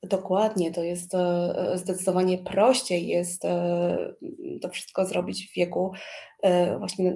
Dokładnie, 0.02 0.72
to 0.72 0.82
jest 0.82 1.14
e, 1.14 1.72
zdecydowanie 1.74 2.38
prościej 2.38 3.06
jest 3.06 3.44
e, 3.44 4.14
to 4.62 4.68
wszystko 4.68 5.04
zrobić 5.04 5.50
w 5.50 5.54
wieku 5.56 5.92
e, 6.42 6.78
właśnie 6.78 7.14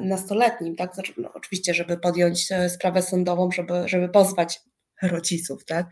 nastoletnim, 0.00 0.76
tak? 0.76 0.94
Znaczy, 0.94 1.12
no, 1.16 1.30
oczywiście, 1.34 1.74
żeby 1.74 1.98
podjąć 1.98 2.48
sprawę 2.68 3.02
sądową, 3.02 3.50
żeby, 3.50 3.82
żeby 3.86 4.08
pozwać 4.08 4.60
rodziców, 5.02 5.64
tak? 5.64 5.86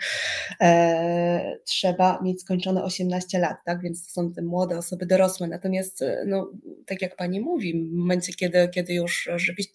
E, 0.61 1.59
trzeba 1.65 2.21
mieć 2.23 2.41
skończone 2.41 2.85
18 2.85 3.39
lat, 3.39 3.57
tak? 3.65 3.83
Więc 3.83 4.07
to 4.07 4.11
są 4.13 4.33
te 4.33 4.43
młode 4.43 4.79
osoby 4.79 5.07
dorosłe. 5.07 5.47
Natomiast, 5.47 6.03
e, 6.03 6.25
no, 6.27 6.51
tak 6.87 7.03
jak 7.03 7.17
pani 7.17 7.41
mówi, 7.41 7.89
w 7.89 7.93
momencie, 7.93 8.33
kiedy, 8.33 8.69
kiedy 8.69 8.95
już 8.95 9.29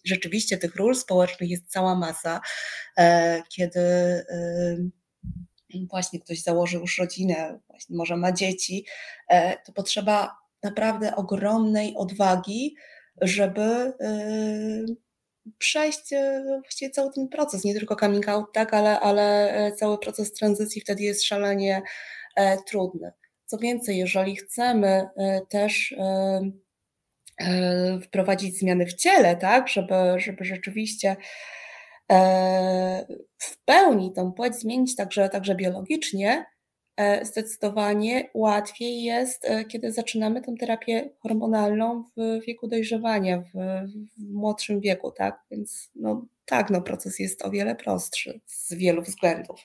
rzeczywiście 0.04 0.58
tych 0.58 0.76
ról 0.76 0.96
społecznych 0.96 1.50
jest 1.50 1.68
cała 1.68 1.96
masa, 1.96 2.42
e, 2.98 3.42
kiedy 3.50 3.80
e, 3.80 4.78
właśnie 5.90 6.20
ktoś 6.20 6.42
założy 6.42 6.78
już 6.78 6.98
rodzinę, 6.98 7.60
może 7.90 8.18
ma 8.18 8.32
dzieci, 8.32 8.86
e, 9.30 9.58
to 9.66 9.74
potrzeba 9.74 10.38
naprawdę 10.64 11.16
ogromnej 11.16 11.96
odwagi, 11.96 12.76
żeby 13.22 13.62
e, 13.62 13.94
przejść 15.58 16.14
e, 16.14 16.44
właściwie 16.62 16.92
cały 16.92 17.14
ten 17.14 17.28
proces, 17.28 17.64
nie 17.64 17.74
tylko 17.74 17.96
coming 17.96 18.30
out, 18.30 18.54
tak, 18.54 18.74
ale, 18.74 19.00
ale 19.00 19.54
e, 19.54 19.72
cały 19.72 19.98
proces 19.98 20.34
tranzycji 20.34 20.82
wtedy 20.82 21.04
jest 21.04 21.24
szalenie 21.24 21.82
e, 22.36 22.58
trudny. 22.58 23.12
Co 23.46 23.58
więcej, 23.58 23.98
jeżeli 23.98 24.36
chcemy 24.36 25.10
też 25.50 25.96
wprowadzić 28.04 28.60
zmiany 28.60 28.86
w 28.86 28.94
ciele, 28.94 29.36
tak, 29.36 29.68
żeby, 29.68 29.94
żeby 30.18 30.46
rzeczywiście 30.46 31.16
w 33.38 33.58
pełni 33.66 34.14
tą 34.14 34.32
płeć 34.32 34.56
zmienić 34.56 34.96
także, 34.96 35.30
także 35.30 35.56
biologicznie, 35.56 36.46
zdecydowanie 37.24 38.30
łatwiej 38.34 39.04
jest, 39.04 39.46
e, 39.46 39.66
kiedy 39.66 39.92
zaczynamy 39.92 40.42
tę 40.42 40.56
terapię 40.60 41.10
hormonalną 41.20 42.04
w 42.18 42.46
wieku 42.46 42.68
dojrzewania, 42.68 43.42
w, 43.42 43.52
w 44.18 44.34
młodszym 44.34 44.80
wieku, 44.80 45.12
tak? 45.12 45.44
Więc 45.52 45.92
no, 45.96 46.26
tak, 46.46 46.70
no, 46.70 46.82
proces 46.82 47.20
jest 47.20 47.46
o 47.46 47.52
wiele 47.52 47.76
prostszy 47.76 48.42
z 48.46 48.74
wielu 48.74 49.02
względów. 49.02 49.60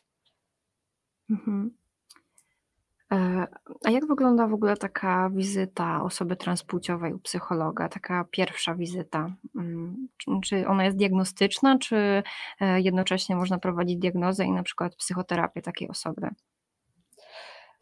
Mhm. 1.31 1.71
E, 3.13 3.47
a 3.85 3.91
jak 3.91 4.07
wygląda 4.07 4.47
w 4.47 4.55
ogóle 4.55 4.77
taka 4.77 5.31
wizyta 5.31 6.03
osoby 6.03 6.37
transpłciowej 6.37 7.15
u 7.15 7.19
psychologa, 7.19 7.89
taka 7.89 8.25
pierwsza 8.31 8.75
wizyta? 8.75 9.35
Mm, 9.57 10.09
czy 10.45 10.69
ona 10.69 10.85
jest 10.85 10.97
diagnostyczna, 10.97 11.79
czy 11.79 12.23
jednocześnie 12.77 13.37
można 13.37 13.59
prowadzić 13.59 13.99
diagnozę 13.99 14.45
i 14.45 14.51
na 14.51 14.63
przykład 14.63 14.97
psychoterapię 14.97 15.63
takiej 15.63 15.89
osoby? 15.89 16.29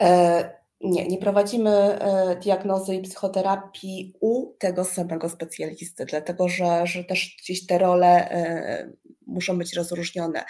E, 0.03 0.57
nie, 0.81 1.09
nie 1.09 1.19
prowadzimy 1.19 1.71
e, 1.71 2.37
diagnozy 2.37 2.95
i 2.95 3.03
psychoterapii 3.03 4.15
u 4.21 4.53
tego 4.59 4.85
samego 4.85 5.29
specjalisty, 5.29 6.07
dlatego 6.07 6.49
że, 6.49 6.87
że 6.87 7.05
też 7.05 7.37
gdzieś 7.43 7.67
te 7.67 7.79
role 7.79 8.31
e, 8.31 8.93
muszą 9.27 9.59
być 9.59 9.75
rozróżnione. 9.75 10.45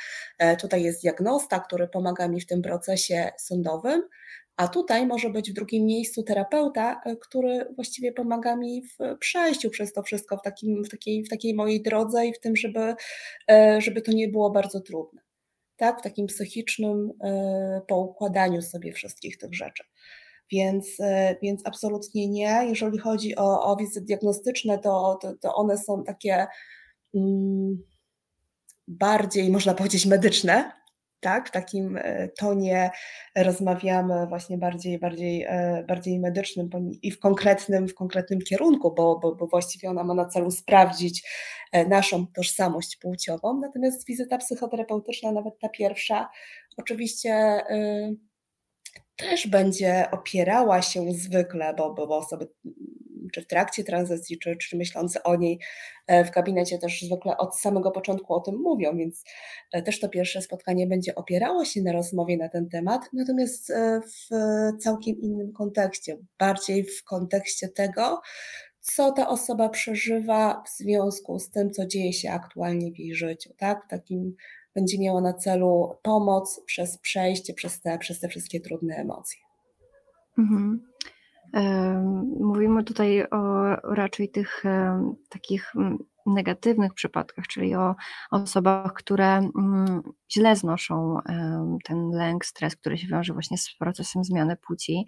Tutaj 0.61 0.83
jest 0.83 1.03
diagnosta, 1.03 1.61
który 1.61 1.89
pomaga 1.89 2.29
mi 2.29 2.41
w 2.41 2.47
tym 2.47 2.63
procesie 2.63 3.31
sądowym, 3.39 4.03
a 4.57 4.69
tutaj 4.69 5.07
może 5.07 5.31
być 5.31 5.51
w 5.51 5.55
drugim 5.55 5.87
miejscu 5.87 6.23
terapeuta, 6.23 7.01
który 7.21 7.67
właściwie 7.75 8.13
pomaga 8.13 8.57
mi 8.57 8.83
w 8.83 9.19
przejściu 9.19 9.71
przez 9.71 9.93
to 9.93 10.03
wszystko, 10.03 10.37
w, 10.37 10.43
takim, 10.43 10.85
w, 10.85 10.89
takiej, 10.89 11.25
w 11.25 11.29
takiej 11.29 11.55
mojej 11.55 11.83
drodze 11.83 12.27
i 12.27 12.35
w 12.35 12.41
tym, 12.41 12.57
żeby, 12.57 12.95
żeby 13.79 14.03
to 14.03 14.13
nie 14.13 14.29
było 14.29 14.51
bardzo 14.51 14.81
trudne 14.81 15.26
tak, 15.77 16.01
w 16.01 16.03
takim 16.03 16.27
psychicznym 16.27 17.13
e, 17.25 17.81
poukładaniu 17.89 18.63
sobie 18.63 18.93
wszystkich 18.93 19.39
tych 19.39 19.55
rzeczy. 19.55 19.85
Więc, 20.53 21.01
e, 21.01 21.37
więc 21.43 21.63
absolutnie 21.65 22.29
nie. 22.29 22.67
Jeżeli 22.69 22.99
chodzi 22.99 23.37
o, 23.37 23.73
o 23.73 23.77
wizyty 23.77 24.01
diagnostyczne, 24.01 24.79
to, 24.79 25.19
to, 25.23 25.35
to 25.41 25.55
one 25.55 25.79
są 25.79 26.05
takie 26.05 26.47
mm, 27.15 27.83
bardziej, 28.89 29.51
można 29.51 29.75
powiedzieć, 29.75 30.07
medyczne, 30.07 30.73
tak? 31.21 31.49
W 31.49 31.53
takim 31.53 31.97
e, 31.97 32.29
tonie 32.29 32.91
rozmawiamy 33.37 34.27
właśnie 34.27 34.59
bardziej, 34.59 34.99
bardziej, 34.99 35.43
e, 35.43 35.85
bardziej 35.89 36.19
medycznym 36.21 36.71
i 37.03 37.11
w 37.11 37.19
konkretnym, 37.19 37.89
w 37.89 37.95
konkretnym 37.95 38.41
kierunku, 38.41 38.95
bo, 38.95 39.19
bo, 39.19 39.35
bo 39.35 39.47
właściwie 39.47 39.91
ona 39.91 40.05
ma 40.05 40.15
na 40.15 40.27
celu 40.27 40.51
sprawdzić 40.51 41.29
e, 41.73 41.87
naszą 41.87 42.27
tożsamość 42.27 42.97
płciową. 42.97 43.61
Natomiast 43.61 44.07
wizyta 44.07 44.39
psychoterapeutyczna, 44.39 45.33
nawet 45.33 45.59
ta 45.59 45.69
pierwsza, 45.69 46.29
oczywiście 46.77 47.63
też 49.17 49.47
będzie 49.47 50.11
opierała 50.11 50.83
się 50.83 51.13
zwykle, 51.13 51.75
bo, 51.75 51.95
bo 51.95 52.17
osoby 52.17 52.49
czy 53.31 53.43
w 53.43 53.47
trakcie 53.47 53.85
tranzycji, 53.85 54.39
czy, 54.39 54.57
czy 54.57 54.77
myśląc 54.77 55.19
o 55.25 55.37
niej 55.37 55.61
e, 56.07 56.25
w 56.25 56.31
gabinecie 56.31 56.79
też 56.79 57.03
zwykle 57.03 57.37
od 57.37 57.57
samego 57.57 57.91
początku 57.91 58.35
o 58.35 58.41
tym 58.41 58.55
mówią, 58.55 58.97
więc 58.97 59.25
e, 59.73 59.83
też 59.83 60.01
to 60.01 60.09
pierwsze 60.09 60.43
spotkanie 60.43 60.87
będzie 60.87 61.15
opierało 61.15 61.65
się 61.65 61.83
na 61.83 61.93
rozmowie 61.93 62.37
na 62.37 62.49
ten 62.49 62.69
temat, 62.69 63.03
natomiast 63.13 63.71
e, 63.71 64.01
w 64.01 64.37
całkiem 64.83 65.21
innym 65.21 65.53
kontekście, 65.53 66.19
bardziej 66.39 66.85
w 66.85 67.05
kontekście 67.05 67.69
tego, 67.69 68.21
co 68.81 69.13
ta 69.13 69.29
osoba 69.29 69.69
przeżywa 69.69 70.63
w 70.67 70.77
związku 70.79 71.39
z 71.39 71.51
tym, 71.51 71.71
co 71.71 71.87
dzieje 71.87 72.13
się 72.13 72.31
aktualnie 72.31 72.93
w 72.93 72.99
jej 72.99 73.15
życiu, 73.15 73.51
tak? 73.57 73.89
Takim 73.91 74.37
będzie 74.75 74.99
miała 74.99 75.21
na 75.21 75.35
celu 75.35 75.97
pomoc 76.03 76.61
przez 76.67 76.99
przejście 76.99 77.55
przez 77.55 77.81
te, 77.81 77.99
przez 77.99 78.21
te 78.21 78.29
wszystkie 78.29 78.61
trudne 78.61 78.97
emocje. 78.97 79.41
Mhm. 80.39 80.87
Mówimy 82.41 82.85
tutaj 82.85 83.25
o 83.31 83.67
raczej 83.95 84.31
tych 84.31 84.65
takich 85.29 85.73
negatywnych 86.27 86.95
przypadkach, 86.95 87.47
czyli 87.47 87.75
o 87.75 87.95
osobach, 88.31 88.93
które 88.93 89.37
mm, 89.37 90.03
źle 90.33 90.57
znoszą 90.57 91.19
ten 91.85 92.11
lęk, 92.11 92.45
stres, 92.45 92.77
który 92.77 92.99
się 92.99 93.09
wiąże 93.09 93.33
właśnie 93.33 93.59
z 93.59 93.77
procesem 93.79 94.25
zmiany 94.25 94.57
płci 94.57 95.07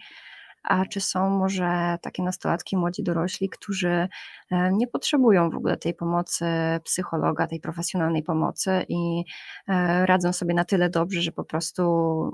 a 0.69 0.87
czy 0.87 1.01
są 1.01 1.31
może 1.31 1.99
takie 2.03 2.23
nastolatki, 2.23 2.77
młodzi 2.77 3.03
dorośli, 3.03 3.49
którzy 3.49 4.09
e, 4.51 4.73
nie 4.73 4.87
potrzebują 4.87 5.51
w 5.51 5.57
ogóle 5.57 5.77
tej 5.77 5.95
pomocy 5.95 6.45
psychologa, 6.85 7.47
tej 7.47 7.61
profesjonalnej 7.61 8.23
pomocy 8.23 8.85
i 8.89 9.25
e, 9.69 10.07
radzą 10.07 10.33
sobie 10.33 10.55
na 10.55 10.65
tyle 10.65 10.91
dobrze, 10.91 11.23
że 11.23 11.33
po 11.33 11.45
prostu 11.45 11.83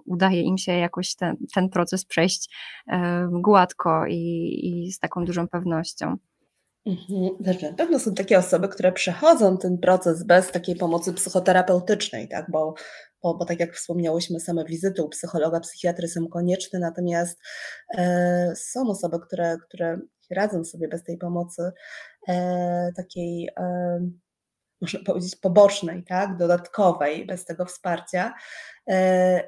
udaje 0.07 0.43
im 0.43 0.59
się 0.59 0.73
jakoś 0.73 1.15
ten, 1.15 1.37
ten 1.55 1.69
proces 1.69 2.05
przejść 2.05 2.55
e, 2.89 3.29
gładko 3.33 4.07
i, 4.07 4.61
i 4.63 4.93
z 4.93 4.99
taką 4.99 5.25
dużą 5.25 5.49
pewnością. 5.49 6.17
Mhm. 6.87 7.37
Znaczy, 7.41 7.71
na 7.71 7.77
pewno 7.77 7.99
są 7.99 8.15
takie 8.15 8.39
osoby, 8.39 8.69
które 8.69 8.93
przechodzą 8.93 9.59
ten 9.59 9.79
proces 9.79 10.25
bez 10.25 10.51
takiej 10.51 10.77
pomocy 10.77 11.13
psychoterapeutycznej, 11.13 12.29
tak? 12.29 12.47
bo 12.51 12.75
bo, 13.25 13.35
bo 13.35 13.45
tak 13.45 13.61
jak 13.61 13.75
wspomniałyśmy, 13.75 14.41
same 14.41 14.65
wizyty 14.65 15.03
u 15.03 15.09
psychologa, 15.09 15.61
psychiatry 15.61 16.09
są 16.09 16.29
konieczne, 16.29 16.79
natomiast 16.79 17.39
e, 17.99 18.53
są 18.57 18.89
osoby, 18.89 19.21
które, 19.21 19.57
które 19.69 19.99
radzą 20.31 20.65
sobie 20.65 20.89
bez 20.89 21.05
tej 21.05 21.19
pomocy 21.19 21.73
e, 22.29 22.93
takiej 22.97 23.49
e, 23.57 23.99
można 24.81 25.01
powiedzieć, 25.07 25.37
pobocznej, 25.37 26.05
tak, 26.05 26.37
dodatkowej, 26.37 27.27
bez 27.27 27.45
tego 27.45 27.65
wsparcia. 27.65 28.35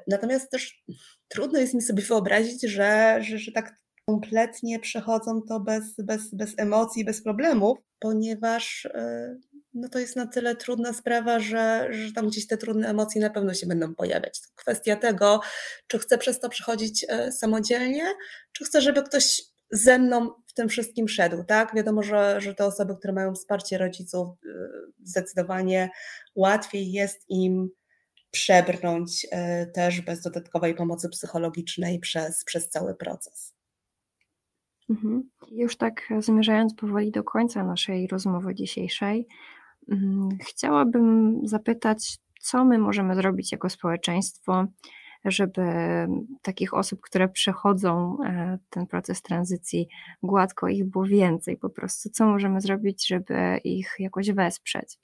Natomiast 0.07 0.51
też 0.51 0.83
trudno 1.27 1.59
jest 1.59 1.73
mi 1.73 1.81
sobie 1.81 2.03
wyobrazić, 2.03 2.61
że, 2.61 3.17
że, 3.21 3.37
że 3.37 3.51
tak 3.51 3.75
kompletnie 4.05 4.79
przechodzą 4.79 5.41
to 5.41 5.59
bez, 5.59 5.95
bez, 5.95 6.35
bez 6.35 6.53
emocji, 6.57 7.05
bez 7.05 7.23
problemów, 7.23 7.77
ponieważ 7.99 8.87
no 9.77 9.89
to 9.89 9.99
jest 9.99 10.15
na 10.15 10.27
tyle 10.27 10.55
trudna 10.55 10.93
sprawa, 10.93 11.39
że, 11.39 11.87
że 11.91 12.13
tam 12.13 12.27
gdzieś 12.27 12.47
te 12.47 12.57
trudne 12.57 12.89
emocje 12.89 13.21
na 13.21 13.29
pewno 13.29 13.53
się 13.53 13.67
będą 13.67 13.95
pojawiać. 13.95 14.41
To 14.41 14.47
kwestia 14.55 14.95
tego, 14.95 15.41
czy 15.87 15.99
chcę 15.99 16.17
przez 16.17 16.39
to 16.39 16.49
przechodzić 16.49 17.05
e, 17.09 17.31
samodzielnie, 17.31 18.05
czy 18.51 18.65
chcę, 18.65 18.81
żeby 18.81 19.03
ktoś 19.03 19.41
ze 19.71 19.99
mną 19.99 20.29
w 20.47 20.53
tym 20.53 20.69
wszystkim 20.69 21.07
szedł, 21.07 21.43
tak? 21.43 21.75
Wiadomo, 21.75 22.03
że, 22.03 22.41
że 22.41 22.55
te 22.55 22.65
osoby, 22.65 22.95
które 22.97 23.13
mają 23.13 23.35
wsparcie 23.35 23.77
rodziców, 23.77 24.27
e, 24.27 24.49
zdecydowanie 25.03 25.89
łatwiej 26.35 26.91
jest 26.91 27.25
im 27.29 27.69
przebrnąć 28.31 29.27
też 29.73 30.01
bez 30.01 30.21
dodatkowej 30.21 30.75
pomocy 30.75 31.09
psychologicznej 31.09 31.99
przez, 31.99 32.43
przez 32.43 32.69
cały 32.69 32.95
proces. 32.95 33.53
Mhm. 34.89 35.29
Już 35.51 35.77
tak 35.77 36.01
zmierzając 36.19 36.73
powoli 36.73 37.11
do 37.11 37.23
końca 37.23 37.63
naszej 37.63 38.07
rozmowy 38.07 38.55
dzisiejszej, 38.55 39.27
chciałabym 40.41 41.39
zapytać, 41.43 42.17
co 42.41 42.65
my 42.65 42.77
możemy 42.77 43.15
zrobić 43.15 43.51
jako 43.51 43.69
społeczeństwo, 43.69 44.65
żeby 45.25 45.61
takich 46.41 46.73
osób, 46.73 47.01
które 47.01 47.29
przechodzą 47.29 48.17
e, 48.25 48.57
ten 48.69 48.87
proces 48.87 49.21
tranzycji 49.21 49.87
gładko, 50.23 50.67
ich 50.67 50.85
było 50.85 51.05
więcej 51.05 51.57
po 51.57 51.69
prostu. 51.69 52.09
Co 52.09 52.25
możemy 52.25 52.61
zrobić, 52.61 53.07
żeby 53.07 53.59
ich 53.63 53.95
jakoś 53.99 54.31
wesprzeć? 54.31 54.99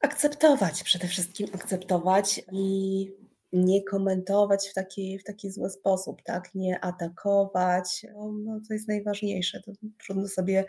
Akceptować, 0.00 0.82
przede 0.82 1.08
wszystkim 1.08 1.46
akceptować 1.54 2.42
i 2.52 3.06
nie 3.52 3.84
komentować 3.84 4.68
w 4.68 4.74
taki, 4.74 5.18
w 5.18 5.24
taki 5.24 5.50
zły 5.50 5.70
sposób, 5.70 6.22
tak? 6.22 6.54
Nie 6.54 6.84
atakować. 6.84 8.06
No, 8.14 8.32
no, 8.44 8.60
to 8.68 8.74
jest 8.74 8.88
najważniejsze. 8.88 9.62
To 9.62 9.72
trudno 10.04 10.28
sobie 10.28 10.64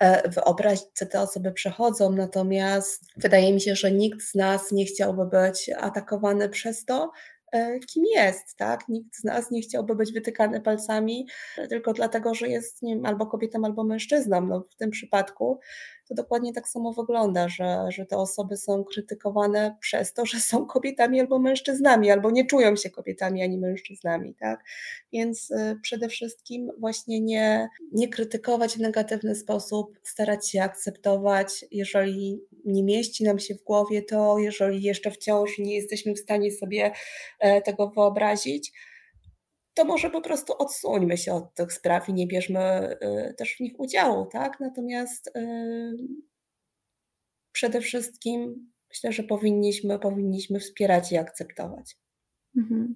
e, 0.00 0.30
wyobrazić, 0.30 0.86
co 0.94 1.06
te 1.06 1.20
osoby 1.20 1.52
przechodzą, 1.52 2.12
natomiast 2.12 3.04
wydaje 3.16 3.52
mi 3.52 3.60
się, 3.60 3.74
że 3.74 3.92
nikt 3.92 4.22
z 4.22 4.34
nas 4.34 4.72
nie 4.72 4.84
chciałby 4.84 5.26
być 5.26 5.70
atakowany 5.78 6.48
przez 6.48 6.84
to, 6.84 7.10
e, 7.52 7.78
kim 7.78 8.04
jest, 8.14 8.56
tak? 8.56 8.88
Nikt 8.88 9.16
z 9.16 9.24
nas 9.24 9.50
nie 9.50 9.62
chciałby 9.62 9.94
być 9.94 10.12
wytykany 10.12 10.60
palcami 10.60 11.26
tylko 11.68 11.92
dlatego, 11.92 12.34
że 12.34 12.48
jest 12.48 12.82
nie 12.82 12.94
wiem, 12.94 13.06
albo 13.06 13.26
kobietą, 13.26 13.64
albo 13.64 13.84
mężczyzną. 13.84 14.40
No, 14.40 14.64
w 14.70 14.76
tym 14.76 14.90
przypadku 14.90 15.60
to 16.10 16.14
dokładnie 16.14 16.52
tak 16.52 16.68
samo 16.68 16.92
wygląda, 16.92 17.48
że, 17.48 17.86
że 17.88 18.06
te 18.06 18.16
osoby 18.16 18.56
są 18.56 18.84
krytykowane 18.84 19.76
przez 19.80 20.12
to, 20.12 20.26
że 20.26 20.40
są 20.40 20.66
kobietami 20.66 21.20
albo 21.20 21.38
mężczyznami, 21.38 22.10
albo 22.10 22.30
nie 22.30 22.46
czują 22.46 22.76
się 22.76 22.90
kobietami 22.90 23.42
ani 23.42 23.58
mężczyznami, 23.58 24.34
tak? 24.34 24.64
Więc 25.12 25.50
y, 25.50 25.78
przede 25.82 26.08
wszystkim 26.08 26.70
właśnie 26.78 27.20
nie, 27.20 27.68
nie 27.92 28.08
krytykować 28.08 28.74
w 28.74 28.80
negatywny 28.80 29.34
sposób, 29.34 29.98
starać 30.02 30.50
się 30.50 30.62
akceptować, 30.62 31.64
jeżeli 31.70 32.40
nie 32.64 32.82
mieści 32.82 33.24
nam 33.24 33.38
się 33.38 33.54
w 33.54 33.62
głowie 33.62 34.02
to, 34.02 34.38
jeżeli 34.38 34.82
jeszcze 34.82 35.10
wciąż 35.10 35.58
nie 35.58 35.74
jesteśmy 35.74 36.14
w 36.14 36.18
stanie 36.18 36.52
sobie 36.52 36.92
e, 37.38 37.62
tego 37.62 37.88
wyobrazić, 37.88 38.72
to 39.80 39.86
może 39.86 40.10
po 40.10 40.20
prostu 40.20 40.52
odsuńmy 40.58 41.16
się 41.16 41.34
od 41.34 41.54
tych 41.54 41.72
spraw 41.72 42.08
i 42.08 42.14
nie 42.14 42.26
bierzmy 42.26 42.96
y, 43.30 43.34
też 43.34 43.56
w 43.56 43.60
nich 43.60 43.80
udziału, 43.80 44.26
tak? 44.26 44.60
Natomiast 44.60 45.26
y, 45.36 45.96
przede 47.52 47.80
wszystkim 47.80 48.70
myślę, 48.90 49.12
że 49.12 49.22
powinniśmy, 49.22 49.98
powinniśmy 49.98 50.60
wspierać 50.60 51.12
i 51.12 51.16
akceptować. 51.16 51.96
Mhm. 52.56 52.94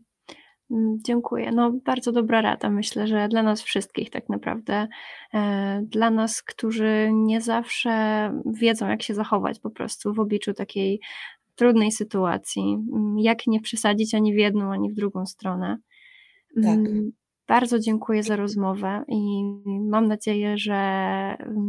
Mm, 0.70 0.98
dziękuję. 1.06 1.52
No, 1.52 1.72
bardzo 1.72 2.12
dobra 2.12 2.40
rada. 2.40 2.70
Myślę, 2.70 3.06
że 3.06 3.28
dla 3.28 3.42
nas 3.42 3.62
wszystkich 3.62 4.10
tak 4.10 4.28
naprawdę, 4.28 4.88
e, 5.34 5.82
dla 5.82 6.10
nas, 6.10 6.42
którzy 6.42 7.10
nie 7.12 7.40
zawsze 7.40 7.90
wiedzą, 8.46 8.88
jak 8.88 9.02
się 9.02 9.14
zachować 9.14 9.60
po 9.60 9.70
prostu 9.70 10.14
w 10.14 10.20
obliczu 10.20 10.54
takiej 10.54 11.00
trudnej 11.54 11.92
sytuacji, 11.92 12.62
mm, 12.62 13.18
jak 13.18 13.46
nie 13.46 13.60
przesadzić 13.60 14.14
ani 14.14 14.34
w 14.34 14.38
jedną, 14.38 14.72
ani 14.72 14.92
w 14.92 14.94
drugą 14.94 15.26
stronę. 15.26 15.78
Tak. 16.62 16.78
Mm, 16.78 17.12
bardzo 17.48 17.78
dziękuję 17.78 18.22
za 18.22 18.36
rozmowę 18.36 19.04
i 19.08 19.44
mam 19.90 20.06
nadzieję, 20.08 20.58
że 20.58 20.74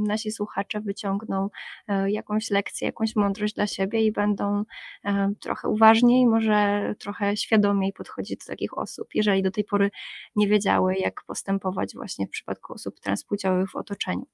nasi 0.08 0.32
słuchacze 0.32 0.82
wyciągną 0.82 1.50
e, 1.88 2.12
jakąś 2.12 2.50
lekcję, 2.50 2.86
jakąś 2.86 3.16
mądrość 3.16 3.54
dla 3.54 3.68
siebie 3.68 4.02
i 4.02 4.12
będą 4.12 4.64
e, 5.06 5.34
trochę 5.42 5.70
uważniej, 5.70 6.28
może 6.28 6.94
trochę 7.00 7.38
świadomiej 7.38 7.94
podchodzić 7.94 8.40
do 8.40 8.46
takich 8.46 8.78
osób, 8.78 9.08
jeżeli 9.14 9.44
do 9.44 9.52
tej 9.52 9.64
pory 9.64 9.92
nie 10.36 10.48
wiedziały, 10.48 10.96
jak 10.96 11.24
postępować 11.28 11.94
właśnie 11.96 12.28
w 12.28 12.30
przypadku 12.30 12.74
osób 12.74 13.00
transpłciowych 13.00 13.72
w 13.72 13.76
otoczeniu. 13.76 14.26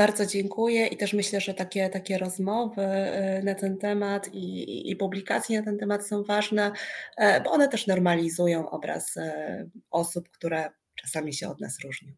Bardzo 0.00 0.26
dziękuję 0.26 0.86
i 0.86 0.96
też 0.96 1.12
myślę, 1.12 1.40
że 1.40 1.54
takie, 1.54 1.88
takie 1.88 2.18
rozmowy 2.18 2.82
y, 2.82 3.42
na 3.42 3.54
ten 3.54 3.78
temat 3.78 4.34
i, 4.34 4.90
i 4.90 4.96
publikacje 4.96 5.58
na 5.58 5.64
ten 5.64 5.78
temat 5.78 6.06
są 6.06 6.24
ważne, 6.24 6.72
e, 7.16 7.40
bo 7.40 7.50
one 7.50 7.68
też 7.68 7.86
normalizują 7.86 8.70
obraz 8.70 9.16
e, 9.16 9.68
osób, 9.90 10.28
które 10.28 10.70
czasami 10.94 11.34
się 11.34 11.48
od 11.48 11.60
nas 11.60 11.80
różnią. 11.84 12.12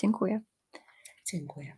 Dziękuję. 0.00 0.40
Dziękuję. 1.26 1.76